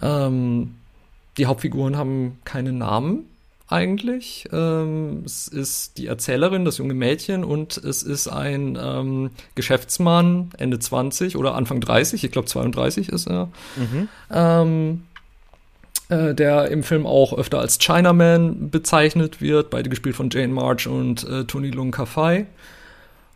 Ähm, 0.00 0.74
die 1.38 1.46
Hauptfiguren 1.46 1.96
haben 1.96 2.38
keine 2.44 2.72
Namen 2.72 3.24
eigentlich. 3.68 4.48
Ähm, 4.52 5.22
es 5.24 5.48
ist 5.48 5.98
die 5.98 6.06
Erzählerin, 6.06 6.64
das 6.64 6.78
junge 6.78 6.94
Mädchen, 6.94 7.44
und 7.44 7.76
es 7.76 8.02
ist 8.02 8.28
ein 8.28 8.78
ähm, 8.80 9.30
Geschäftsmann, 9.54 10.50
Ende 10.58 10.78
20 10.78 11.36
oder 11.36 11.54
Anfang 11.54 11.80
30, 11.80 12.24
ich 12.24 12.30
glaube 12.30 12.48
32 12.48 13.08
ist 13.08 13.26
er, 13.26 13.48
mhm. 13.76 14.08
ähm, 14.30 15.02
äh, 16.08 16.34
der 16.34 16.70
im 16.70 16.82
Film 16.82 17.06
auch 17.06 17.36
öfter 17.36 17.58
als 17.58 17.78
Chinaman 17.78 18.70
bezeichnet 18.70 19.40
wird, 19.40 19.70
beide 19.70 19.90
gespielt 19.90 20.14
von 20.14 20.30
Jane 20.30 20.52
March 20.52 20.86
und 20.86 21.28
äh, 21.28 21.44
Tony 21.44 21.70
Lung 21.70 21.90
Kafai. 21.90 22.46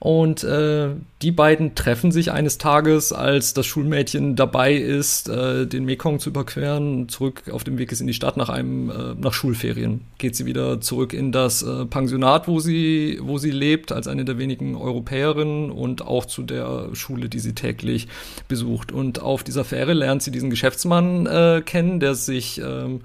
Und 0.03 0.45
äh, 0.45 0.89
die 1.21 1.31
beiden 1.31 1.75
treffen 1.75 2.11
sich 2.11 2.33
eines 2.33 2.57
Tages, 2.57 3.13
als 3.13 3.53
das 3.53 3.67
Schulmädchen 3.67 4.35
dabei 4.35 4.75
ist, 4.75 5.29
äh, 5.29 5.67
den 5.67 5.85
Mekong 5.85 6.21
zu 6.21 6.31
überqueren, 6.31 7.11
zurück 7.11 7.51
auf 7.53 7.65
dem 7.65 7.77
Weg 7.77 7.93
ist 7.93 8.01
in 8.01 8.07
die 8.07 8.15
Stadt 8.15 8.39
nach 8.39 8.49
einem 8.49 8.89
äh, 8.89 9.15
nach 9.21 9.35
Schulferien. 9.35 10.07
Geht 10.17 10.37
sie 10.37 10.47
wieder 10.47 10.81
zurück 10.81 11.13
in 11.13 11.33
das 11.33 11.63
äh, 11.63 11.85
Pensionat, 11.85 12.49
wo 12.49 12.61
sie 12.61 13.19
wo 13.21 13.37
sie 13.37 13.51
lebt, 13.51 13.93
als 13.93 14.09
eine 14.09 14.25
der 14.25 14.39
wenigen 14.39 14.75
Europäerinnen 14.75 15.71
und 15.71 16.01
auch 16.01 16.25
zu 16.25 16.45
der 16.45 16.89
Schule, 16.95 17.29
die 17.29 17.39
sie 17.39 17.55
täglich 17.55 18.09
besucht. 18.49 18.93
Und 18.93 19.21
auf 19.21 19.45
dieser 19.45 19.65
Fähre 19.65 19.93
lernt 19.93 20.23
sie 20.23 20.31
diesen 20.31 20.49
Geschäftsmann 20.49 21.27
äh, 21.27 21.61
kennen, 21.63 22.01
der 22.01 22.15
sich 22.15 22.59
ähm, 22.65 23.03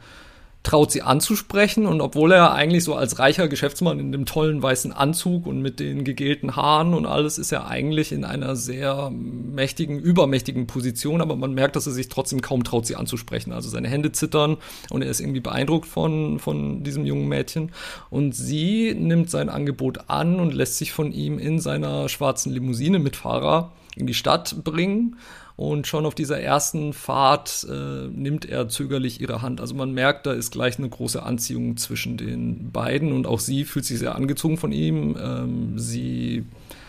traut 0.65 0.91
sie 0.91 1.01
anzusprechen. 1.01 1.85
Und 1.85 2.01
obwohl 2.01 2.31
er 2.33 2.51
eigentlich 2.53 2.83
so 2.83 2.95
als 2.95 3.19
reicher 3.19 3.47
Geschäftsmann 3.47 3.99
in 3.99 4.11
dem 4.11 4.25
tollen 4.25 4.61
weißen 4.61 4.91
Anzug 4.91 5.45
und 5.45 5.61
mit 5.61 5.79
den 5.79 6.03
gegelten 6.03 6.55
Haaren 6.55 6.93
und 6.93 7.05
alles 7.05 7.37
ist 7.37 7.51
er 7.51 7.67
eigentlich 7.67 8.11
in 8.11 8.25
einer 8.25 8.55
sehr 8.55 9.11
mächtigen, 9.11 9.99
übermächtigen 9.99 10.67
Position, 10.67 11.21
aber 11.21 11.35
man 11.35 11.53
merkt, 11.53 11.75
dass 11.75 11.87
er 11.87 11.93
sich 11.93 12.09
trotzdem 12.09 12.41
kaum 12.41 12.63
traut, 12.63 12.85
sie 12.85 12.95
anzusprechen. 12.95 13.53
Also 13.53 13.69
seine 13.69 13.87
Hände 13.87 14.11
zittern 14.11 14.57
und 14.89 15.03
er 15.03 15.09
ist 15.09 15.21
irgendwie 15.21 15.39
beeindruckt 15.39 15.85
von, 15.85 16.39
von 16.39 16.83
diesem 16.83 17.05
jungen 17.05 17.27
Mädchen. 17.27 17.71
Und 18.09 18.35
sie 18.35 18.93
nimmt 18.93 19.29
sein 19.29 19.49
Angebot 19.49 20.09
an 20.09 20.39
und 20.39 20.53
lässt 20.53 20.77
sich 20.77 20.91
von 20.91 21.11
ihm 21.11 21.37
in 21.37 21.59
seiner 21.59 22.09
schwarzen 22.09 22.51
Limousine 22.51 22.99
mit 22.99 23.15
Fahrer 23.15 23.71
in 23.95 24.07
die 24.07 24.13
Stadt 24.13 24.63
bringen 24.63 25.15
und 25.57 25.87
schon 25.87 26.05
auf 26.05 26.15
dieser 26.15 26.39
ersten 26.39 26.91
Fahrt 26.91 27.65
äh, 27.69 28.07
nimmt 28.07 28.45
er 28.45 28.67
zögerlich 28.67 29.21
ihre 29.21 29.41
Hand. 29.41 29.61
Also 29.61 29.73
man 29.73 29.93
merkt, 29.93 30.25
da 30.25 30.33
ist 30.33 30.51
gleich 30.51 30.77
eine 30.77 30.89
große 30.89 31.23
Anziehung 31.23 31.77
zwischen 31.77 32.17
den 32.17 32.71
beiden 32.71 33.13
und 33.13 33.25
auch 33.25 33.39
sie 33.39 33.63
fühlt 33.63 33.85
sich 33.85 33.99
sehr 33.99 34.15
angezogen 34.15 34.57
von 34.57 34.73
ihm. 34.73 35.15
Ähm, 35.17 35.79
sie 35.79 36.43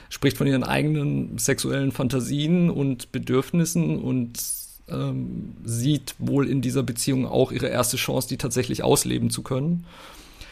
spricht 0.08 0.36
von 0.36 0.48
ihren 0.48 0.64
eigenen 0.64 1.38
sexuellen 1.38 1.92
Fantasien 1.92 2.70
und 2.70 3.12
Bedürfnissen 3.12 4.00
und 4.00 4.40
ähm, 4.88 5.54
sieht 5.64 6.14
wohl 6.18 6.48
in 6.48 6.60
dieser 6.60 6.82
Beziehung 6.82 7.26
auch 7.26 7.52
ihre 7.52 7.68
erste 7.68 7.96
Chance, 7.96 8.28
die 8.28 8.36
tatsächlich 8.36 8.82
ausleben 8.82 9.30
zu 9.30 9.42
können. 9.42 9.84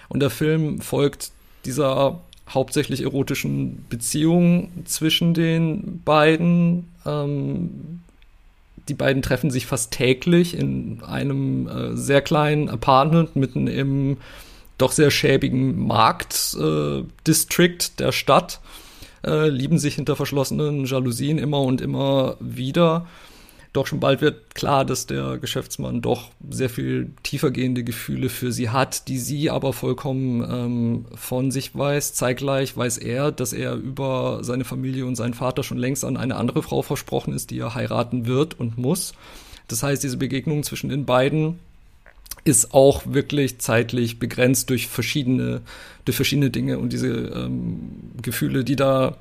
Und 0.09 0.21
der 0.21 0.31
Film 0.31 0.81
folgt 0.81 1.33
dieser 1.65 2.21
hauptsächlich 2.49 3.03
erotischen 3.03 3.85
Beziehung 3.89 4.71
zwischen 4.85 5.35
den 5.35 6.03
beiden. 6.05 6.94
Ähm, 7.07 8.01
die 8.89 8.95
beiden 8.95 9.23
treffen 9.23 9.51
sich 9.51 9.67
fast 9.67 9.93
täglich 9.93 10.57
in 10.59 11.03
einem 11.05 11.69
äh, 11.69 11.97
sehr 11.97 12.21
kleinen 12.21 12.69
Apartment 12.69 13.35
mitten 13.37 13.67
im 13.67 14.19
doch 14.77 14.93
sehr 14.93 15.11
schäbigen 15.11 15.87
Marktdistrikt 15.87 17.85
äh, 17.85 17.91
der 17.99 18.13
Stadt, 18.13 18.61
äh, 19.25 19.49
lieben 19.49 19.79
sich 19.79 19.95
hinter 19.95 20.17
verschlossenen 20.17 20.85
Jalousien 20.85 21.39
immer 21.39 21.61
und 21.61 21.81
immer 21.81 22.37
wieder 22.41 23.07
doch 23.75 23.89
schon 23.89 23.99
bald 23.99 24.21
wird 24.21 24.55
klar, 24.55 24.85
dass 24.85 25.07
der 25.07 25.37
Geschäftsmann 25.39 26.01
doch 26.01 26.31
sehr 26.49 26.71
viel 26.71 27.11
tiefergehende 27.25 27.83
Gefühle 27.83 28.29
für 28.29 28.53
sie 28.53 28.71
hat, 28.71 29.09
die 29.09 29.19
sie 29.19 29.51
aber 29.51 29.73
vollkommen 29.73 30.43
ähm, 30.49 31.05
von 31.17 31.51
sich 31.51 31.77
weiß. 31.77 32.15
Zeitgleich 32.15 32.77
weiß 32.77 32.99
er, 32.99 33.33
dass 33.33 33.53
er 33.53 33.75
über 33.75 34.39
seine 34.43 34.65
Familie 34.65 35.07
und 35.07 35.17
seinen 35.17 35.35
Vater 35.35 35.65
schon 35.65 35.77
längst 35.77 36.05
an 36.05 36.17
eine 36.17 36.37
andere 36.37 36.63
Frau 36.63 36.83
versprochen 36.83 37.35
ist, 37.35 37.51
die 37.51 37.59
er 37.59 37.75
heiraten 37.75 38.27
wird 38.27 38.59
und 38.61 38.79
muss. 38.79 39.13
Das 39.67 39.83
heißt, 39.83 40.05
diese 40.05 40.19
Begegnung 40.19 40.63
zwischen 40.63 40.89
den 40.89 41.05
beiden 41.05 41.59
ist 42.45 42.75
auch 42.75 43.03
wirklich 43.07 43.59
zeitlich 43.59 44.21
begrenzt 44.21 44.71
durch 44.71 44.87
verschiedene, 44.87 45.63
durch 46.05 46.15
verschiedene 46.17 46.51
Dinge 46.51 46.79
und 46.79 46.93
diese 46.93 47.09
ähm, 47.09 47.91
Gefühle, 48.23 48.63
die 48.63 48.77
da 48.77 49.17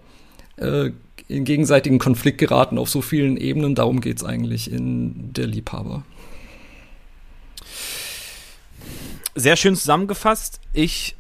äh, 0.58 0.92
in 1.34 1.46
gegenseitigen 1.46 2.00
Konflikt 2.00 2.38
geraten 2.38 2.78
auf 2.78 2.90
so 2.90 3.02
vielen 3.02 3.38
Ebenen. 3.38 3.76
Darum 3.76 4.02
geht 4.02 4.18
es 4.18 4.24
eigentlich 4.24 4.72
in 4.72 5.34
Der 5.34 5.48
Liebhaber. 5.48 6.04
Sehr 9.36 9.56
schön 9.56 9.76
zusammengefasst. 9.76 10.60
Ich 10.74 11.16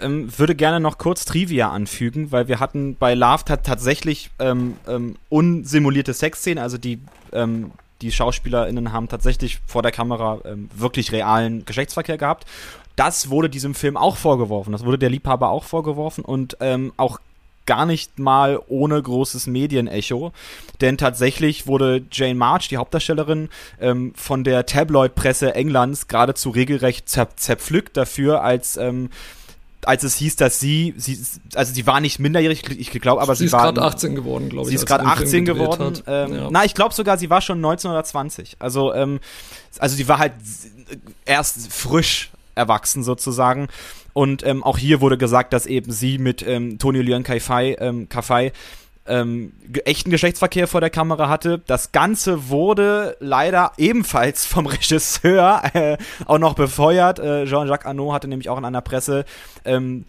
ähm, 0.00 0.30
würde 0.38 0.54
gerne 0.54 0.80
noch 0.80 0.98
kurz 0.98 1.24
Trivia 1.24 1.70
anfügen, 1.70 2.32
weil 2.32 2.48
wir 2.48 2.60
hatten 2.60 2.96
bei 2.96 3.14
Love 3.14 3.44
tatsächlich 3.44 4.30
ähm, 4.38 4.76
ähm, 4.86 5.16
unsimulierte 5.28 6.14
Sexszenen, 6.14 6.62
also 6.62 6.78
die, 6.78 7.00
ähm, 7.32 7.72
die 8.00 8.12
SchauspielerInnen 8.12 8.92
haben 8.92 9.08
tatsächlich 9.08 9.58
vor 9.66 9.82
der 9.82 9.92
Kamera 9.92 10.38
ähm, 10.44 10.70
wirklich 10.74 11.12
realen 11.12 11.64
Geschlechtsverkehr 11.64 12.16
gehabt. 12.16 12.46
Das 12.96 13.28
wurde 13.30 13.50
diesem 13.50 13.74
Film 13.74 13.96
auch 13.96 14.16
vorgeworfen. 14.16 14.72
Das 14.72 14.84
wurde 14.84 14.98
der 14.98 15.10
Liebhaber 15.10 15.50
auch 15.50 15.64
vorgeworfen 15.64 16.24
und 16.24 16.56
ähm, 16.60 16.92
auch 16.96 17.20
gar 17.68 17.86
nicht 17.86 18.18
mal 18.18 18.58
ohne 18.66 19.00
großes 19.00 19.46
Medienecho. 19.46 20.32
Denn 20.80 20.96
tatsächlich 20.96 21.66
wurde 21.66 22.02
Jane 22.10 22.34
March, 22.34 22.68
die 22.68 22.78
Hauptdarstellerin, 22.78 23.50
ähm, 23.80 24.12
von 24.16 24.42
der 24.42 24.66
Tabloid-Presse 24.66 25.54
Englands 25.54 26.08
geradezu 26.08 26.50
regelrecht 26.50 27.08
zer 27.08 27.28
zerpflückt 27.36 27.96
dafür, 27.96 28.42
als 28.42 28.76
ähm, 28.76 29.10
als 29.84 30.02
es 30.02 30.16
hieß, 30.16 30.36
dass 30.36 30.58
sie, 30.58 30.92
sie, 30.96 31.18
also 31.54 31.72
sie 31.72 31.86
war 31.86 32.00
nicht 32.00 32.18
minderjährig, 32.18 32.68
ich 32.68 32.90
glaube, 32.90 33.22
aber 33.22 33.36
sie, 33.36 33.46
sie 33.46 33.52
war 33.52 33.62
gerade 33.62 33.82
18 33.82 34.14
geworden, 34.16 34.48
glaube 34.48 34.66
ich. 34.66 34.70
Sie 34.70 34.74
ist 34.74 34.86
gerade 34.86 35.04
18 35.04 35.44
geworden. 35.44 35.98
Ähm, 36.06 36.34
ja. 36.34 36.48
Na, 36.50 36.64
ich 36.64 36.74
glaube 36.74 36.94
sogar, 36.94 37.16
sie 37.16 37.30
war 37.30 37.40
schon 37.40 37.60
19 37.60 37.90
oder 37.90 38.02
20. 38.02 38.56
Also, 38.58 38.92
ähm, 38.92 39.20
also 39.78 39.94
sie 39.94 40.08
war 40.08 40.18
halt 40.18 40.32
erst 41.24 41.72
frisch 41.72 42.30
erwachsen 42.56 43.04
sozusagen. 43.04 43.68
Und 44.18 44.44
ähm, 44.44 44.64
auch 44.64 44.78
hier 44.78 45.00
wurde 45.00 45.16
gesagt, 45.16 45.52
dass 45.52 45.64
eben 45.64 45.92
sie 45.92 46.18
mit 46.18 46.44
ähm, 46.44 46.80
Tony 46.80 47.02
Leon 47.02 47.22
Kaifai, 47.22 47.76
ähm, 47.78 48.08
Kaifai 48.08 48.50
ähm, 49.06 49.52
echten 49.84 50.10
Geschlechtsverkehr 50.10 50.66
vor 50.66 50.80
der 50.80 50.90
Kamera 50.90 51.28
hatte. 51.28 51.60
Das 51.68 51.92
Ganze 51.92 52.48
wurde 52.48 53.16
leider 53.20 53.70
ebenfalls 53.76 54.44
vom 54.44 54.66
Regisseur 54.66 55.62
äh, 55.72 55.98
auch 56.26 56.38
noch 56.38 56.54
befeuert. 56.54 57.20
Äh, 57.20 57.44
Jean-Jacques 57.44 57.86
Arnaud 57.86 58.12
hatte 58.12 58.26
nämlich 58.26 58.48
auch 58.48 58.58
in 58.58 58.64
einer 58.64 58.80
Presse 58.80 59.24
ähm, 59.64 60.04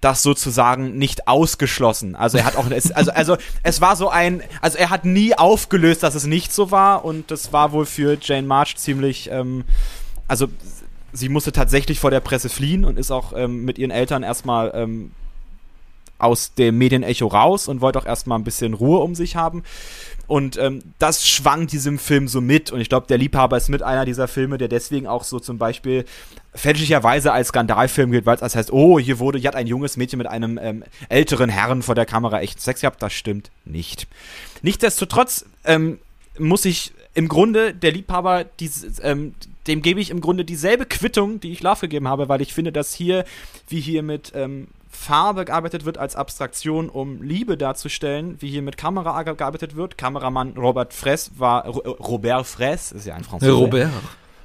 das 0.00 0.22
sozusagen 0.22 0.96
nicht 0.96 1.28
ausgeschlossen. 1.28 2.16
Also 2.16 2.38
er 2.38 2.46
hat 2.46 2.56
auch, 2.56 2.70
also, 2.70 3.12
also 3.12 3.36
es 3.62 3.82
war 3.82 3.96
so 3.96 4.08
ein, 4.08 4.42
also 4.62 4.78
er 4.78 4.88
hat 4.88 5.04
nie 5.04 5.34
aufgelöst, 5.34 6.02
dass 6.02 6.14
es 6.14 6.24
nicht 6.24 6.54
so 6.54 6.70
war 6.70 7.04
und 7.04 7.30
das 7.30 7.52
war 7.52 7.72
wohl 7.72 7.84
für 7.84 8.16
Jane 8.18 8.46
March 8.46 8.76
ziemlich, 8.78 9.28
ähm, 9.30 9.64
also 10.26 10.48
sie 11.12 11.28
musste 11.28 11.52
tatsächlich 11.52 12.00
vor 12.00 12.10
der 12.10 12.20
Presse 12.20 12.48
fliehen 12.48 12.84
und 12.84 12.98
ist 12.98 13.10
auch 13.10 13.32
ähm, 13.34 13.64
mit 13.64 13.78
ihren 13.78 13.90
Eltern 13.90 14.22
erstmal 14.22 14.72
ähm, 14.74 15.12
aus 16.18 16.54
dem 16.54 16.78
Medienecho 16.78 17.26
raus 17.26 17.68
und 17.68 17.80
wollte 17.80 17.98
auch 17.98 18.06
erstmal 18.06 18.38
ein 18.38 18.44
bisschen 18.44 18.74
Ruhe 18.74 19.00
um 19.00 19.14
sich 19.14 19.34
haben. 19.36 19.64
Und 20.28 20.56
ähm, 20.56 20.82
das 20.98 21.28
schwang 21.28 21.66
diesem 21.66 21.98
Film 21.98 22.28
so 22.28 22.40
mit. 22.40 22.70
Und 22.70 22.80
ich 22.80 22.88
glaube, 22.88 23.06
der 23.08 23.18
Liebhaber 23.18 23.56
ist 23.56 23.68
mit 23.68 23.82
einer 23.82 24.04
dieser 24.04 24.28
Filme, 24.28 24.56
der 24.56 24.68
deswegen 24.68 25.06
auch 25.06 25.24
so 25.24 25.40
zum 25.40 25.58
Beispiel 25.58 26.04
fälschlicherweise 26.54 27.32
als 27.32 27.48
Skandalfilm 27.48 28.12
gilt, 28.12 28.24
weil 28.24 28.36
es 28.36 28.40
das 28.40 28.54
heißt, 28.54 28.72
oh, 28.72 29.00
hier 29.00 29.18
wurde, 29.18 29.38
hier 29.38 29.48
hat 29.48 29.56
ein 29.56 29.66
junges 29.66 29.96
Mädchen 29.96 30.18
mit 30.18 30.28
einem 30.28 30.58
ähm, 30.62 30.84
älteren 31.08 31.50
Herrn 31.50 31.82
vor 31.82 31.96
der 31.96 32.06
Kamera 32.06 32.40
echt 32.40 32.60
Sex 32.60 32.82
gehabt. 32.82 33.02
Das 33.02 33.12
stimmt 33.12 33.50
nicht. 33.64 34.06
Nichtsdestotrotz 34.62 35.44
ähm, 35.64 35.98
muss 36.38 36.64
ich 36.64 36.92
im 37.14 37.28
Grunde 37.28 37.74
der 37.74 37.92
Liebhaber, 37.92 38.44
dieses, 38.44 39.00
ähm, 39.02 39.34
dem 39.66 39.82
gebe 39.82 40.00
ich 40.00 40.10
im 40.10 40.20
Grunde 40.20 40.44
dieselbe 40.44 40.86
Quittung, 40.86 41.40
die 41.40 41.52
ich 41.52 41.62
Love 41.62 41.82
gegeben 41.82 42.08
habe, 42.08 42.28
weil 42.28 42.40
ich 42.40 42.52
finde, 42.54 42.72
dass 42.72 42.94
hier, 42.94 43.24
wie 43.68 43.80
hier 43.80 44.02
mit 44.02 44.32
ähm, 44.34 44.68
Farbe 44.88 45.44
gearbeitet 45.44 45.84
wird 45.84 45.98
als 45.98 46.16
Abstraktion, 46.16 46.88
um 46.88 47.22
Liebe 47.22 47.56
darzustellen, 47.56 48.36
wie 48.40 48.50
hier 48.50 48.62
mit 48.62 48.76
Kamera 48.76 49.22
gearbeitet 49.22 49.74
wird. 49.74 49.96
Kameramann 49.96 50.52
Robert 50.56 50.92
Fraisse 50.92 51.30
war, 51.36 51.66
Robert 51.66 52.46
Fraisse, 52.46 52.94
ist 52.94 53.06
ja 53.06 53.14
ein 53.14 53.24
Franzose. 53.24 53.52
Robert. 53.52 53.90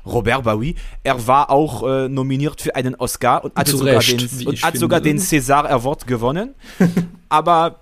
Robert 0.05 0.43
Baui. 0.43 0.75
Er 1.03 1.27
war 1.27 1.49
auch 1.49 1.83
äh, 1.87 2.07
nominiert 2.07 2.61
für 2.61 2.75
einen 2.75 2.95
Oscar 2.95 3.43
und 3.43 3.55
hat 3.55 3.67
sogar, 3.67 3.99
den, 3.99 4.47
und 4.47 4.63
hat 4.63 4.77
sogar 4.77 5.01
den 5.01 5.19
César 5.19 5.65
Award 5.65 6.07
gewonnen. 6.07 6.55
Aber 7.29 7.81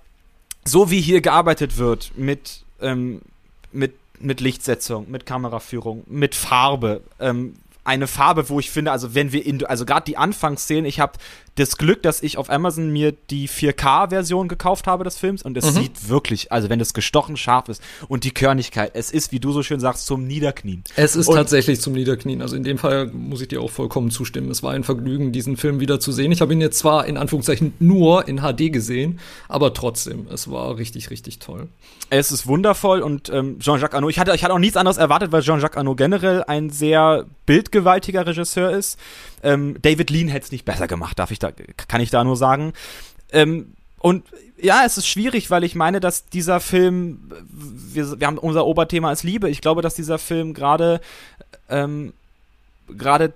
so 0.64 0.90
wie 0.90 1.00
hier 1.00 1.20
gearbeitet 1.20 1.78
wird 1.78 2.12
mit, 2.16 2.64
ähm, 2.80 3.22
mit 3.70 3.94
mit 4.20 4.40
Lichtsetzung, 4.40 5.10
mit 5.10 5.26
Kameraführung, 5.26 6.04
mit 6.06 6.34
Farbe. 6.34 7.02
Ähm, 7.20 7.54
eine 7.84 8.06
Farbe, 8.06 8.48
wo 8.48 8.58
ich 8.58 8.70
finde, 8.70 8.90
also 8.90 9.14
wenn 9.14 9.32
wir 9.32 9.46
in, 9.46 9.64
also 9.64 9.86
gerade 9.86 10.04
die 10.04 10.16
Anfangsszenen, 10.16 10.86
ich 10.86 10.98
habe 10.98 11.12
das 11.56 11.78
Glück, 11.78 12.02
dass 12.02 12.22
ich 12.22 12.38
auf 12.38 12.50
Amazon 12.50 12.90
mir 12.90 13.12
die 13.12 13.48
4K-Version 13.48 14.48
gekauft 14.48 14.86
habe 14.86 15.04
des 15.04 15.16
Films 15.16 15.42
und 15.42 15.56
es 15.56 15.64
mhm. 15.66 15.80
sieht 15.80 16.08
wirklich, 16.08 16.52
also 16.52 16.68
wenn 16.68 16.80
es 16.80 16.94
gestochen 16.94 17.36
scharf 17.36 17.68
ist 17.68 17.82
und 18.08 18.24
die 18.24 18.30
Körnigkeit, 18.30 18.92
es 18.94 19.10
ist, 19.10 19.32
wie 19.32 19.40
du 19.40 19.52
so 19.52 19.62
schön 19.62 19.80
sagst, 19.80 20.06
zum 20.06 20.26
Niederknien. 20.26 20.84
Es 20.96 21.16
ist 21.16 21.28
und 21.28 21.34
tatsächlich 21.34 21.80
zum 21.80 21.94
Niederknien. 21.94 22.42
Also 22.42 22.56
in 22.56 22.62
dem 22.62 22.78
Fall 22.78 23.06
muss 23.06 23.40
ich 23.40 23.48
dir 23.48 23.62
auch 23.62 23.70
vollkommen 23.70 24.10
zustimmen. 24.10 24.50
Es 24.50 24.62
war 24.62 24.72
ein 24.72 24.84
Vergnügen, 24.84 25.32
diesen 25.32 25.56
Film 25.56 25.80
wieder 25.80 25.98
zu 25.98 26.12
sehen. 26.12 26.30
Ich 26.30 26.40
habe 26.40 26.52
ihn 26.52 26.60
jetzt 26.60 26.78
zwar 26.78 27.06
in 27.06 27.16
Anführungszeichen 27.16 27.72
nur 27.78 28.28
in 28.28 28.40
HD 28.40 28.72
gesehen, 28.72 29.18
aber 29.48 29.72
trotzdem, 29.72 30.26
es 30.32 30.50
war 30.50 30.76
richtig, 30.76 31.10
richtig 31.10 31.38
toll. 31.38 31.68
Es 32.10 32.30
ist 32.30 32.46
wundervoll 32.46 33.00
und 33.00 33.30
ähm, 33.30 33.58
Jean-Jacques 33.58 33.94
Arnaud, 33.94 34.10
ich 34.10 34.18
hatte, 34.18 34.34
ich 34.34 34.44
hatte 34.44 34.52
auch 34.52 34.58
nichts 34.58 34.76
anderes 34.76 34.98
erwartet, 34.98 35.32
weil 35.32 35.42
Jean-Jacques 35.42 35.76
Arnaud 35.76 35.96
generell 35.96 36.44
ein 36.44 36.70
sehr 36.70 37.24
bildgewaltiger 37.46 38.26
Regisseur 38.26 38.70
ist. 38.70 38.98
Ähm, 39.46 39.76
David 39.80 40.10
Lean 40.10 40.26
hätte 40.26 40.46
es 40.46 40.52
nicht 40.52 40.64
besser 40.64 40.88
gemacht, 40.88 41.18
darf 41.20 41.30
ich 41.30 41.38
da, 41.38 41.52
kann 41.86 42.00
ich 42.00 42.10
da 42.10 42.24
nur 42.24 42.36
sagen. 42.36 42.72
Ähm, 43.30 43.74
und 44.00 44.24
ja, 44.60 44.82
es 44.84 44.98
ist 44.98 45.06
schwierig, 45.06 45.50
weil 45.50 45.62
ich 45.62 45.76
meine, 45.76 46.00
dass 46.00 46.26
dieser 46.26 46.58
Film, 46.58 47.30
wir, 47.48 48.18
wir 48.18 48.26
haben 48.26 48.38
unser 48.38 48.66
Oberthema 48.66 49.12
ist 49.12 49.22
Liebe. 49.22 49.48
Ich 49.48 49.60
glaube, 49.60 49.82
dass 49.82 49.94
dieser 49.94 50.18
Film 50.18 50.52
gerade 50.52 51.00
ähm, 51.68 52.12
gerade 52.88 53.34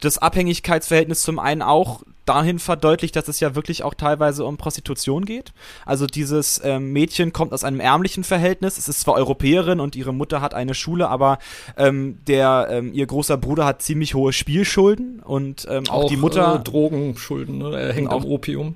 das 0.00 0.18
Abhängigkeitsverhältnis 0.18 1.22
zum 1.22 1.40
einen 1.40 1.62
auch 1.62 2.02
dahin 2.28 2.58
verdeutlicht, 2.58 3.16
dass 3.16 3.28
es 3.28 3.40
ja 3.40 3.54
wirklich 3.54 3.82
auch 3.82 3.94
teilweise 3.94 4.44
um 4.44 4.56
Prostitution 4.56 5.24
geht. 5.24 5.52
Also 5.86 6.06
dieses 6.06 6.60
ähm, 6.64 6.92
Mädchen 6.92 7.32
kommt 7.32 7.52
aus 7.52 7.64
einem 7.64 7.80
ärmlichen 7.80 8.24
Verhältnis. 8.24 8.78
Es 8.78 8.88
ist 8.88 9.00
zwar 9.00 9.14
Europäerin 9.14 9.80
und 9.80 9.96
ihre 9.96 10.12
Mutter 10.12 10.40
hat 10.40 10.54
eine 10.54 10.74
Schule, 10.74 11.08
aber 11.08 11.38
ähm, 11.76 12.18
der 12.26 12.68
ähm, 12.70 12.92
ihr 12.92 13.06
großer 13.06 13.36
Bruder 13.36 13.64
hat 13.64 13.82
ziemlich 13.82 14.14
hohe 14.14 14.32
Spielschulden 14.32 15.20
und 15.20 15.66
ähm, 15.70 15.84
auch, 15.88 16.04
auch, 16.04 16.08
die 16.08 16.16
Mutter 16.16 16.56
äh, 16.56 16.64
Drogenschulden. 16.64 17.58
Ne? 17.58 17.80
Er 17.80 17.92
hängt 17.92 18.12
am 18.12 18.24
Opium. 18.24 18.74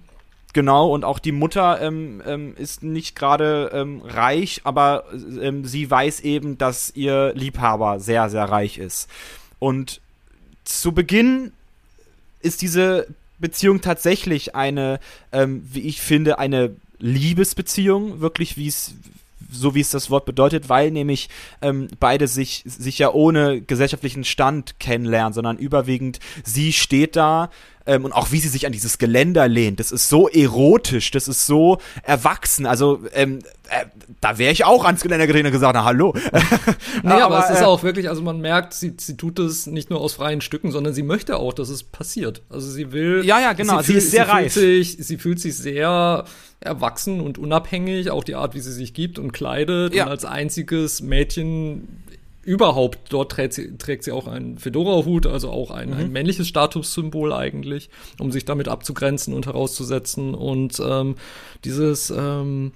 Genau, 0.52 0.90
und 0.90 1.04
auch 1.04 1.18
die 1.18 1.32
Mutter 1.32 1.80
ähm, 1.80 2.22
ähm, 2.26 2.54
ist 2.56 2.82
nicht 2.82 3.16
gerade 3.16 3.70
ähm, 3.72 4.02
reich, 4.04 4.60
aber 4.64 5.04
ähm, 5.40 5.64
sie 5.64 5.90
weiß 5.90 6.20
eben, 6.20 6.58
dass 6.58 6.94
ihr 6.94 7.32
Liebhaber 7.34 8.00
sehr, 8.00 8.28
sehr 8.28 8.44
reich 8.44 8.76
ist. 8.76 9.08
Und 9.58 10.02
zu 10.64 10.92
Beginn 10.92 11.52
ist 12.40 12.60
diese 12.60 13.06
Beziehung 13.42 13.82
tatsächlich 13.82 14.54
eine, 14.54 14.98
ähm, 15.32 15.68
wie 15.70 15.82
ich 15.82 16.00
finde, 16.00 16.38
eine 16.38 16.74
Liebesbeziehung, 16.98 18.20
wirklich 18.20 18.56
wie 18.56 18.68
es 18.68 18.94
so 19.50 19.74
wie 19.74 19.80
es 19.80 19.90
das 19.90 20.08
Wort 20.08 20.24
bedeutet, 20.24 20.70
weil 20.70 20.90
nämlich 20.90 21.28
ähm, 21.60 21.88
beide 22.00 22.26
sich, 22.26 22.62
sich 22.64 22.98
ja 22.98 23.12
ohne 23.12 23.60
gesellschaftlichen 23.60 24.24
Stand 24.24 24.80
kennenlernen, 24.80 25.34
sondern 25.34 25.58
überwiegend 25.58 26.20
sie 26.42 26.72
steht 26.72 27.16
da 27.16 27.50
ähm, 27.86 28.04
und 28.04 28.12
auch 28.12 28.32
wie 28.32 28.38
sie 28.38 28.48
sich 28.48 28.66
an 28.66 28.72
dieses 28.72 28.98
Geländer 28.98 29.48
lehnt, 29.48 29.80
das 29.80 29.92
ist 29.92 30.08
so 30.08 30.28
erotisch, 30.28 31.10
das 31.10 31.28
ist 31.28 31.46
so 31.46 31.78
erwachsen. 32.02 32.66
Also 32.66 33.00
ähm, 33.12 33.40
äh, 33.68 33.84
da 34.22 34.38
wäre 34.38 34.52
ich 34.52 34.64
auch 34.64 34.84
ans 34.84 35.02
Geländer 35.02 35.26
getreten 35.26 35.46
und 35.46 35.52
gesagt, 35.52 35.74
na 35.74 35.84
hallo. 35.84 36.14
nee, 37.02 37.10
aber, 37.10 37.24
aber, 37.24 37.44
es 37.44 37.50
ist 37.50 37.60
äh, 37.60 37.64
auch 37.64 37.82
wirklich, 37.82 38.08
also 38.08 38.22
man 38.22 38.40
merkt, 38.40 38.72
sie, 38.72 38.94
sie 38.96 39.16
tut 39.16 39.40
es 39.40 39.66
nicht 39.66 39.90
nur 39.90 40.00
aus 40.00 40.14
freien 40.14 40.40
Stücken, 40.40 40.70
sondern 40.70 40.94
sie 40.94 41.02
möchte 41.02 41.36
auch, 41.36 41.52
dass 41.52 41.68
es 41.68 41.82
passiert. 41.82 42.40
Also 42.48 42.70
sie 42.70 42.92
will. 42.92 43.24
Ja, 43.24 43.40
ja, 43.40 43.52
genau. 43.52 43.80
Sie, 43.80 43.92
sie 43.92 43.98
ist 43.98 44.10
sehr 44.12 44.26
sie 44.26 44.30
reif. 44.30 44.52
Fühlt 44.52 44.86
sich, 44.86 45.04
sie 45.04 45.18
fühlt 45.18 45.40
sich 45.40 45.56
sehr 45.56 46.24
erwachsen 46.60 47.20
und 47.20 47.36
unabhängig, 47.36 48.12
auch 48.12 48.22
die 48.22 48.36
Art, 48.36 48.54
wie 48.54 48.60
sie 48.60 48.72
sich 48.72 48.94
gibt 48.94 49.18
und 49.18 49.32
kleidet. 49.32 49.92
Ja. 49.92 50.04
Und 50.04 50.10
als 50.10 50.24
einziges 50.24 51.02
Mädchen 51.02 51.88
überhaupt, 52.44 53.12
dort 53.12 53.32
trägt 53.32 53.54
sie, 53.54 53.76
trägt 53.76 54.04
sie 54.04 54.12
auch 54.12 54.28
einen 54.28 54.56
Fedora-Hut, 54.56 55.26
also 55.26 55.50
auch 55.50 55.72
ein, 55.72 55.90
mhm. 55.90 55.96
ein 55.96 56.12
männliches 56.12 56.46
Statussymbol 56.46 57.32
eigentlich, 57.32 57.90
um 58.20 58.30
sich 58.30 58.44
damit 58.44 58.68
abzugrenzen 58.68 59.34
und 59.34 59.46
herauszusetzen. 59.46 60.32
Und 60.34 60.80
ähm, 60.84 61.16
dieses, 61.64 62.10
ähm, 62.10 62.70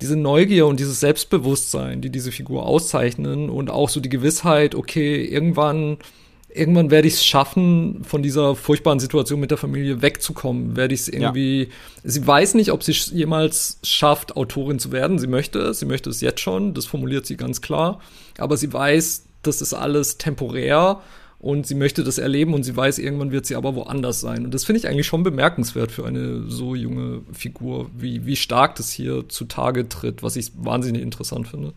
diese 0.00 0.16
Neugier 0.16 0.66
und 0.66 0.78
dieses 0.78 1.00
Selbstbewusstsein, 1.00 2.00
die 2.00 2.10
diese 2.10 2.32
Figur 2.32 2.66
auszeichnen 2.66 3.50
und 3.50 3.70
auch 3.70 3.88
so 3.88 4.00
die 4.00 4.08
Gewissheit, 4.08 4.74
okay, 4.74 5.24
irgendwann 5.24 5.98
irgendwann 6.50 6.90
werde 6.90 7.08
ich 7.08 7.14
es 7.14 7.24
schaffen, 7.24 8.04
von 8.04 8.22
dieser 8.22 8.56
furchtbaren 8.56 9.00
Situation 9.00 9.40
mit 9.40 9.50
der 9.50 9.58
Familie 9.58 10.02
wegzukommen. 10.02 10.76
Werde 10.76 10.94
ich 10.94 11.02
es 11.02 11.08
irgendwie. 11.08 11.64
Ja. 11.64 11.68
Sie 12.04 12.26
weiß 12.26 12.54
nicht, 12.54 12.72
ob 12.72 12.82
sie 12.82 12.92
jemals 12.92 13.78
schafft, 13.82 14.36
Autorin 14.36 14.78
zu 14.78 14.92
werden. 14.92 15.18
Sie 15.18 15.26
möchte 15.26 15.58
es. 15.60 15.78
Sie 15.78 15.86
möchte 15.86 16.10
es 16.10 16.20
jetzt 16.20 16.40
schon. 16.40 16.74
Das 16.74 16.86
formuliert 16.86 17.26
sie 17.26 17.36
ganz 17.36 17.60
klar. 17.60 18.00
Aber 18.38 18.56
sie 18.56 18.72
weiß, 18.72 19.24
das 19.42 19.60
ist 19.60 19.74
alles 19.74 20.18
temporär 20.18 21.00
und 21.40 21.66
sie 21.66 21.74
möchte 21.74 22.02
das 22.02 22.18
erleben 22.18 22.52
und 22.52 22.64
sie 22.64 22.76
weiß, 22.76 22.98
irgendwann 22.98 23.30
wird 23.30 23.46
sie 23.46 23.54
aber 23.54 23.74
woanders 23.76 24.20
sein. 24.20 24.44
Und 24.44 24.54
das 24.54 24.64
finde 24.64 24.80
ich 24.80 24.88
eigentlich 24.88 25.06
schon 25.06 25.22
bemerkenswert 25.22 25.92
für 25.92 26.04
eine 26.04 26.50
so 26.50 26.74
junge 26.74 27.22
Figur, 27.32 27.90
wie, 27.96 28.26
wie 28.26 28.36
stark 28.36 28.74
das 28.74 28.90
hier 28.90 29.28
zutage 29.28 29.88
tritt, 29.88 30.22
was 30.22 30.34
ich 30.36 30.52
wahnsinnig 30.56 31.02
interessant 31.02 31.46
finde. 31.46 31.74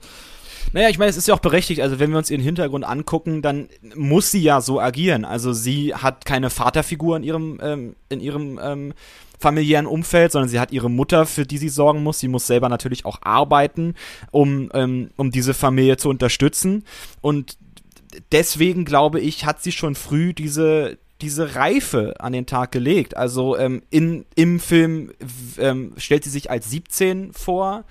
Naja, 0.74 0.90
ich 0.90 0.98
meine, 0.98 1.10
es 1.10 1.18
ist 1.18 1.28
ja 1.28 1.34
auch 1.34 1.40
berechtigt. 1.40 1.82
Also, 1.82 2.00
wenn 2.00 2.12
wir 2.12 2.18
uns 2.18 2.30
ihren 2.30 2.42
Hintergrund 2.42 2.86
angucken, 2.86 3.42
dann 3.42 3.68
muss 3.96 4.32
sie 4.32 4.42
ja 4.42 4.62
so 4.62 4.80
agieren. 4.80 5.26
Also, 5.26 5.54
sie 5.54 5.94
hat 5.94 6.26
keine 6.26 6.50
Vaterfigur 6.50 7.18
in 7.18 7.24
ihrem, 7.24 7.60
ähm, 7.62 7.96
in 8.10 8.20
ihrem 8.20 8.60
ähm, 8.62 8.94
familiären 9.40 9.88
Umfeld, 9.88 10.32
sondern 10.32 10.50
sie 10.50 10.60
hat 10.60 10.72
ihre 10.72 10.90
Mutter, 10.90 11.26
für 11.26 11.46
die 11.46 11.58
sie 11.58 11.70
sorgen 11.70 12.04
muss. 12.04 12.20
Sie 12.20 12.28
muss 12.28 12.48
selber 12.48 12.70
natürlich 12.70 13.06
auch 13.06 13.20
arbeiten, 13.24 13.96
um, 14.30 14.70
ähm, 14.74 15.10
um 15.18 15.32
diese 15.32 15.54
Familie 15.54 15.98
zu 15.98 16.10
unterstützen. 16.10 16.86
Und 17.22 17.58
deswegen 18.32 18.86
glaube 18.86 19.20
ich, 19.20 19.46
hat 19.46 19.62
sie 19.62 19.72
schon 19.72 19.96
früh 19.96 20.34
diese, 20.34 20.98
diese 21.22 21.56
Reife 21.56 22.16
an 22.20 22.34
den 22.34 22.46
Tag 22.46 22.72
gelegt. 22.72 23.16
Also 23.16 23.58
ähm, 23.58 23.84
in, 23.90 24.26
im 24.36 24.60
Film 24.60 25.12
ähm, 25.58 25.94
stellt 25.98 26.24
sie 26.24 26.30
sich 26.30 26.50
als 26.50 26.70
17 26.70 27.34
vor. 27.34 27.86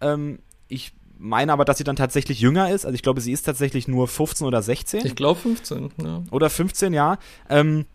Ähm, 0.00 0.38
ich 0.68 0.92
meine 1.18 1.52
aber, 1.52 1.64
dass 1.64 1.78
sie 1.78 1.84
dann 1.84 1.96
tatsächlich 1.96 2.40
jünger 2.40 2.70
ist. 2.70 2.84
Also 2.84 2.94
ich 2.94 3.02
glaube, 3.02 3.20
sie 3.20 3.32
ist 3.32 3.42
tatsächlich 3.42 3.88
nur 3.88 4.08
15 4.08 4.46
oder 4.46 4.62
16. 4.62 5.04
Ich 5.04 5.16
glaube 5.16 5.40
15, 5.40 5.90
ja. 6.02 6.22
Oder 6.30 6.48
15, 6.48 6.92
ja. 6.92 7.18
Ähm, 7.48 7.86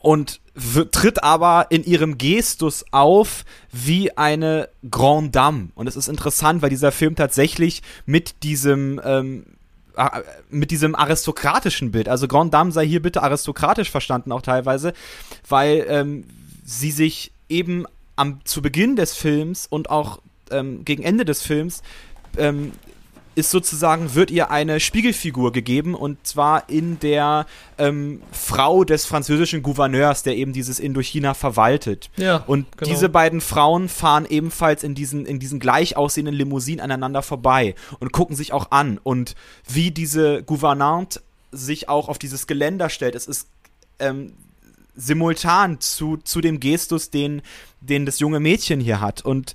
und 0.00 0.40
tritt 0.92 1.22
aber 1.22 1.66
in 1.70 1.84
ihrem 1.84 2.18
Gestus 2.18 2.84
auf 2.90 3.44
wie 3.72 4.16
eine 4.16 4.68
Grande 4.90 5.30
Dame. 5.30 5.68
Und 5.74 5.86
es 5.86 5.96
ist 5.96 6.08
interessant, 6.08 6.62
weil 6.62 6.70
dieser 6.70 6.92
Film 6.92 7.14
tatsächlich 7.16 7.82
mit 8.06 8.42
diesem 8.42 9.00
ähm, 9.04 9.46
mit 10.50 10.70
diesem 10.70 10.94
aristokratischen 10.94 11.90
Bild, 11.90 12.08
also 12.08 12.28
Grande 12.28 12.50
Dame 12.50 12.72
sei 12.72 12.86
hier 12.86 13.02
bitte 13.02 13.22
aristokratisch 13.22 13.90
verstanden 13.90 14.32
auch 14.32 14.42
teilweise, 14.42 14.92
weil 15.48 15.84
ähm, 15.88 16.24
sie 16.64 16.90
sich 16.90 17.32
eben 17.48 17.86
am 18.16 18.40
zu 18.44 18.62
Beginn 18.62 18.96
des 18.96 19.14
Films 19.14 19.66
und 19.68 19.90
auch 19.90 20.20
ähm, 20.50 20.84
gegen 20.84 21.02
Ende 21.02 21.24
des 21.24 21.42
Films 21.42 21.82
ähm, 22.36 22.72
ist 23.34 23.50
sozusagen, 23.50 24.14
wird 24.14 24.30
ihr 24.30 24.50
eine 24.50 24.80
Spiegelfigur 24.80 25.52
gegeben 25.52 25.94
und 25.94 26.26
zwar 26.26 26.68
in 26.68 26.98
der 27.00 27.46
ähm, 27.78 28.20
Frau 28.32 28.84
des 28.84 29.06
französischen 29.06 29.62
Gouverneurs, 29.62 30.22
der 30.22 30.36
eben 30.36 30.52
dieses 30.52 30.80
Indochina 30.80 31.34
verwaltet. 31.34 32.10
Ja, 32.16 32.44
und 32.46 32.66
genau. 32.76 32.90
diese 32.90 33.08
beiden 33.08 33.40
Frauen 33.40 33.88
fahren 33.88 34.26
ebenfalls 34.28 34.82
in 34.82 34.94
diesen, 34.94 35.26
in 35.26 35.38
diesen 35.38 35.60
gleich 35.60 35.96
aussehenden 35.96 36.34
Limousinen 36.34 36.80
aneinander 36.80 37.22
vorbei 37.22 37.74
und 38.00 38.12
gucken 38.12 38.36
sich 38.36 38.52
auch 38.52 38.70
an 38.70 38.98
und 39.02 39.34
wie 39.68 39.90
diese 39.90 40.42
Gouvernante 40.42 41.20
sich 41.52 41.88
auch 41.88 42.08
auf 42.08 42.18
dieses 42.18 42.46
Geländer 42.46 42.90
stellt. 42.90 43.14
Es 43.14 43.26
ist 43.26 43.48
ähm, 43.98 44.32
simultan 44.98 45.80
zu, 45.80 46.18
zu 46.18 46.40
dem 46.40 46.60
Gestus, 46.60 47.10
den, 47.10 47.42
den 47.80 48.04
das 48.04 48.18
junge 48.18 48.40
Mädchen 48.40 48.80
hier 48.80 49.00
hat. 49.00 49.24
Und 49.24 49.54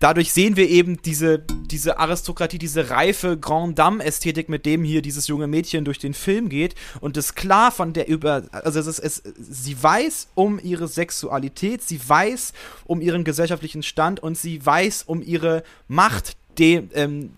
dadurch 0.00 0.32
sehen 0.32 0.56
wir 0.56 0.68
eben 0.68 1.00
diese, 1.02 1.38
diese 1.38 1.98
Aristokratie, 1.98 2.58
diese 2.58 2.90
reife 2.90 3.38
Grand 3.38 3.78
Dame-Ästhetik, 3.78 4.48
mit 4.48 4.66
dem 4.66 4.82
hier 4.82 5.02
dieses 5.02 5.28
junge 5.28 5.46
Mädchen 5.46 5.84
durch 5.84 5.98
den 5.98 6.14
Film 6.14 6.48
geht. 6.48 6.74
Und 7.00 7.16
das 7.16 7.36
klar 7.36 7.70
von 7.70 7.92
der 7.92 8.08
über, 8.08 8.42
also 8.50 8.80
es 8.80 8.86
ist, 8.86 8.98
es, 8.98 9.22
sie 9.38 9.80
weiß 9.80 10.28
um 10.34 10.58
ihre 10.60 10.88
Sexualität, 10.88 11.82
sie 11.82 12.00
weiß 12.06 12.52
um 12.86 13.00
ihren 13.00 13.22
gesellschaftlichen 13.22 13.82
Stand 13.82 14.20
und 14.20 14.36
sie 14.36 14.64
weiß 14.64 15.04
um 15.04 15.22
ihre 15.22 15.62
Macht 15.86 16.36
de, 16.58 16.82
ähm, 16.94 17.30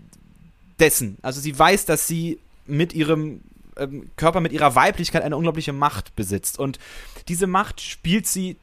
dessen. 0.79 1.17
Also 1.21 1.41
sie 1.41 1.57
weiß, 1.57 1.85
dass 1.85 2.07
sie 2.07 2.39
mit 2.65 2.93
ihrem 2.93 3.41
ähm, 3.77 4.09
Körper, 4.15 4.39
mit 4.39 4.53
ihrer 4.53 4.75
Weiblichkeit 4.75 5.23
eine 5.23 5.35
unglaubliche 5.35 5.73
Macht 5.73 6.15
besitzt. 6.15 6.59
Und 6.59 6.79
diese 7.27 7.47
Macht 7.47 7.81
spielt 7.81 8.25
sie 8.25 8.57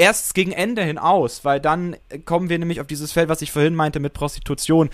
erst 0.00 0.34
gegen 0.34 0.52
Ende 0.52 0.82
hin 0.82 0.96
aus, 0.96 1.44
weil 1.44 1.60
dann 1.60 1.94
kommen 2.24 2.48
wir 2.48 2.58
nämlich 2.58 2.80
auf 2.80 2.86
dieses 2.86 3.12
Feld, 3.12 3.28
was 3.28 3.42
ich 3.42 3.52
vorhin 3.52 3.74
meinte 3.74 4.00
mit 4.00 4.14
Prostitution, 4.14 4.88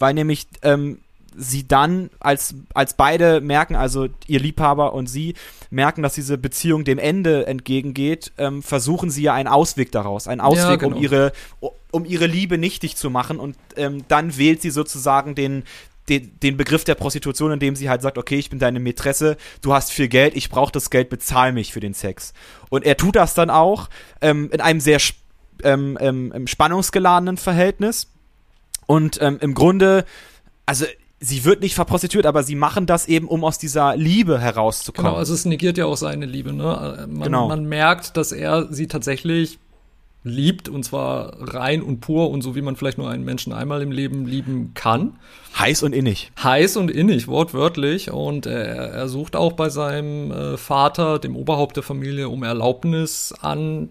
weil 0.00 0.14
nämlich 0.14 0.48
ähm, 0.62 0.98
sie 1.36 1.68
dann, 1.68 2.10
als, 2.18 2.56
als 2.74 2.94
beide 2.94 3.40
merken, 3.40 3.76
also 3.76 4.08
ihr 4.26 4.40
Liebhaber 4.40 4.94
und 4.94 5.06
sie 5.06 5.34
merken, 5.70 6.02
dass 6.02 6.14
diese 6.14 6.38
Beziehung 6.38 6.82
dem 6.82 6.98
Ende 6.98 7.46
entgegengeht, 7.46 8.32
ähm, 8.36 8.62
versuchen 8.62 9.10
sie 9.10 9.22
ja 9.22 9.34
einen 9.34 9.48
Ausweg 9.48 9.92
daraus, 9.92 10.26
einen 10.26 10.40
Ausweg, 10.40 10.64
ja, 10.64 10.76
genau. 10.76 10.96
um 10.96 11.02
ihre 11.02 11.32
um 11.90 12.04
ihre 12.04 12.26
Liebe 12.26 12.58
nichtig 12.58 12.96
zu 12.96 13.08
machen 13.08 13.38
und 13.38 13.56
ähm, 13.76 14.04
dann 14.08 14.36
wählt 14.36 14.60
sie 14.60 14.68
sozusagen 14.68 15.34
den 15.34 15.62
den, 16.08 16.38
den 16.40 16.56
Begriff 16.56 16.84
der 16.84 16.94
Prostitution, 16.94 17.52
indem 17.52 17.76
sie 17.76 17.88
halt 17.88 18.02
sagt, 18.02 18.18
okay, 18.18 18.36
ich 18.36 18.50
bin 18.50 18.58
deine 18.58 18.80
Mätresse, 18.80 19.36
du 19.62 19.72
hast 19.72 19.92
viel 19.92 20.08
Geld, 20.08 20.36
ich 20.36 20.50
brauche 20.50 20.72
das 20.72 20.90
Geld, 20.90 21.08
bezahl 21.08 21.52
mich 21.52 21.72
für 21.72 21.80
den 21.80 21.94
Sex. 21.94 22.32
Und 22.70 22.84
er 22.84 22.96
tut 22.96 23.16
das 23.16 23.34
dann 23.34 23.50
auch 23.50 23.88
ähm, 24.20 24.50
in 24.52 24.60
einem 24.60 24.80
sehr 24.80 24.98
ähm, 25.62 25.98
ähm, 26.00 26.46
spannungsgeladenen 26.46 27.36
Verhältnis. 27.36 28.08
Und 28.86 29.20
ähm, 29.20 29.38
im 29.40 29.54
Grunde, 29.54 30.04
also 30.66 30.86
sie 31.20 31.44
wird 31.44 31.60
nicht 31.60 31.74
verprostituiert, 31.74 32.26
aber 32.26 32.42
sie 32.42 32.54
machen 32.54 32.86
das 32.86 33.06
eben, 33.06 33.28
um 33.28 33.44
aus 33.44 33.58
dieser 33.58 33.96
Liebe 33.96 34.40
herauszukommen. 34.40 35.10
Genau, 35.10 35.18
also 35.18 35.34
es 35.34 35.44
negiert 35.44 35.78
ja 35.78 35.86
auch 35.86 35.96
seine 35.96 36.26
Liebe, 36.26 36.52
ne? 36.52 37.06
Man, 37.08 37.22
genau. 37.22 37.48
man 37.48 37.64
merkt, 37.66 38.16
dass 38.16 38.32
er 38.32 38.72
sie 38.72 38.86
tatsächlich 38.86 39.58
liebt 40.24 40.68
und 40.68 40.84
zwar 40.84 41.32
rein 41.54 41.82
und 41.82 42.00
pur 42.00 42.30
und 42.30 42.42
so 42.42 42.54
wie 42.54 42.62
man 42.62 42.76
vielleicht 42.76 42.98
nur 42.98 43.08
einen 43.08 43.24
Menschen 43.24 43.52
einmal 43.52 43.82
im 43.82 43.92
Leben 43.92 44.26
lieben 44.26 44.72
kann. 44.74 45.18
Heiß 45.58 45.82
und 45.82 45.94
innig. 45.94 46.32
Heiß 46.42 46.76
und 46.76 46.90
innig, 46.90 47.28
wortwörtlich. 47.28 48.10
Und 48.10 48.46
er, 48.46 48.90
er 48.90 49.08
sucht 49.08 49.36
auch 49.36 49.52
bei 49.52 49.70
seinem 49.70 50.30
äh, 50.30 50.56
Vater, 50.56 51.18
dem 51.18 51.36
Oberhaupt 51.36 51.76
der 51.76 51.82
Familie, 51.82 52.28
um 52.28 52.42
Erlaubnis 52.42 53.34
an, 53.40 53.90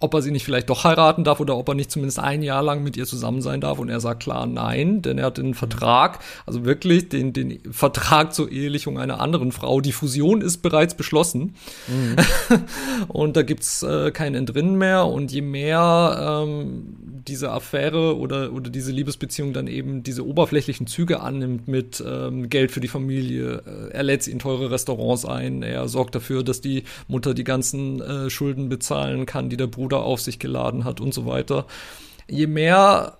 ob 0.00 0.14
er 0.14 0.22
sie 0.22 0.30
nicht 0.30 0.44
vielleicht 0.44 0.70
doch 0.70 0.84
heiraten 0.84 1.24
darf 1.24 1.40
oder 1.40 1.56
ob 1.56 1.68
er 1.68 1.74
nicht 1.74 1.90
zumindest 1.90 2.20
ein 2.20 2.42
Jahr 2.42 2.62
lang 2.62 2.84
mit 2.84 2.96
ihr 2.96 3.04
zusammen 3.04 3.42
sein 3.42 3.60
darf. 3.60 3.78
Und 3.78 3.88
er 3.88 3.98
sagt 3.98 4.22
klar 4.22 4.46
nein, 4.46 5.02
denn 5.02 5.18
er 5.18 5.26
hat 5.26 5.38
den 5.38 5.54
Vertrag, 5.54 6.20
also 6.46 6.64
wirklich 6.64 7.08
den, 7.08 7.32
den 7.32 7.60
Vertrag 7.72 8.32
zur 8.32 8.50
Ehelichung 8.50 8.98
einer 8.98 9.20
anderen 9.20 9.50
Frau. 9.50 9.80
Die 9.80 9.92
Fusion 9.92 10.40
ist 10.40 10.58
bereits 10.58 10.94
beschlossen. 10.94 11.56
Mhm. 11.88 12.16
und 13.08 13.36
da 13.36 13.42
gibt's 13.42 13.82
äh, 13.82 14.12
kein 14.12 14.36
Entrinnen 14.36 14.78
mehr. 14.78 15.06
Und 15.06 15.32
je 15.32 15.42
mehr 15.42 16.44
ähm, 16.46 17.22
diese 17.26 17.50
Affäre 17.50 18.16
oder, 18.16 18.52
oder 18.52 18.70
diese 18.70 18.92
Liebesbeziehung 18.92 19.52
dann 19.52 19.66
eben 19.66 20.04
diese 20.04 20.24
oberflächlichen 20.24 20.86
Züge 20.86 21.20
annimmt 21.20 21.66
mit 21.66 22.02
ähm, 22.06 22.48
Geld 22.48 22.70
für 22.70 22.80
die 22.80 22.88
Familie, 22.88 23.62
äh, 23.66 23.90
er 23.90 24.02
lädt 24.04 24.22
sie 24.22 24.30
in 24.30 24.38
teure 24.38 24.70
Restaurants 24.70 25.24
ein, 25.24 25.62
er 25.62 25.88
sorgt 25.88 26.14
dafür, 26.14 26.44
dass 26.44 26.60
die 26.60 26.84
Mutter 27.08 27.34
die 27.34 27.44
ganzen 27.44 28.00
äh, 28.00 28.30
Schulden 28.30 28.68
bezahlen 28.68 29.26
kann, 29.26 29.50
die 29.50 29.56
der 29.56 29.66
Bruder 29.66 29.87
Bruder 29.88 30.02
auf 30.04 30.20
sich 30.20 30.38
geladen 30.38 30.84
hat 30.84 31.00
und 31.00 31.14
so 31.14 31.26
weiter. 31.26 31.66
Je 32.28 32.46
mehr 32.46 33.14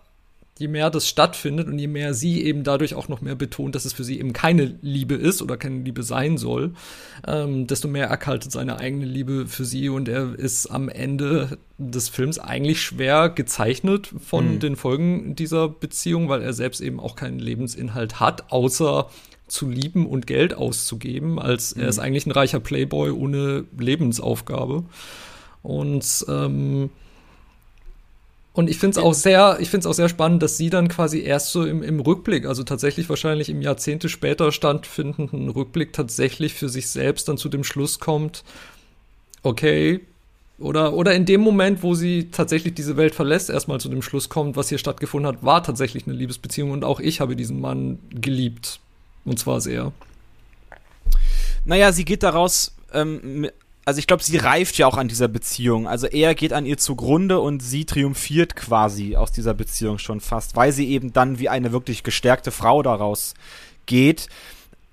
je 0.59 0.67
mehr 0.67 0.91
das 0.91 1.09
stattfindet 1.09 1.69
und 1.69 1.79
je 1.79 1.87
mehr 1.87 2.15
sie 2.15 2.43
eben 2.43 2.65
dadurch 2.65 2.97
auch 2.97 3.07
noch 3.07 3.21
mehr 3.21 3.37
betont, 3.37 3.77
dass 3.77 3.85
es 3.85 3.93
für 3.93 4.03
sie 4.03 4.19
eben 4.19 4.33
keine 4.33 4.75
Liebe 4.83 5.15
ist 5.15 5.41
oder 5.41 5.57
keine 5.57 5.83
Liebe 5.83 6.03
sein 6.03 6.37
soll, 6.37 6.73
ähm, 7.29 7.69
desto 7.69 7.87
mehr 7.87 8.09
erkaltet 8.09 8.51
seine 8.51 8.81
eigene 8.81 9.05
Liebe 9.05 9.47
für 9.47 9.65
sie 9.65 9.89
und 9.89 10.09
er 10.09 10.37
ist 10.37 10.67
am 10.67 10.89
Ende 10.89 11.59
des 11.79 12.09
Films 12.09 12.41
eigentlich 12.41 12.83
schwer 12.83 13.29
gezeichnet 13.29 14.11
von 14.19 14.55
mhm. 14.55 14.59
den 14.59 14.75
Folgen 14.75 15.37
dieser 15.37 15.69
Beziehung, 15.69 16.29
weil 16.29 16.43
er 16.43 16.53
selbst 16.53 16.81
eben 16.81 16.99
auch 16.99 17.15
keinen 17.15 17.39
Lebensinhalt 17.39 18.19
hat, 18.19 18.51
außer 18.51 19.09
zu 19.47 19.71
lieben 19.71 20.07
und 20.07 20.27
Geld 20.27 20.55
auszugeben, 20.55 21.39
als 21.39 21.77
mhm. 21.77 21.83
er 21.83 21.89
ist 21.89 22.01
eigentlich 22.01 22.27
ein 22.27 22.33
reicher 22.33 22.59
Playboy 22.59 23.11
ohne 23.11 23.65
Lebensaufgabe. 23.79 24.83
Und 25.69 26.25
ähm, 26.29 26.89
und 28.55 28.69
ich 28.69 28.79
finde 28.79 28.99
es 28.99 29.05
auch 29.05 29.13
sehr, 29.13 29.59
ich 29.61 29.71
finde 29.71 29.89
auch 29.89 29.93
sehr 29.95 30.09
spannend, 30.09 30.43
dass 30.43 30.57
sie 30.57 30.71
dann 30.71 30.89
quasi 30.89 31.21
erst 31.21 31.53
so 31.53 31.65
im, 31.65 31.83
im 31.83 32.01
Rückblick, 32.01 32.45
also 32.45 32.65
tatsächlich 32.65 33.09
wahrscheinlich 33.09 33.51
im 33.51 33.63
Jahrzehnte 33.63 34.09
später 34.09 34.51
stattfindenden 34.51 35.49
Rückblick 35.49 35.93
tatsächlich 35.93 36.55
für 36.55 36.69
sich 36.69 36.89
selbst 36.89 37.29
dann 37.29 37.37
zu 37.37 37.49
dem 37.49 37.63
Schluss 37.63 38.01
kommt, 38.01 38.43
okay, 39.45 40.01
oder, 40.59 40.95
oder 40.95 41.15
in 41.15 41.25
dem 41.25 41.41
Moment, 41.41 41.85
wo 41.85 41.95
sie 41.95 42.31
tatsächlich 42.33 42.75
diese 42.75 42.97
Welt 42.97 43.15
verlässt, 43.15 43.49
erstmal 43.49 43.79
zu 43.79 43.91
dem 43.91 44.03
Schluss 44.03 44.29
kommt, 44.29 44.57
was 44.57 44.71
hier 44.71 44.79
stattgefunden 44.79 45.33
hat, 45.33 45.45
war 45.45 45.63
tatsächlich 45.63 46.09
eine 46.09 46.17
Liebesbeziehung 46.17 46.73
und 46.73 46.83
auch 46.85 46.99
ich 46.99 47.21
habe 47.21 47.37
diesen 47.37 47.61
Mann 47.61 48.01
geliebt. 48.11 48.81
Und 49.25 49.39
zwar 49.39 49.61
sehr. 49.61 49.93
Naja, 51.65 51.93
sie 51.93 52.05
geht 52.05 52.25
daraus 52.25 52.75
ähm, 52.93 53.47
also 53.89 54.01
ich 54.01 54.07
glaube, 54.07 54.23
sie 54.23 54.37
reift 54.37 54.77
ja 54.77 54.87
auch 54.87 54.99
an 54.99 55.09
dieser 55.09 55.29
Beziehung. 55.29 55.89
Also 55.89 56.07
er 56.09 56.35
geht 56.35 56.53
an 56.53 56.67
ihr 56.67 56.77
zugrunde 56.77 57.41
und 57.41 57.63
sie 57.63 57.87
triumphiert 57.87 58.55
quasi 58.55 59.17
aus 59.17 59.33
dieser 59.33 59.55
Beziehung 59.55 59.97
schon 59.97 60.21
fast, 60.21 60.57
weil 60.57 60.73
sie 60.73 60.91
eben 60.91 61.15
dann 61.15 61.39
wie 61.39 61.49
eine 61.49 61.73
wirklich 61.73 62.03
gestärkte 62.03 62.51
Frau 62.51 62.83
daraus 62.83 63.33
geht. 63.87 64.29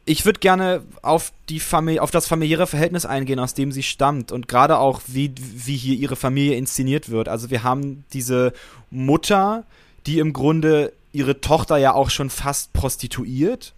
Ich 0.05 0.23
würde 0.23 0.39
gerne 0.39 0.81
auf 1.01 1.33
die 1.49 1.59
Familie, 1.59 2.01
auf 2.01 2.09
das 2.09 2.25
familiäre 2.25 2.67
Verhältnis 2.67 3.05
eingehen, 3.05 3.37
aus 3.37 3.53
dem 3.53 3.73
sie 3.73 3.83
stammt 3.83 4.31
und 4.31 4.47
gerade 4.47 4.77
auch 4.77 5.01
wie 5.07 5.33
wie 5.37 5.75
hier 5.75 5.97
ihre 5.97 6.15
Familie 6.15 6.55
inszeniert 6.55 7.09
wird. 7.09 7.27
Also 7.27 7.49
wir 7.49 7.63
haben 7.63 8.05
diese 8.13 8.53
Mutter, 8.91 9.65
die 10.05 10.19
im 10.19 10.31
Grunde 10.31 10.93
ihre 11.11 11.41
Tochter 11.41 11.75
ja 11.75 11.93
auch 11.93 12.09
schon 12.09 12.29
fast 12.29 12.71
prostituiert, 12.71 13.73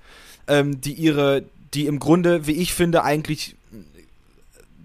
ähm, 0.48 0.80
die 0.80 0.94
ihre, 0.94 1.42
die 1.74 1.88
im 1.88 1.98
Grunde, 1.98 2.46
wie 2.46 2.52
ich 2.52 2.76
finde, 2.76 3.04
eigentlich 3.04 3.57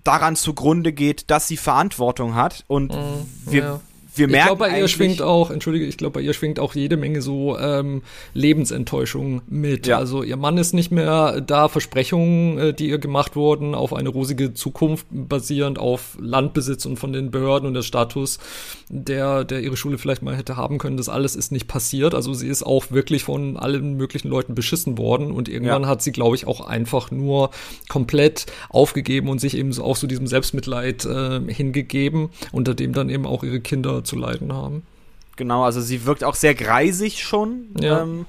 daran 0.05 0.37
zugrunde 0.37 0.93
geht, 0.93 1.31
dass 1.31 1.49
sie 1.49 1.57
Verantwortung 1.57 2.35
hat. 2.35 2.65
Und 2.67 2.93
mhm, 2.93 3.27
wir, 3.47 3.63
ja 3.63 3.81
wir 4.15 4.29
merken. 4.29 4.53
Ich 4.53 4.59
glaube, 4.59 4.71
bei 4.71 4.79
ihr 4.79 4.89
schwingt 4.89 5.23
auch, 5.23 5.51
entschuldige, 5.51 5.87
ich 5.87 5.97
glaube, 5.97 6.15
bei 6.15 6.21
ihr 6.21 6.35
schwingt 6.35 6.61
auch 6.61 6.75
jede 6.75 6.97
Menge 6.97 7.23
so 7.23 7.59
ähm, 7.59 8.03
Lebensenttäuschung 8.35 9.43
mit. 9.49 9.87
Ja. 9.87 9.99
Also 9.99 10.23
ihr 10.23 10.37
Mann 10.37 10.59
ist 10.59 10.75
nicht 10.75 10.91
mehr 10.91 11.41
da, 11.41 11.69
Versprechungen, 11.69 12.59
äh, 12.59 12.75
die 12.75 12.89
ihr 12.89 12.99
gemacht 12.99 13.37
wurden, 13.37 13.75
auf 13.75 13.93
eine 13.95 14.09
rosige 14.09 14.55
Zukunft 14.55 15.07
basierend 15.11 15.79
auf 15.79 16.17
Landbesitz 16.21 16.85
und 16.85 16.99
von 16.99 17.13
den 17.13 17.31
Behörden 17.31 17.67
und 17.69 17.75
der 17.75 17.83
Status, 17.83 18.39
der, 18.89 19.45
der 19.45 19.61
ihre 19.61 19.77
Schule 19.77 19.99
vielleicht 19.99 20.23
mal 20.23 20.37
hätte 20.37 20.57
haben 20.57 20.79
können. 20.79 20.97
Das 20.97 21.09
alles 21.09 21.35
ist 21.35 21.53
nicht 21.53 21.67
passiert. 21.67 22.15
Also 22.15 22.35
sie 22.35 22.49
ist 22.49 22.63
auch 22.63 22.91
wirklich 22.91 23.25
von 23.25 23.57
allen 23.57 23.97
möglichen 23.97 24.29
Leuten 24.29 24.55
beschissen 24.55 24.99
worden 24.99 25.31
und 25.31 25.49
irgendwann 25.49 25.83
ja. 25.83 25.89
hat 25.89 26.03
sie, 26.03 26.13
glaube 26.13 26.37
ich, 26.37 26.47
auch 26.47 26.61
einfach 26.61 27.11
nur 27.11 27.51
komplett 27.89 28.47
aufgegeben 28.69 29.29
und 29.29 29.41
sich 29.41 29.57
eben 29.57 29.73
so 29.73 29.85
auch 29.85 29.97
so 29.97 30.07
diesem 30.07 30.27
Selbstmitleid 30.27 31.05
äh, 31.07 31.41
hingegeben, 31.49 32.29
unter 32.53 32.75
dem 32.75 32.93
dann 32.93 33.09
eben 33.09 33.27
auch 33.27 33.43
ihre 33.43 33.61
Kinder 33.61 34.02
zu 34.05 34.17
leiden 34.17 34.53
haben. 34.53 34.87
Genau, 35.37 35.65
also 35.65 35.81
sie 35.81 36.05
wirkt 36.05 36.25
auch 36.25 36.35
sehr 36.35 36.55
greisig 36.55 37.23
schon. 37.23 37.69
Ja. 37.81 38.03
Ähm, 38.03 38.27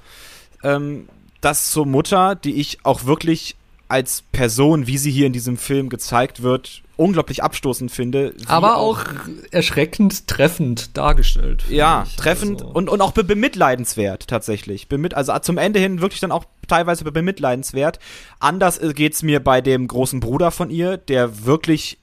ähm, 0.64 1.10
das 1.42 1.72
zur 1.72 1.86
Mutter, 1.86 2.36
die 2.36 2.56
ich 2.56 2.80
auch 2.84 3.06
wirklich 3.06 3.56
als 3.90 4.24
Person, 4.32 4.88
wie 4.88 4.98
sie 4.98 5.12
hier 5.12 5.28
in 5.28 5.34
diesem 5.34 5.58
Film 5.58 5.90
gezeigt 5.90 6.42
wird, 6.42 6.82
unglaublich 6.96 7.44
abstoßend 7.44 7.92
finde. 7.92 8.34
Aber 8.48 8.78
auch, 8.78 9.00
auch, 9.00 9.06
erschreckend 9.52 10.28
treffend 10.28 10.98
dargestellt. 10.98 11.66
Ja, 11.70 12.08
treffend 12.18 12.62
also. 12.62 12.74
und, 12.74 12.90
und 12.90 13.02
auch 13.02 13.12
be 13.12 13.24
bemitleidenswert 13.24 14.28
tatsächlich. 14.28 14.88
Bemit 14.88 15.14
also 15.14 15.38
zum 15.40 15.58
Ende 15.58 15.80
hin 15.80 16.02
wirklich 16.02 16.22
dann 16.22 16.32
auch 16.32 16.46
teilweise 16.68 17.04
bemitleidenswert. 17.04 18.00
Anders 18.40 18.80
geht's 18.96 19.22
mir 19.22 19.44
bei 19.44 19.62
dem 19.62 19.88
großen 19.88 20.20
Bruder 20.20 20.52
von 20.52 20.70
ihr, 20.70 20.98
der 20.98 21.46
wirklich 21.46 22.00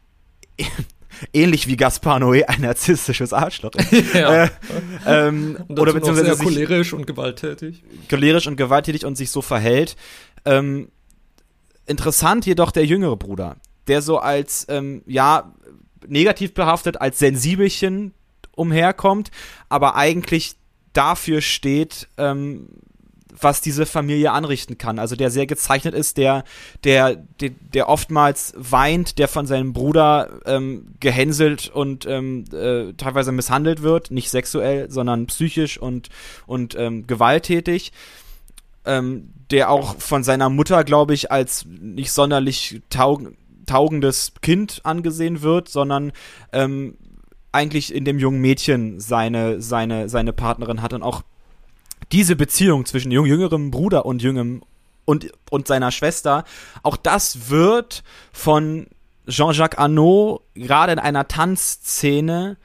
ähnlich 1.32 1.66
wie 1.66 1.76
Gaspar 1.76 2.18
Noé 2.18 2.44
ein 2.44 2.60
narzisstisches 2.62 3.32
Arschloch 3.32 3.72
ist. 3.74 3.92
ja. 4.14 4.44
äh, 4.44 4.48
ähm, 5.06 5.58
oder 5.68 5.92
beziehungsweise 5.92 6.34
sehr 6.34 6.44
cholerisch 6.44 6.92
und 6.92 7.06
gewalttätig. 7.06 7.82
Cholerisch 8.08 8.46
und 8.46 8.56
gewalttätig 8.56 9.04
und 9.04 9.16
sich 9.16 9.30
so 9.30 9.42
verhält. 9.42 9.96
Ähm, 10.44 10.88
interessant 11.86 12.46
jedoch 12.46 12.70
der 12.70 12.86
jüngere 12.86 13.16
Bruder, 13.16 13.56
der 13.86 14.02
so 14.02 14.18
als, 14.18 14.66
ähm, 14.68 15.02
ja, 15.06 15.52
negativ 16.06 16.54
behaftet, 16.54 17.00
als 17.00 17.18
Sensibelchen 17.18 18.14
umherkommt, 18.56 19.30
aber 19.68 19.96
eigentlich 19.96 20.56
dafür 20.92 21.40
steht, 21.40 22.08
ähm, 22.16 22.68
was 23.38 23.60
diese 23.60 23.86
Familie 23.86 24.32
anrichten 24.32 24.78
kann. 24.78 24.98
Also 24.98 25.16
der 25.16 25.30
sehr 25.30 25.46
gezeichnet 25.46 25.94
ist, 25.94 26.16
der, 26.16 26.44
der, 26.84 27.16
der, 27.40 27.50
der 27.50 27.88
oftmals 27.88 28.54
weint, 28.56 29.18
der 29.18 29.28
von 29.28 29.46
seinem 29.46 29.72
Bruder 29.72 30.40
ähm, 30.46 30.94
gehänselt 31.00 31.68
und 31.68 32.06
ähm, 32.06 32.44
äh, 32.52 32.92
teilweise 32.94 33.32
misshandelt 33.32 33.82
wird, 33.82 34.10
nicht 34.10 34.30
sexuell, 34.30 34.90
sondern 34.90 35.26
psychisch 35.26 35.78
und, 35.78 36.08
und 36.46 36.74
ähm, 36.76 37.06
gewalttätig. 37.06 37.92
Ähm, 38.86 39.30
der 39.50 39.68
auch 39.68 39.96
von 39.98 40.22
seiner 40.22 40.48
Mutter, 40.48 40.84
glaube 40.84 41.12
ich, 41.12 41.30
als 41.30 41.66
nicht 41.66 42.12
sonderlich 42.12 42.80
taug 42.88 43.32
taugendes 43.66 44.32
Kind 44.40 44.80
angesehen 44.84 45.42
wird, 45.42 45.68
sondern 45.68 46.12
ähm, 46.52 46.96
eigentlich 47.52 47.94
in 47.94 48.04
dem 48.04 48.18
jungen 48.18 48.40
Mädchen 48.40 49.00
seine, 49.00 49.60
seine, 49.60 50.08
seine 50.08 50.32
Partnerin 50.32 50.82
hat 50.82 50.92
und 50.92 51.02
auch 51.02 51.22
diese 52.12 52.36
Beziehung 52.36 52.86
zwischen 52.86 53.10
jüngerem 53.10 53.70
Bruder 53.70 54.06
und 54.06 54.22
jüngem 54.22 54.62
und, 55.04 55.32
und 55.50 55.66
seiner 55.66 55.90
Schwester, 55.90 56.44
auch 56.82 56.96
das 56.96 57.50
wird 57.50 58.02
von 58.32 58.86
Jean-Jacques 59.28 59.78
Arnaud 59.78 60.42
gerade 60.54 60.92
in 60.92 60.98
einer 60.98 61.28
Tanzszene 61.28 62.56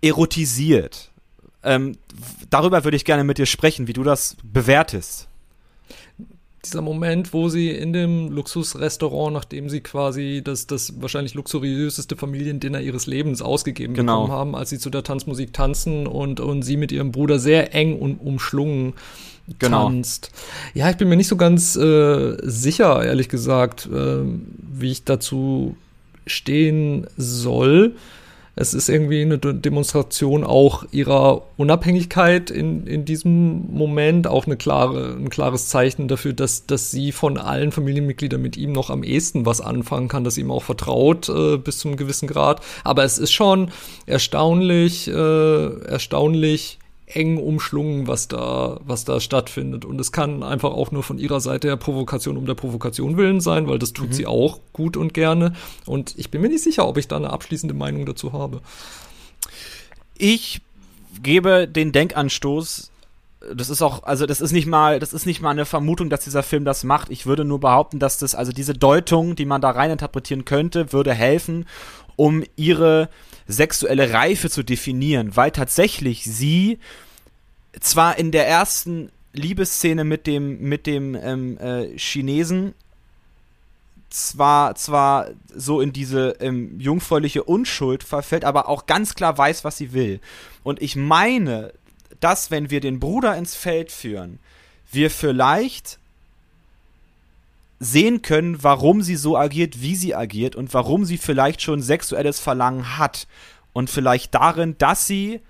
erotisiert. 0.00 1.10
Ähm, 1.62 1.96
darüber 2.50 2.84
würde 2.84 2.96
ich 2.96 3.04
gerne 3.04 3.24
mit 3.24 3.38
dir 3.38 3.46
sprechen, 3.46 3.86
wie 3.86 3.92
du 3.92 4.02
das 4.02 4.36
bewertest 4.42 5.28
dieser 6.64 6.82
Moment, 6.82 7.32
wo 7.32 7.48
sie 7.48 7.70
in 7.70 7.92
dem 7.92 8.30
Luxusrestaurant, 8.30 9.32
nachdem 9.32 9.68
sie 9.68 9.80
quasi 9.80 10.42
das, 10.44 10.66
das 10.66 11.00
wahrscheinlich 11.00 11.34
luxuriöseste 11.34 12.16
Familiendinner 12.16 12.80
ihres 12.80 13.06
Lebens 13.06 13.42
ausgegeben 13.42 13.94
genau. 13.94 14.22
bekommen 14.22 14.32
haben, 14.32 14.56
als 14.56 14.70
sie 14.70 14.78
zu 14.78 14.90
der 14.90 15.02
Tanzmusik 15.02 15.52
tanzen 15.52 16.06
und, 16.06 16.40
und 16.40 16.62
sie 16.62 16.76
mit 16.76 16.92
ihrem 16.92 17.12
Bruder 17.12 17.38
sehr 17.38 17.74
eng 17.74 17.98
und 17.98 18.16
umschlungen 18.16 18.94
genau. 19.58 19.84
tanzt. 19.84 20.30
Ja, 20.74 20.90
ich 20.90 20.96
bin 20.96 21.08
mir 21.08 21.16
nicht 21.16 21.28
so 21.28 21.36
ganz 21.36 21.76
äh, 21.76 22.36
sicher, 22.42 23.04
ehrlich 23.04 23.28
gesagt, 23.28 23.86
äh, 23.86 24.18
wie 24.58 24.90
ich 24.90 25.04
dazu 25.04 25.76
stehen 26.26 27.06
soll 27.16 27.94
es 28.56 28.72
ist 28.72 28.88
irgendwie 28.88 29.22
eine 29.22 29.38
Demonstration 29.38 30.44
auch 30.44 30.84
ihrer 30.92 31.42
Unabhängigkeit 31.56 32.50
in, 32.50 32.86
in 32.86 33.04
diesem 33.04 33.72
Moment, 33.72 34.28
auch 34.28 34.46
eine 34.46 34.56
klare, 34.56 35.16
ein 35.16 35.28
klares 35.28 35.68
Zeichen 35.68 36.06
dafür, 36.06 36.34
dass, 36.34 36.66
dass 36.66 36.90
sie 36.92 37.10
von 37.10 37.36
allen 37.36 37.72
Familienmitgliedern 37.72 38.40
mit 38.40 38.56
ihm 38.56 38.70
noch 38.72 38.90
am 38.90 39.02
ehesten 39.02 39.44
was 39.44 39.60
anfangen 39.60 40.08
kann, 40.08 40.22
dass 40.22 40.38
ihm 40.38 40.52
auch 40.52 40.62
vertraut 40.62 41.28
äh, 41.28 41.56
bis 41.56 41.78
zu 41.78 41.88
einem 41.88 41.96
gewissen 41.96 42.28
Grad. 42.28 42.60
Aber 42.84 43.02
es 43.02 43.18
ist 43.18 43.32
schon 43.32 43.70
erstaunlich, 44.06 45.08
äh, 45.08 45.80
erstaunlich 45.86 46.78
eng 47.06 47.38
umschlungen, 47.38 48.06
was 48.06 48.28
da, 48.28 48.80
was 48.84 49.04
da 49.04 49.20
stattfindet. 49.20 49.84
Und 49.84 50.00
es 50.00 50.10
kann 50.10 50.42
einfach 50.42 50.72
auch 50.72 50.90
nur 50.90 51.02
von 51.02 51.18
ihrer 51.18 51.40
Seite 51.40 51.68
her 51.68 51.76
Provokation 51.76 52.36
um 52.36 52.46
der 52.46 52.54
Provokation 52.54 53.16
willen 53.16 53.40
sein, 53.40 53.68
weil 53.68 53.78
das 53.78 53.92
tut 53.92 54.08
mhm. 54.08 54.12
sie 54.12 54.26
auch 54.26 54.60
gut 54.72 54.96
und 54.96 55.12
gerne. 55.12 55.52
Und 55.86 56.14
ich 56.16 56.30
bin 56.30 56.40
mir 56.40 56.48
nicht 56.48 56.64
sicher, 56.64 56.88
ob 56.88 56.96
ich 56.96 57.08
da 57.08 57.16
eine 57.16 57.30
abschließende 57.30 57.74
Meinung 57.74 58.06
dazu 58.06 58.32
habe. 58.32 58.62
Ich 60.16 60.60
gebe 61.22 61.68
den 61.68 61.92
Denkanstoß, 61.92 62.90
das 63.54 63.68
ist 63.68 63.82
auch, 63.82 64.04
also 64.04 64.26
das 64.26 64.40
ist 64.40 64.52
nicht 64.52 64.66
mal, 64.66 64.98
das 64.98 65.12
ist 65.12 65.26
nicht 65.26 65.42
mal 65.42 65.50
eine 65.50 65.66
Vermutung, 65.66 66.08
dass 66.08 66.24
dieser 66.24 66.42
Film 66.42 66.64
das 66.64 66.84
macht. 66.84 67.10
Ich 67.10 67.26
würde 67.26 67.44
nur 67.44 67.60
behaupten, 67.60 67.98
dass 67.98 68.18
das, 68.18 68.34
also 68.34 68.52
diese 68.52 68.74
Deutung, 68.74 69.36
die 69.36 69.44
man 69.44 69.60
da 69.60 69.70
rein 69.70 69.90
interpretieren 69.90 70.44
könnte, 70.44 70.92
würde 70.92 71.12
helfen, 71.12 71.66
um 72.16 72.44
ihre 72.56 73.08
sexuelle 73.46 74.12
Reife 74.12 74.50
zu 74.50 74.62
definieren, 74.62 75.36
weil 75.36 75.50
tatsächlich 75.50 76.24
sie 76.24 76.78
zwar 77.80 78.18
in 78.18 78.30
der 78.30 78.48
ersten 78.48 79.10
Liebesszene 79.32 80.04
mit 80.04 80.26
dem, 80.26 80.60
mit 80.60 80.86
dem 80.86 81.14
ähm, 81.14 81.58
äh, 81.58 81.98
Chinesen 81.98 82.74
zwar, 84.08 84.76
zwar 84.76 85.30
so 85.52 85.80
in 85.80 85.92
diese 85.92 86.36
ähm, 86.40 86.78
jungfräuliche 86.78 87.42
Unschuld 87.42 88.04
verfällt, 88.04 88.44
aber 88.44 88.68
auch 88.68 88.86
ganz 88.86 89.14
klar 89.14 89.36
weiß, 89.36 89.64
was 89.64 89.76
sie 89.76 89.92
will. 89.92 90.20
Und 90.62 90.80
ich 90.80 90.94
meine, 90.94 91.72
dass 92.20 92.50
wenn 92.50 92.70
wir 92.70 92.80
den 92.80 93.00
Bruder 93.00 93.36
ins 93.36 93.56
Feld 93.56 93.90
führen, 93.90 94.38
wir 94.90 95.10
vielleicht 95.10 95.98
sehen 97.80 98.22
können, 98.22 98.62
warum 98.62 99.02
sie 99.02 99.16
so 99.16 99.36
agiert, 99.36 99.80
wie 99.80 99.96
sie 99.96 100.14
agiert 100.14 100.56
und 100.56 100.72
warum 100.74 101.04
sie 101.04 101.18
vielleicht 101.18 101.62
schon 101.62 101.82
sexuelles 101.82 102.40
Verlangen 102.40 102.98
hat. 102.98 103.26
Und 103.72 103.90
vielleicht 103.90 104.34
darin, 104.34 104.76
dass 104.78 105.06
sie 105.06 105.40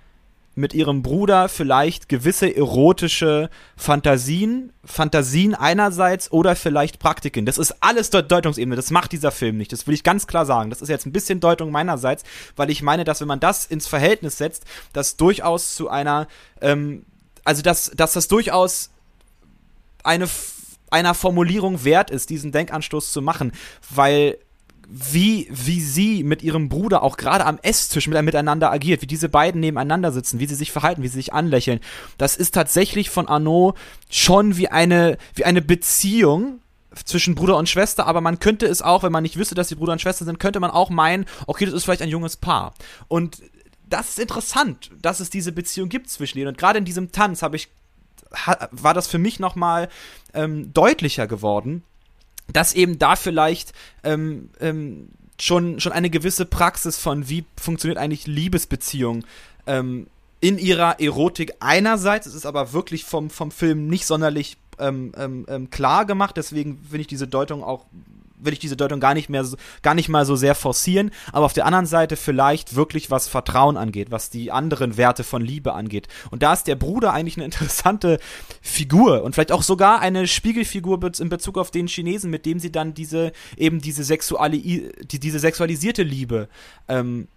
mit 0.55 0.73
ihrem 0.73 1.03
Bruder 1.03 1.49
vielleicht 1.49 2.09
gewisse 2.09 2.55
erotische 2.55 3.51
Fantasien, 3.77 4.73
Fantasien 4.85 5.55
einerseits 5.55 6.31
oder 6.31 6.55
vielleicht 6.55 6.99
Praktiken. 7.01 7.45
Das 7.45 7.59
ist 7.59 7.77
alles 7.81 8.11
De 8.11 8.23
Deutungsebene. 8.23 8.77
Das 8.77 8.91
macht 8.91 9.13
dieser 9.13 9.33
Film 9.33 9.57
nicht. 9.57 9.73
Das 9.73 9.87
will 9.87 9.95
ich 9.95 10.05
ganz 10.05 10.27
klar 10.27 10.47
sagen. 10.47 10.71
Das 10.71 10.81
ist 10.81 10.89
jetzt 10.89 11.07
ein 11.07 11.13
bisschen 11.13 11.41
Deutung 11.41 11.71
meinerseits, 11.71 12.23
weil 12.57 12.71
ich 12.71 12.83
meine, 12.83 13.05
dass 13.05 13.21
wenn 13.21 13.29
man 13.29 13.41
das 13.41 13.67
ins 13.67 13.89
Verhältnis 13.89 14.39
setzt, 14.39 14.65
das 14.93 15.17
durchaus 15.17 15.75
zu 15.75 15.89
einer, 15.89 16.29
ähm, 16.61 17.05
also 17.45 17.63
dass, 17.63 17.91
dass 17.91 18.13
das 18.13 18.29
durchaus 18.29 18.91
eine 20.05 20.29
einer 20.95 21.15
Formulierung 21.15 21.85
wert 21.85 22.11
ist, 22.11 22.31
diesen 22.31 22.53
Denkanstoß 22.53 23.13
zu 23.13 23.21
machen, 23.21 23.53
weil 23.95 24.39
wie, 24.89 25.49
wie 25.51 25.81
sie 25.81 26.23
mit 26.23 26.43
ihrem 26.43 26.69
Bruder 26.69 27.03
auch 27.03 27.17
gerade 27.17 27.47
am 27.47 27.59
Esstisch 27.63 28.07
mit, 28.07 28.23
miteinander 28.23 28.71
agiert, 28.71 29.03
wie 29.03 29.07
diese 29.07 29.29
beiden 29.29 29.61
nebeneinander 29.61 30.13
sitzen, 30.13 30.39
wie 30.41 30.47
sie 30.47 30.55
sich 30.55 30.73
verhalten, 30.73 31.03
wie 31.03 31.09
sie 31.09 31.17
sich 31.17 31.33
anlächeln. 31.33 31.81
Das 32.19 32.37
ist 32.37 32.55
tatsächlich 32.55 33.11
von 33.11 33.27
Arnaud 33.27 33.77
schon 34.11 34.57
wie 34.57 34.69
eine, 34.69 35.19
wie 35.35 35.45
eine 35.45 35.63
Beziehung 35.63 36.61
zwischen 37.05 37.35
Bruder 37.35 37.57
und 37.57 37.69
Schwester, 37.69 38.07
aber 38.07 38.21
man 38.21 38.39
könnte 38.39 38.67
es 38.67 38.83
auch, 38.83 39.03
wenn 39.03 39.11
man 39.11 39.23
nicht 39.23 39.37
wüsste, 39.37 39.55
dass 39.55 39.69
sie 39.69 39.75
Bruder 39.75 39.93
und 39.93 40.01
Schwester 40.01 40.25
sind, 40.25 40.39
könnte 40.39 40.61
man 40.61 40.71
auch 40.71 40.91
meinen, 40.91 41.25
okay, 41.47 41.65
das 41.65 41.75
ist 41.75 41.85
vielleicht 41.85 42.03
ein 42.03 42.09
junges 42.09 42.37
Paar. 42.37 42.75
Und 43.09 43.39
das 43.89 44.11
ist 44.11 44.19
interessant, 44.19 44.91
dass 45.03 45.21
es 45.21 45.31
diese 45.31 45.51
Beziehung 45.51 45.89
gibt 45.89 46.09
zwischen 46.09 46.39
ihnen. 46.39 46.49
Und 46.49 46.59
gerade 46.59 46.79
in 46.79 46.85
diesem 46.85 47.11
Tanz 47.11 47.43
habe 47.43 47.57
ich, 47.57 47.69
war 48.71 48.95
das 48.95 49.07
für 49.07 49.19
mich 49.19 49.41
nochmal 49.41 49.89
ähm, 50.33 50.73
deutlicher 50.73 51.27
geworden 51.27 51.83
dass 52.53 52.75
eben 52.75 52.99
da 52.99 53.17
vielleicht 53.17 53.73
ähm, 54.03 54.51
ähm, 54.61 55.09
schon, 55.41 55.81
schon 55.81 55.93
eine 55.93 56.11
gewisse 56.11 56.45
Praxis 56.45 56.99
von, 56.99 57.29
wie 57.29 57.45
funktioniert 57.57 57.99
eigentlich 57.99 58.27
Liebesbeziehung 58.27 59.25
ähm, 59.67 60.07
in 60.41 60.59
ihrer 60.59 61.01
Erotik 61.01 61.55
einerseits, 61.61 62.27
es 62.27 62.35
ist 62.35 62.47
aber 62.47 62.73
wirklich 62.73 63.05
vom, 63.05 63.31
vom 63.31 63.51
Film 63.51 63.89
nicht 63.89 64.07
sonderlich 64.07 64.59
ähm, 64.79 65.13
ähm, 65.17 65.47
ähm, 65.49 65.71
klar 65.71 66.05
gemacht, 66.05 66.37
deswegen 66.37 66.79
finde 66.83 67.01
ich 67.01 67.07
diese 67.07 67.27
Deutung 67.27 67.65
auch 67.65 67.87
will 68.45 68.53
ich 68.53 68.59
diese 68.59 68.77
Deutung 68.77 69.01
gar 69.01 69.15
nicht 69.15 69.29
mehr 69.29 69.45
so, 69.45 69.57
gar 69.83 69.95
nicht 69.95 70.09
mal 70.09 70.27
so 70.27 70.37
sehr 70.37 70.55
forcieren, 70.55 71.11
aber 71.33 71.47
auf 71.47 71.53
der 71.53 71.67
anderen 71.67 71.87
Seite 71.87 72.17
vielleicht 72.17 72.75
wirklich 72.75 73.11
was 73.11 73.29
Vertrauen 73.29 73.77
angeht, 73.77 74.11
was 74.11 74.31
die 74.31 74.53
anderen 74.53 74.97
Werte 74.97 75.25
von 75.25 75.43
Liebe 75.43 75.73
angeht. 75.75 76.09
Und 76.31 76.43
da 76.43 76.53
ist 76.53 76.67
der 76.67 76.77
Bruder 76.77 77.13
eigentlich 77.13 77.37
eine 77.37 77.45
interessante 77.55 78.19
Figur 78.61 79.23
und 79.23 79.35
vielleicht 79.35 79.53
auch 79.53 79.63
sogar 79.63 80.01
eine 80.01 80.27
Spiegelfigur 80.27 81.01
in 81.19 81.29
Bezug 81.29 81.59
auf 81.59 81.71
den 81.71 81.87
Chinesen, 81.87 82.31
mit 82.31 82.47
dem 82.47 82.59
sie 82.59 82.73
dann 82.73 82.95
diese 82.95 83.33
eben 83.57 83.81
diese 83.81 84.05
sexuali 84.05 84.91
die, 85.11 85.21
diese 85.21 85.39
sexualisierte 85.39 86.03
Liebe 86.03 86.49
ähm, 86.89 87.29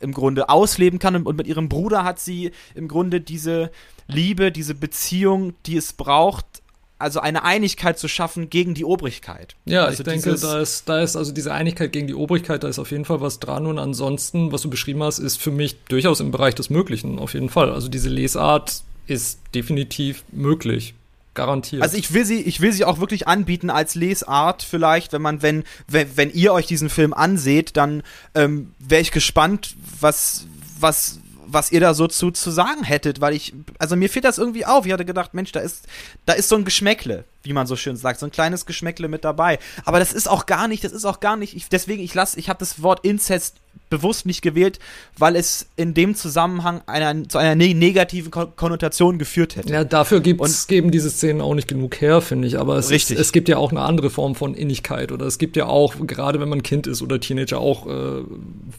im 0.00 0.12
Grunde 0.12 0.48
ausleben 0.48 0.98
kann 0.98 1.16
und 1.24 1.36
mit 1.36 1.46
ihrem 1.46 1.68
Bruder 1.68 2.04
hat 2.04 2.20
sie 2.20 2.52
im 2.74 2.88
Grunde 2.88 3.20
diese 3.20 3.70
Liebe, 4.06 4.52
diese 4.52 4.74
Beziehung, 4.74 5.54
die 5.66 5.76
es 5.76 5.92
braucht, 5.94 6.62
also 7.04 7.20
eine 7.20 7.44
Einigkeit 7.44 7.98
zu 7.98 8.08
schaffen 8.08 8.50
gegen 8.50 8.74
die 8.74 8.84
Obrigkeit. 8.84 9.54
Ja, 9.66 9.84
also 9.84 10.02
ich 10.02 10.04
denke, 10.08 10.34
da 10.40 10.58
ist, 10.58 10.88
da 10.88 11.02
ist 11.02 11.16
also 11.16 11.32
diese 11.32 11.52
Einigkeit 11.52 11.92
gegen 11.92 12.06
die 12.06 12.14
Obrigkeit, 12.14 12.64
da 12.64 12.68
ist 12.68 12.78
auf 12.78 12.90
jeden 12.90 13.04
Fall 13.04 13.20
was 13.20 13.38
dran 13.38 13.66
und 13.66 13.78
ansonsten, 13.78 14.50
was 14.50 14.62
du 14.62 14.70
beschrieben 14.70 15.02
hast, 15.02 15.18
ist 15.18 15.36
für 15.36 15.50
mich 15.50 15.76
durchaus 15.88 16.20
im 16.20 16.30
Bereich 16.30 16.54
des 16.54 16.70
Möglichen, 16.70 17.18
auf 17.18 17.34
jeden 17.34 17.50
Fall. 17.50 17.70
Also 17.70 17.88
diese 17.88 18.08
Lesart 18.08 18.82
ist 19.06 19.38
definitiv 19.54 20.24
möglich. 20.32 20.94
Garantiert. 21.34 21.82
Also 21.82 21.96
ich 21.98 22.14
will 22.14 22.24
sie, 22.24 22.40
ich 22.40 22.60
will 22.60 22.72
sie 22.72 22.84
auch 22.84 23.00
wirklich 23.00 23.26
anbieten 23.26 23.68
als 23.68 23.96
Lesart 23.96 24.62
vielleicht, 24.62 25.12
wenn 25.12 25.20
man, 25.20 25.42
wenn, 25.42 25.64
wenn, 25.88 26.16
wenn 26.16 26.30
ihr 26.30 26.52
euch 26.52 26.66
diesen 26.66 26.88
Film 26.88 27.12
anseht, 27.12 27.76
dann 27.76 28.04
ähm, 28.36 28.72
wäre 28.78 29.02
ich 29.02 29.10
gespannt, 29.10 29.74
was, 30.00 30.46
was, 30.78 31.18
was 31.54 31.72
ihr 31.72 31.80
da 31.80 31.94
so 31.94 32.06
zu, 32.06 32.30
zu 32.30 32.50
sagen 32.50 32.84
hättet, 32.84 33.20
weil 33.20 33.34
ich, 33.34 33.54
also 33.78 33.96
mir 33.96 34.10
fehlt 34.10 34.24
das 34.24 34.38
irgendwie 34.38 34.66
auf. 34.66 34.84
Ich 34.86 34.92
hatte 34.92 35.04
gedacht, 35.04 35.32
Mensch, 35.34 35.52
da 35.52 35.60
ist, 35.60 35.86
da 36.26 36.34
ist 36.34 36.48
so 36.48 36.56
ein 36.56 36.64
Geschmäckle, 36.64 37.24
wie 37.44 37.52
man 37.52 37.66
so 37.66 37.76
schön 37.76 37.96
sagt, 37.96 38.20
so 38.20 38.26
ein 38.26 38.32
kleines 38.32 38.66
Geschmäckle 38.66 39.08
mit 39.08 39.24
dabei. 39.24 39.58
Aber 39.84 39.98
das 39.98 40.12
ist 40.12 40.28
auch 40.28 40.46
gar 40.46 40.68
nicht, 40.68 40.84
das 40.84 40.92
ist 40.92 41.04
auch 41.04 41.20
gar 41.20 41.36
nicht, 41.36 41.54
ich, 41.54 41.68
deswegen, 41.68 42.02
ich 42.02 42.14
lasse, 42.14 42.38
ich 42.38 42.48
habe 42.48 42.58
das 42.58 42.82
Wort 42.82 43.04
Inzest 43.04 43.56
bewusst 43.90 44.26
nicht 44.26 44.42
gewählt, 44.42 44.80
weil 45.18 45.36
es 45.36 45.66
in 45.76 45.94
dem 45.94 46.14
Zusammenhang 46.14 46.82
einer, 46.86 47.28
zu 47.28 47.38
einer 47.38 47.54
ne 47.54 47.74
negativen 47.74 48.30
Konnotation 48.30 49.18
geführt 49.18 49.56
hätte. 49.56 49.72
Ja, 49.72 49.84
dafür 49.84 50.20
gibt's, 50.20 50.66
geben 50.66 50.90
diese 50.90 51.10
Szenen 51.10 51.40
auch 51.40 51.54
nicht 51.54 51.68
genug 51.68 52.00
her, 52.00 52.20
finde 52.20 52.48
ich. 52.48 52.58
Aber 52.58 52.76
es, 52.76 52.90
richtig. 52.90 53.16
Ist, 53.16 53.26
es 53.26 53.32
gibt 53.32 53.48
ja 53.48 53.58
auch 53.58 53.70
eine 53.70 53.82
andere 53.82 54.10
Form 54.10 54.34
von 54.34 54.54
Innigkeit 54.54 55.12
oder 55.12 55.26
es 55.26 55.38
gibt 55.38 55.56
ja 55.56 55.66
auch, 55.66 55.94
gerade 56.06 56.40
wenn 56.40 56.48
man 56.48 56.62
Kind 56.62 56.86
ist 56.86 57.02
oder 57.02 57.20
Teenager, 57.20 57.60
auch 57.60 57.86
äh, 57.86 58.24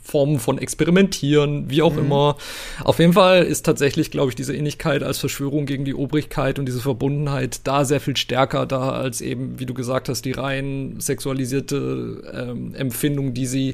Formen 0.03 0.39
von 0.39 0.57
Experimentieren, 0.57 1.70
wie 1.70 1.82
auch 1.82 1.93
mhm. 1.93 1.99
immer. 1.99 2.38
Auf 2.84 2.99
jeden 2.99 3.13
Fall 3.13 3.43
ist 3.43 3.66
tatsächlich, 3.66 4.11
glaube 4.11 4.30
ich, 4.30 4.36
diese 4.36 4.53
Innigkeit 4.53 5.03
als 5.03 5.20
Verschwörung 5.20 5.66
gegen 5.66 5.86
die 5.86 5.93
Obrigkeit 5.93 6.59
und 6.59 6.66
diese 6.66 6.82
Verbundenheit 6.82 7.61
da 7.63 7.86
sehr 7.86 8.01
viel 8.01 8.18
stärker 8.18 8.55
da 8.64 8.91
als 8.91 9.20
eben, 9.20 9.60
wie 9.60 9.66
du 9.66 9.74
gesagt 9.74 10.08
hast, 10.08 10.24
die 10.24 10.32
rein 10.32 10.95
sexualisierte 10.99 12.22
ähm, 12.34 12.74
Empfindung, 12.74 13.34
die 13.34 13.45
sie 13.47 13.74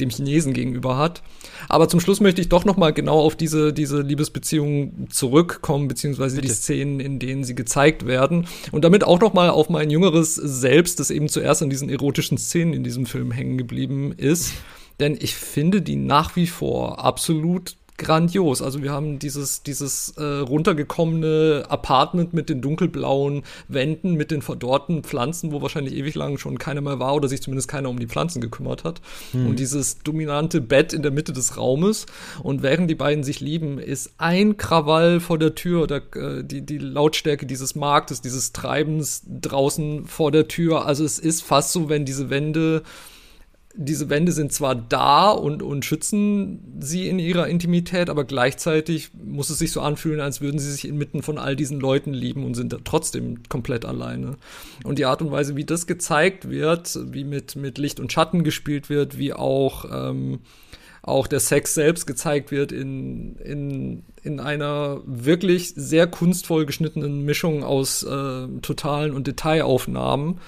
dem 0.00 0.08
Chinesen 0.08 0.54
gegenüber 0.54 0.96
hat. 0.96 1.22
Aber 1.68 1.88
zum 1.88 2.00
Schluss 2.00 2.20
möchte 2.20 2.40
ich 2.40 2.48
doch 2.48 2.64
noch 2.64 2.76
mal 2.76 2.92
genau 2.92 3.20
auf 3.20 3.36
diese, 3.36 3.72
diese 3.72 4.00
Liebesbeziehungen 4.00 5.08
zurückkommen, 5.10 5.88
beziehungsweise 5.88 6.36
Bitte. 6.36 6.48
die 6.48 6.54
Szenen, 6.54 7.00
in 7.00 7.18
denen 7.18 7.44
sie 7.44 7.54
gezeigt 7.54 8.06
werden. 8.06 8.46
Und 8.70 8.84
damit 8.84 9.04
auch 9.04 9.20
noch 9.20 9.34
mal 9.34 9.50
auf 9.50 9.68
mein 9.68 9.90
jüngeres 9.90 10.34
Selbst, 10.34 11.00
das 11.00 11.10
eben 11.10 11.28
zuerst 11.28 11.62
an 11.62 11.70
diesen 11.70 11.90
erotischen 11.90 12.38
Szenen 12.38 12.72
in 12.72 12.84
diesem 12.84 13.06
Film 13.06 13.30
hängen 13.30 13.58
geblieben 13.58 14.12
ist. 14.16 14.54
Denn 15.00 15.16
ich 15.20 15.34
finde 15.34 15.82
die 15.82 15.96
nach 15.96 16.36
wie 16.36 16.46
vor 16.46 17.04
absolut 17.04 17.76
grandios. 18.02 18.62
Also 18.62 18.82
wir 18.82 18.92
haben 18.92 19.18
dieses, 19.18 19.62
dieses 19.62 20.10
äh, 20.16 20.22
runtergekommene 20.22 21.64
Apartment 21.68 22.34
mit 22.34 22.48
den 22.48 22.60
dunkelblauen 22.60 23.42
Wänden, 23.68 24.14
mit 24.14 24.30
den 24.30 24.42
verdorrten 24.42 25.02
Pflanzen, 25.02 25.52
wo 25.52 25.62
wahrscheinlich 25.62 25.94
ewig 25.94 26.14
lang 26.14 26.38
schon 26.38 26.58
keiner 26.58 26.80
mehr 26.80 26.98
war 26.98 27.14
oder 27.14 27.28
sich 27.28 27.42
zumindest 27.42 27.68
keiner 27.68 27.88
um 27.88 27.98
die 27.98 28.06
Pflanzen 28.06 28.40
gekümmert 28.40 28.84
hat. 28.84 29.00
Hm. 29.32 29.46
Und 29.46 29.58
dieses 29.58 29.98
dominante 29.98 30.60
Bett 30.60 30.92
in 30.92 31.02
der 31.02 31.10
Mitte 31.10 31.32
des 31.32 31.56
Raumes. 31.56 32.06
Und 32.42 32.62
während 32.62 32.90
die 32.90 32.94
beiden 32.94 33.24
sich 33.24 33.40
lieben, 33.40 33.78
ist 33.78 34.12
ein 34.18 34.56
Krawall 34.56 35.20
vor 35.20 35.38
der 35.38 35.54
Tür, 35.54 35.86
der, 35.86 36.02
äh, 36.14 36.44
die, 36.44 36.62
die 36.62 36.78
Lautstärke 36.78 37.46
dieses 37.46 37.74
Marktes, 37.74 38.20
dieses 38.20 38.52
Treibens 38.52 39.22
draußen 39.26 40.06
vor 40.06 40.30
der 40.30 40.48
Tür. 40.48 40.86
Also 40.86 41.04
es 41.04 41.18
ist 41.18 41.42
fast 41.42 41.72
so, 41.72 41.88
wenn 41.88 42.04
diese 42.04 42.30
Wände 42.30 42.82
diese 43.74 44.10
Wände 44.10 44.32
sind 44.32 44.52
zwar 44.52 44.74
da 44.74 45.30
und, 45.30 45.62
und 45.62 45.84
schützen 45.84 46.78
sie 46.80 47.08
in 47.08 47.18
ihrer 47.18 47.48
Intimität, 47.48 48.10
aber 48.10 48.24
gleichzeitig 48.24 49.10
muss 49.14 49.50
es 49.50 49.58
sich 49.58 49.72
so 49.72 49.80
anfühlen, 49.80 50.20
als 50.20 50.40
würden 50.40 50.58
sie 50.58 50.70
sich 50.70 50.86
inmitten 50.86 51.22
von 51.22 51.38
all 51.38 51.56
diesen 51.56 51.80
Leuten 51.80 52.12
lieben 52.12 52.44
und 52.44 52.54
sind 52.54 52.76
trotzdem 52.84 53.42
komplett 53.48 53.84
alleine. 53.84 54.36
Und 54.84 54.98
die 54.98 55.06
Art 55.06 55.22
und 55.22 55.30
Weise, 55.30 55.56
wie 55.56 55.64
das 55.64 55.86
gezeigt 55.86 56.50
wird, 56.50 56.98
wie 57.12 57.24
mit, 57.24 57.56
mit 57.56 57.78
Licht 57.78 57.98
und 57.98 58.12
Schatten 58.12 58.44
gespielt 58.44 58.90
wird, 58.90 59.16
wie 59.16 59.32
auch, 59.32 59.86
ähm, 59.90 60.40
auch 61.02 61.26
der 61.26 61.40
Sex 61.40 61.74
selbst 61.74 62.06
gezeigt 62.06 62.50
wird 62.50 62.72
in, 62.72 63.36
in, 63.36 64.04
in 64.22 64.38
einer 64.38 65.00
wirklich 65.06 65.72
sehr 65.74 66.06
kunstvoll 66.06 66.66
geschnittenen 66.66 67.24
Mischung 67.24 67.64
aus 67.64 68.02
äh, 68.02 68.46
totalen 68.60 69.14
und 69.14 69.26
Detailaufnahmen 69.26 70.40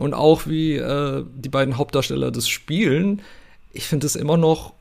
und 0.00 0.14
auch 0.14 0.46
wie 0.46 0.76
äh, 0.76 1.24
die 1.34 1.48
beiden 1.48 1.76
Hauptdarsteller 1.76 2.30
das 2.30 2.48
spielen, 2.48 3.22
ich 3.72 3.86
finde 3.86 4.06
es 4.06 4.16
immer 4.16 4.36
noch 4.36 4.72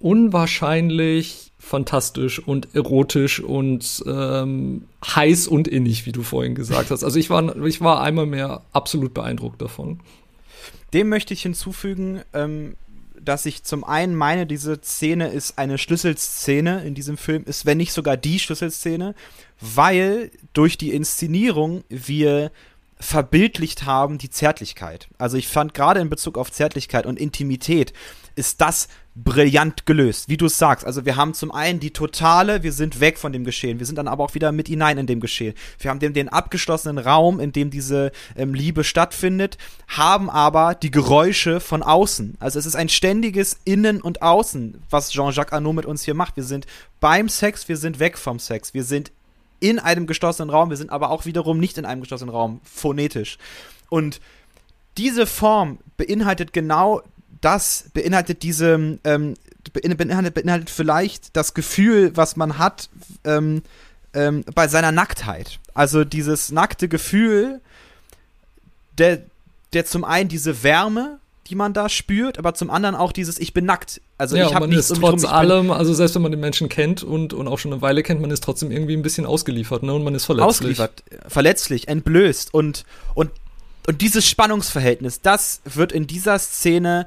unwahrscheinlich 0.00 1.52
fantastisch 1.58 2.40
und 2.40 2.74
erotisch 2.74 3.40
und 3.40 4.04
ähm, 4.06 4.84
heiß 5.06 5.46
und 5.46 5.66
innig, 5.66 6.04
wie 6.04 6.12
du 6.12 6.22
vorhin 6.22 6.54
gesagt 6.54 6.90
hast. 6.90 7.04
Also 7.04 7.18
ich 7.18 7.30
war, 7.30 7.56
ich 7.64 7.80
war 7.80 8.02
einmal 8.02 8.26
mehr 8.26 8.62
absolut 8.72 9.14
beeindruckt 9.14 9.62
davon. 9.62 10.00
Dem 10.92 11.08
möchte 11.08 11.32
ich 11.32 11.42
hinzufügen, 11.42 12.20
ähm, 12.34 12.76
dass 13.18 13.46
ich 13.46 13.64
zum 13.64 13.84
einen 13.84 14.14
meine, 14.14 14.46
diese 14.46 14.78
Szene 14.82 15.28
ist 15.28 15.58
eine 15.58 15.78
Schlüsselszene 15.78 16.84
in 16.84 16.94
diesem 16.94 17.16
Film, 17.16 17.44
ist 17.46 17.64
wenn 17.64 17.78
nicht 17.78 17.92
sogar 17.92 18.16
die 18.16 18.38
Schlüsselszene, 18.38 19.14
weil 19.60 20.30
durch 20.52 20.76
die 20.76 20.92
Inszenierung 20.92 21.84
wir 21.88 22.50
verbildlicht 22.98 23.84
haben, 23.84 24.18
die 24.18 24.30
Zärtlichkeit. 24.30 25.08
Also 25.18 25.36
ich 25.36 25.48
fand 25.48 25.74
gerade 25.74 26.00
in 26.00 26.10
Bezug 26.10 26.38
auf 26.38 26.50
Zärtlichkeit 26.50 27.06
und 27.06 27.18
Intimität 27.18 27.92
ist 28.36 28.60
das 28.60 28.88
brillant 29.16 29.86
gelöst, 29.86 30.28
wie 30.28 30.36
du 30.36 30.46
es 30.46 30.58
sagst. 30.58 30.84
Also 30.84 31.04
wir 31.04 31.14
haben 31.14 31.34
zum 31.34 31.52
einen 31.52 31.78
die 31.78 31.92
totale, 31.92 32.64
wir 32.64 32.72
sind 32.72 32.98
weg 32.98 33.18
von 33.18 33.32
dem 33.32 33.44
Geschehen, 33.44 33.78
wir 33.78 33.86
sind 33.86 33.96
dann 33.96 34.08
aber 34.08 34.24
auch 34.24 34.34
wieder 34.34 34.50
mit 34.50 34.66
hinein 34.66 34.98
in 34.98 35.06
dem 35.06 35.20
Geschehen. 35.20 35.54
Wir 35.78 35.90
haben 35.90 36.00
den, 36.00 36.14
den 36.14 36.28
abgeschlossenen 36.28 36.98
Raum, 36.98 37.38
in 37.38 37.52
dem 37.52 37.70
diese 37.70 38.10
ähm, 38.34 38.54
Liebe 38.54 38.82
stattfindet, 38.82 39.56
haben 39.86 40.30
aber 40.30 40.74
die 40.74 40.90
Geräusche 40.90 41.60
von 41.60 41.84
außen. 41.84 42.36
Also 42.40 42.58
es 42.58 42.66
ist 42.66 42.74
ein 42.74 42.88
ständiges 42.88 43.56
Innen 43.64 44.00
und 44.00 44.22
Außen, 44.22 44.82
was 44.90 45.10
Jean-Jacques 45.10 45.52
Arnaud 45.52 45.76
mit 45.76 45.86
uns 45.86 46.02
hier 46.02 46.14
macht. 46.14 46.36
Wir 46.36 46.44
sind 46.44 46.66
beim 46.98 47.28
Sex, 47.28 47.68
wir 47.68 47.76
sind 47.76 48.00
weg 48.00 48.18
vom 48.18 48.40
Sex, 48.40 48.74
wir 48.74 48.82
sind 48.82 49.12
in 49.64 49.78
einem 49.78 50.06
geschlossenen 50.06 50.50
Raum, 50.50 50.68
wir 50.68 50.76
sind 50.76 50.90
aber 50.90 51.10
auch 51.10 51.24
wiederum 51.24 51.58
nicht 51.58 51.78
in 51.78 51.86
einem 51.86 52.02
geschlossenen 52.02 52.34
Raum, 52.34 52.60
phonetisch. 52.64 53.38
Und 53.88 54.20
diese 54.98 55.26
Form 55.26 55.78
beinhaltet 55.96 56.52
genau 56.52 57.00
das, 57.40 57.86
beinhaltet 57.94 58.42
diese, 58.42 58.98
ähm, 59.04 59.34
beinhaltet, 59.72 60.34
beinhaltet 60.34 60.68
vielleicht 60.68 61.34
das 61.34 61.54
Gefühl, 61.54 62.14
was 62.14 62.36
man 62.36 62.58
hat 62.58 62.90
ähm, 63.24 63.62
ähm, 64.12 64.44
bei 64.54 64.68
seiner 64.68 64.92
Nacktheit. 64.92 65.58
Also 65.72 66.04
dieses 66.04 66.52
nackte 66.52 66.86
Gefühl, 66.86 67.62
der, 68.98 69.22
der 69.72 69.86
zum 69.86 70.04
einen 70.04 70.28
diese 70.28 70.62
Wärme 70.62 71.20
die 71.46 71.54
man 71.54 71.72
da 71.72 71.88
spürt, 71.88 72.38
aber 72.38 72.54
zum 72.54 72.70
anderen 72.70 72.94
auch 72.94 73.12
dieses 73.12 73.38
Ich 73.38 73.52
bin 73.52 73.64
nackt. 73.64 74.00
Also 74.18 74.36
ja, 74.36 74.46
ich 74.46 74.54
habe 74.54 74.68
nichts 74.68 74.90
ist 74.90 75.00
trotz 75.00 75.24
allem, 75.24 75.70
also 75.70 75.92
selbst 75.92 76.14
wenn 76.14 76.22
man 76.22 76.30
den 76.30 76.40
Menschen 76.40 76.68
kennt 76.68 77.02
und, 77.02 77.32
und 77.34 77.48
auch 77.48 77.58
schon 77.58 77.72
eine 77.72 77.82
Weile 77.82 78.02
kennt, 78.02 78.20
man 78.20 78.30
ist 78.30 78.42
trotzdem 78.44 78.70
irgendwie 78.70 78.94
ein 78.94 79.02
bisschen 79.02 79.26
ausgeliefert, 79.26 79.82
ne? 79.82 79.92
Und 79.92 80.04
man 80.04 80.14
ist 80.14 80.24
verletzlich. 80.24 80.48
Ausgeliefert, 80.48 81.02
verletzlich, 81.28 81.88
entblößt 81.88 82.54
und 82.54 82.84
und 83.14 83.30
und 83.86 84.00
dieses 84.00 84.26
Spannungsverhältnis, 84.26 85.20
das 85.20 85.60
wird 85.64 85.92
in 85.92 86.06
dieser 86.06 86.38
Szene 86.38 87.06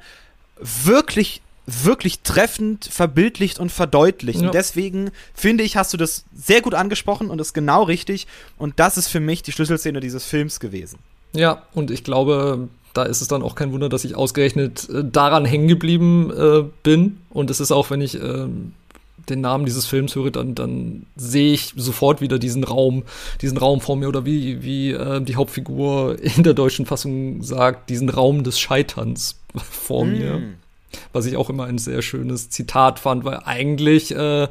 wirklich 0.56 1.42
wirklich 1.68 2.22
treffend 2.22 2.86
verbildlicht 2.86 3.60
und 3.60 3.72
verdeutlicht. 3.72 4.40
Ja. 4.40 4.48
Und 4.48 4.56
deswegen 4.56 5.12
finde 5.34 5.66
ich, 5.66 5.76
hast 5.76 5.94
du 5.94 5.98
das 5.98 6.24
sehr 6.34 6.62
gut 6.62 6.74
angesprochen 6.74 7.30
und 7.30 7.42
ist 7.42 7.54
genau 7.54 7.84
richtig. 7.84 8.26
Und 8.58 8.80
das 8.80 8.98
ist 8.98 9.10
für 9.10 9.20
mich 9.20 9.44
die 9.44 9.52
Schlüsselszene 9.52 10.00
dieses 10.00 10.24
Films 10.24 10.62
gewesen. 10.62 10.98
Ja, 11.34 11.64
und 11.74 11.92
ich 11.92 12.06
glaube, 12.06 12.70
da 12.98 13.04
ist 13.04 13.22
es 13.22 13.28
dann 13.28 13.44
auch 13.44 13.56
kein 13.56 13.72
Wunder, 13.72 13.90
dass 13.90 14.04
ich 14.04 14.16
ausgerechnet 14.16 14.90
äh, 14.90 15.04
daran 15.04 15.46
hängen 15.46 15.68
geblieben 15.68 16.32
äh, 16.36 16.64
bin. 16.84 17.18
Und 17.30 17.50
es 17.50 17.60
ist 17.60 17.72
auch, 17.72 17.92
wenn 17.92 18.02
ich 18.02 18.22
äh, 18.22 18.48
den 19.30 19.42
Namen 19.42 19.66
dieses 19.66 19.86
Films 19.86 20.16
höre, 20.16 20.32
dann, 20.32 20.56
dann 20.56 21.06
sehe 21.16 21.54
ich 21.54 21.74
sofort 21.76 22.22
wieder 22.22 22.40
diesen 22.40 22.64
Raum, 22.64 23.04
diesen 23.42 23.58
Raum 23.58 23.82
vor 23.82 23.96
mir 23.96 24.08
oder 24.08 24.26
wie, 24.26 24.64
wie 24.64 24.92
äh, 24.92 25.22
die 25.22 25.36
Hauptfigur 25.36 26.18
in 26.22 26.44
der 26.44 26.54
deutschen 26.54 26.86
Fassung 26.86 27.44
sagt, 27.44 27.90
diesen 27.90 28.10
Raum 28.10 28.44
des 28.44 28.60
Scheiterns 28.60 29.40
vor 29.70 30.06
mm. 30.06 30.10
mir. 30.10 30.42
Was 31.14 31.26
ich 31.26 31.36
auch 31.36 31.50
immer 31.50 31.66
ein 31.66 31.78
sehr 31.78 32.02
schönes 32.02 32.50
Zitat 32.50 33.00
fand, 33.00 33.26
weil 33.26 33.42
eigentlich 33.44 34.16
äh, 34.16 34.48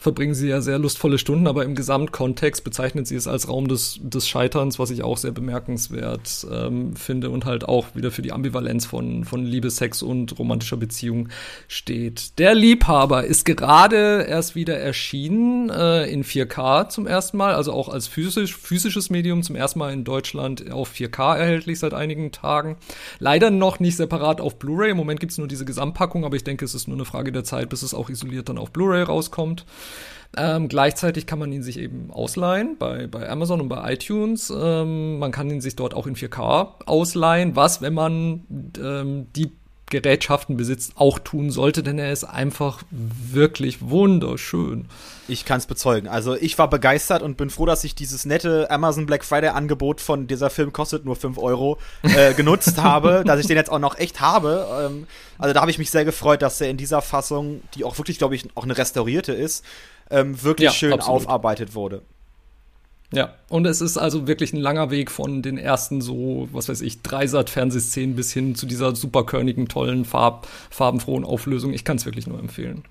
verbringen 0.00 0.34
sie 0.34 0.48
ja 0.48 0.62
sehr 0.62 0.78
lustvolle 0.78 1.18
Stunden, 1.18 1.46
aber 1.46 1.66
im 1.66 1.74
Gesamtkontext 1.74 2.64
bezeichnet 2.64 3.06
sie 3.06 3.16
es 3.16 3.28
als 3.28 3.48
Raum 3.48 3.68
des, 3.68 4.00
des 4.02 4.26
Scheiterns, 4.26 4.78
was 4.78 4.90
ich 4.90 5.02
auch 5.02 5.18
sehr 5.18 5.30
bemerkenswert 5.30 6.46
ähm, 6.50 6.96
finde 6.96 7.28
und 7.28 7.44
halt 7.44 7.68
auch 7.68 7.94
wieder 7.94 8.10
für 8.10 8.22
die 8.22 8.32
Ambivalenz 8.32 8.86
von, 8.86 9.24
von 9.24 9.44
Liebe, 9.44 9.70
Sex 9.70 10.00
und 10.02 10.38
romantischer 10.38 10.78
Beziehung 10.78 11.28
steht. 11.68 12.38
Der 12.38 12.54
Liebhaber 12.54 13.24
ist 13.24 13.44
gerade 13.44 14.24
erst 14.26 14.54
wieder 14.54 14.78
erschienen 14.78 15.68
äh, 15.68 16.06
in 16.06 16.24
4K 16.24 16.88
zum 16.88 17.06
ersten 17.06 17.36
Mal, 17.36 17.54
also 17.54 17.74
auch 17.74 17.90
als 17.90 18.08
physisch, 18.08 18.56
physisches 18.56 19.10
Medium 19.10 19.42
zum 19.42 19.54
ersten 19.54 19.80
Mal 19.80 19.92
in 19.92 20.04
Deutschland 20.04 20.72
auf 20.72 20.94
4K 20.94 21.36
erhältlich 21.36 21.78
seit 21.78 21.92
einigen 21.92 22.32
Tagen. 22.32 22.78
Leider 23.18 23.50
noch 23.50 23.80
nicht 23.80 23.96
separat 23.96 24.40
auf 24.40 24.58
Blu-ray. 24.58 24.92
Im 24.92 24.96
Moment 24.96 25.20
gibt 25.20 25.32
es 25.32 25.38
nur 25.38 25.46
diese 25.46 25.66
Gesamtpackung, 25.66 26.24
aber 26.24 26.36
ich 26.36 26.44
denke, 26.44 26.64
es 26.64 26.74
ist 26.74 26.88
nur 26.88 26.96
eine 26.96 27.04
Frage 27.04 27.32
der 27.32 27.44
Zeit, 27.44 27.68
bis 27.68 27.82
es 27.82 27.92
auch 27.92 28.08
isoliert 28.08 28.48
dann 28.48 28.56
auf 28.56 28.70
Blu-ray 28.70 29.02
rauskommt. 29.02 29.66
Ähm, 30.36 30.68
gleichzeitig 30.68 31.26
kann 31.26 31.40
man 31.40 31.50
ihn 31.52 31.62
sich 31.62 31.78
eben 31.78 32.10
ausleihen 32.12 32.76
bei, 32.78 33.08
bei 33.08 33.28
Amazon 33.28 33.60
und 33.60 33.68
bei 33.68 33.92
iTunes. 33.92 34.52
Ähm, 34.56 35.18
man 35.18 35.32
kann 35.32 35.50
ihn 35.50 35.60
sich 35.60 35.74
dort 35.74 35.92
auch 35.92 36.06
in 36.06 36.14
4K 36.14 36.86
ausleihen, 36.86 37.56
was, 37.56 37.82
wenn 37.82 37.94
man 37.94 38.72
ähm, 38.80 39.26
die 39.34 39.50
Gerätschaften 39.90 40.56
besitzt, 40.56 40.92
auch 40.94 41.18
tun 41.18 41.50
sollte, 41.50 41.82
denn 41.82 41.98
er 41.98 42.12
ist 42.12 42.24
einfach 42.24 42.82
wirklich 42.90 43.82
wunderschön. 43.82 44.86
Ich 45.28 45.44
kann 45.44 45.58
es 45.58 45.66
bezeugen. 45.66 46.08
Also 46.08 46.34
ich 46.34 46.58
war 46.58 46.70
begeistert 46.70 47.22
und 47.22 47.36
bin 47.36 47.50
froh, 47.50 47.66
dass 47.66 47.84
ich 47.84 47.94
dieses 47.94 48.24
nette 48.24 48.70
Amazon 48.70 49.06
Black 49.06 49.24
Friday 49.24 49.50
Angebot 49.50 50.00
von 50.00 50.26
dieser 50.26 50.50
Film 50.50 50.72
kostet 50.72 51.04
nur 51.04 51.16
5 51.16 51.38
Euro 51.38 51.78
äh, 52.02 52.32
genutzt 52.36 52.78
habe, 52.78 53.22
dass 53.26 53.40
ich 53.40 53.46
den 53.46 53.56
jetzt 53.56 53.70
auch 53.70 53.78
noch 53.78 53.98
echt 53.98 54.20
habe. 54.20 54.66
Ähm, 54.86 55.06
also 55.38 55.52
da 55.52 55.60
habe 55.60 55.70
ich 55.70 55.78
mich 55.78 55.90
sehr 55.90 56.04
gefreut, 56.04 56.42
dass 56.42 56.60
er 56.60 56.70
in 56.70 56.76
dieser 56.76 57.02
Fassung, 57.02 57.62
die 57.74 57.84
auch 57.84 57.98
wirklich, 57.98 58.18
glaube 58.18 58.34
ich, 58.34 58.48
auch 58.54 58.64
eine 58.64 58.78
restaurierte 58.78 59.32
ist, 59.32 59.64
ähm, 60.10 60.42
wirklich 60.42 60.66
ja, 60.66 60.72
schön 60.72 60.92
absolut. 60.92 61.22
aufarbeitet 61.22 61.74
wurde. 61.74 62.02
Ja, 63.12 63.34
und 63.48 63.66
es 63.66 63.80
ist 63.80 63.98
also 63.98 64.28
wirklich 64.28 64.52
ein 64.52 64.60
langer 64.60 64.90
Weg 64.90 65.10
von 65.10 65.42
den 65.42 65.58
ersten 65.58 66.00
so, 66.00 66.48
was 66.52 66.68
weiß 66.68 66.80
ich, 66.82 67.02
Dreisat-Fernsehszenen 67.02 68.14
bis 68.14 68.32
hin 68.32 68.54
zu 68.54 68.66
dieser 68.66 68.94
superkörnigen, 68.94 69.66
tollen, 69.66 70.04
farb, 70.04 70.46
farbenfrohen 70.70 71.24
Auflösung. 71.24 71.72
Ich 71.72 71.84
kann 71.84 71.96
es 71.96 72.06
wirklich 72.06 72.28
nur 72.28 72.38
empfehlen. 72.38 72.84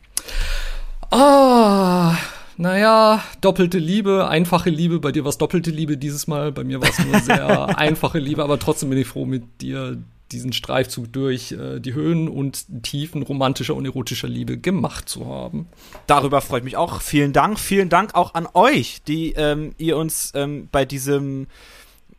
Ah, 1.09 2.17
naja, 2.57 3.23
doppelte 3.39 3.77
Liebe, 3.77 4.27
einfache 4.27 4.69
Liebe. 4.69 4.99
Bei 4.99 5.13
dir 5.13 5.23
war 5.23 5.29
es 5.29 5.37
doppelte 5.37 5.71
Liebe 5.71 5.95
dieses 5.95 6.27
Mal. 6.27 6.51
Bei 6.51 6.65
mir 6.65 6.81
war 6.81 6.89
es 6.89 6.99
nur 6.99 7.17
sehr 7.21 7.77
einfache 7.77 8.19
Liebe, 8.19 8.43
aber 8.43 8.59
trotzdem 8.59 8.89
bin 8.89 8.99
ich 8.99 9.07
froh, 9.07 9.25
mit 9.25 9.61
dir 9.61 9.97
diesen 10.31 10.53
Streifzug 10.53 11.11
durch 11.11 11.51
äh, 11.51 11.79
die 11.79 11.93
Höhen 11.93 12.27
und 12.27 12.83
Tiefen 12.83 13.23
romantischer 13.23 13.75
und 13.75 13.85
erotischer 13.85 14.27
Liebe 14.27 14.57
gemacht 14.57 15.09
zu 15.09 15.25
haben. 15.25 15.67
Darüber 16.07 16.41
freut 16.41 16.63
mich 16.63 16.77
auch. 16.77 17.01
Vielen 17.01 17.33
Dank. 17.33 17.59
Vielen 17.59 17.89
Dank 17.89 18.15
auch 18.15 18.33
an 18.33 18.47
euch, 18.53 19.01
die 19.03 19.33
ähm, 19.33 19.73
ihr 19.77 19.97
uns 19.97 20.31
ähm, 20.35 20.69
bei 20.71 20.85
diesem 20.85 21.47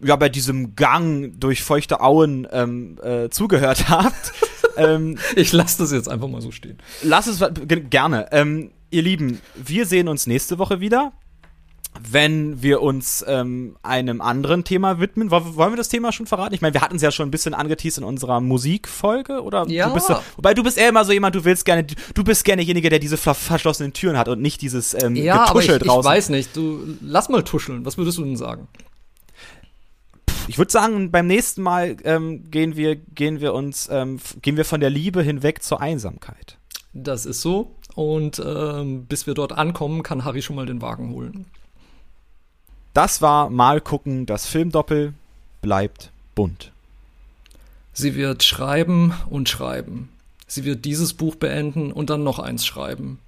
ja 0.03 0.17
bei 0.17 0.29
diesem 0.29 0.77
Gang 0.77 1.39
durch 1.39 1.63
feuchte 1.63 2.01
Auen 2.01 2.49
ähm, 2.53 2.99
äh, 3.03 3.29
zugehört 3.29 3.89
habt. 3.89 4.33
ähm, 4.77 5.19
ich 5.37 5.53
lasse 5.53 5.79
das 5.79 5.93
jetzt 5.93 6.09
einfach 6.09 6.29
mal 6.29 6.41
so 6.41 6.51
stehen. 6.51 6.79
Lass 7.03 7.27
es 7.27 7.43
gerne. 7.91 8.29
Ähm, 8.33 8.71
ihr 8.91 9.03
Lieben, 9.03 9.41
wir 9.57 9.87
sehen 9.87 10.09
uns 10.09 10.27
nächste 10.27 10.59
Woche 10.59 10.81
wieder 10.81 11.13
wenn 11.99 12.63
wir 12.63 12.83
uns 12.83 13.25
ähm, 13.27 13.77
einem 13.83 14.21
anderen 14.21 14.65
Thema 14.65 15.01
widmen. 15.01 15.31
Wollen 15.31 15.73
wir 15.73 15.77
das 15.77 15.89
Thema 15.89 16.13
schon 16.13 16.27
verraten? 16.27 16.55
Ich 16.55 16.61
meine, 16.61 16.75
wir 16.75 16.81
hatten 16.81 16.97
es 16.97 17.03
ja 17.03 17.11
schon 17.11 17.29
ein 17.29 17.31
bisschen 17.31 17.53
angeteased 17.53 17.99
in 17.99 18.05
unserer 18.05 18.41
Musikfolge, 18.41 19.43
oder? 19.43 19.67
Ja. 19.69 19.89
Du 19.89 19.95
bist 19.95 20.07
so, 20.07 20.17
wobei 20.37 20.55
du 20.55 20.63
bist 20.63 20.79
eher 20.79 20.89
immer 20.89 21.05
so 21.05 21.13
jemand, 21.13 21.35
du 21.35 21.45
willst 21.45 21.65
gerne, 21.65 21.85
du 21.85 22.25
bist 22.25 22.45
gerne 22.45 22.61
derjenige, 22.61 22.91
der 22.91 22.99
diese 22.99 23.17
verschlossenen 23.17 23.93
Türen 23.93 24.17
hat 24.17 24.29
und 24.29 24.41
nicht 24.41 24.63
dieses 24.63 24.95
ähm, 24.95 25.17
ja, 25.17 25.47
Getuschel 25.47 25.75
aber 25.75 25.85
ich, 25.85 25.89
draußen. 25.89 26.11
ich 26.11 26.17
weiß 26.17 26.29
nicht. 26.31 26.57
Du 26.57 26.97
lass 27.01 27.29
mal 27.29 27.43
tuscheln. 27.43 27.85
Was 27.85 27.99
würdest 27.99 28.19
du 28.19 28.25
denn 28.25 28.37
sagen? 28.37 28.69
Ich 30.47 30.59
würde 30.59 30.73
sagen, 30.73 31.11
beim 31.11 31.27
nächsten 31.27 31.63
Mal 31.63 31.97
ähm, 32.05 32.51
gehen 32.51 32.77
wir 32.77 32.97
gehen 32.97 33.41
wir 33.41 33.55
uns 33.55 33.89
ähm, 33.91 34.19
gehen 34.43 34.57
wir 34.57 34.65
von 34.65 34.81
der 34.81 34.91
Liebe 34.91 35.23
hinweg 35.23 35.63
zur 35.63 35.81
Einsamkeit. 35.81 36.59
Das 36.93 37.27
ist 37.27 37.41
so. 37.41 37.77
Und 37.95 38.43
ähm, 38.45 39.07
bis 39.07 39.27
wir 39.27 39.35
dort 39.35 39.53
ankommen, 39.53 40.03
kann 40.03 40.25
Harry 40.25 40.43
schon 40.43 40.57
mal 40.57 40.67
den 40.67 40.81
Wagen 40.81 41.11
holen. 41.11 41.47
Das 42.93 43.23
war 43.23 43.51
Mal 43.51 43.81
gucken, 43.81 44.27
das 44.27 44.47
Filmdoppel 44.47 45.15
bleibt 45.63 46.11
bunt. 46.35 46.73
Sie 47.93 48.15
wird 48.15 48.43
schreiben 48.43 49.15
und 49.29 49.49
schreiben. 49.49 50.09
Sie 50.47 50.65
wird 50.65 50.85
dieses 50.85 51.15
Buch 51.15 51.37
beenden 51.37 51.93
und 51.93 52.11
dann 52.11 52.25
noch 52.25 52.41
eins 52.41 52.67
schreiben. 52.67 53.19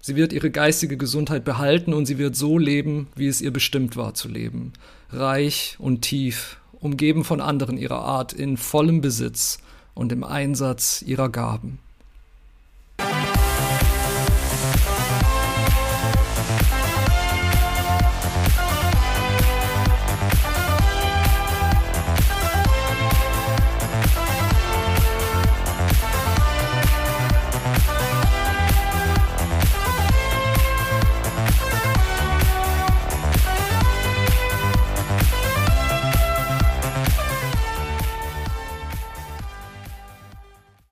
Sie 0.00 0.16
wird 0.16 0.32
ihre 0.32 0.50
geistige 0.50 0.96
Gesundheit 0.96 1.44
behalten 1.44 1.92
und 1.92 2.06
sie 2.06 2.16
wird 2.16 2.34
so 2.34 2.56
leben, 2.56 3.08
wie 3.14 3.28
es 3.28 3.42
ihr 3.42 3.52
bestimmt 3.52 3.96
war 3.96 4.14
zu 4.14 4.28
leben. 4.28 4.72
Reich 5.10 5.76
und 5.78 6.00
tief, 6.00 6.56
umgeben 6.80 7.24
von 7.24 7.42
anderen 7.42 7.76
ihrer 7.76 8.00
Art, 8.00 8.32
in 8.32 8.56
vollem 8.56 9.02
Besitz 9.02 9.58
und 9.94 10.12
im 10.12 10.24
Einsatz 10.24 11.02
ihrer 11.02 11.28
Gaben. 11.28 11.78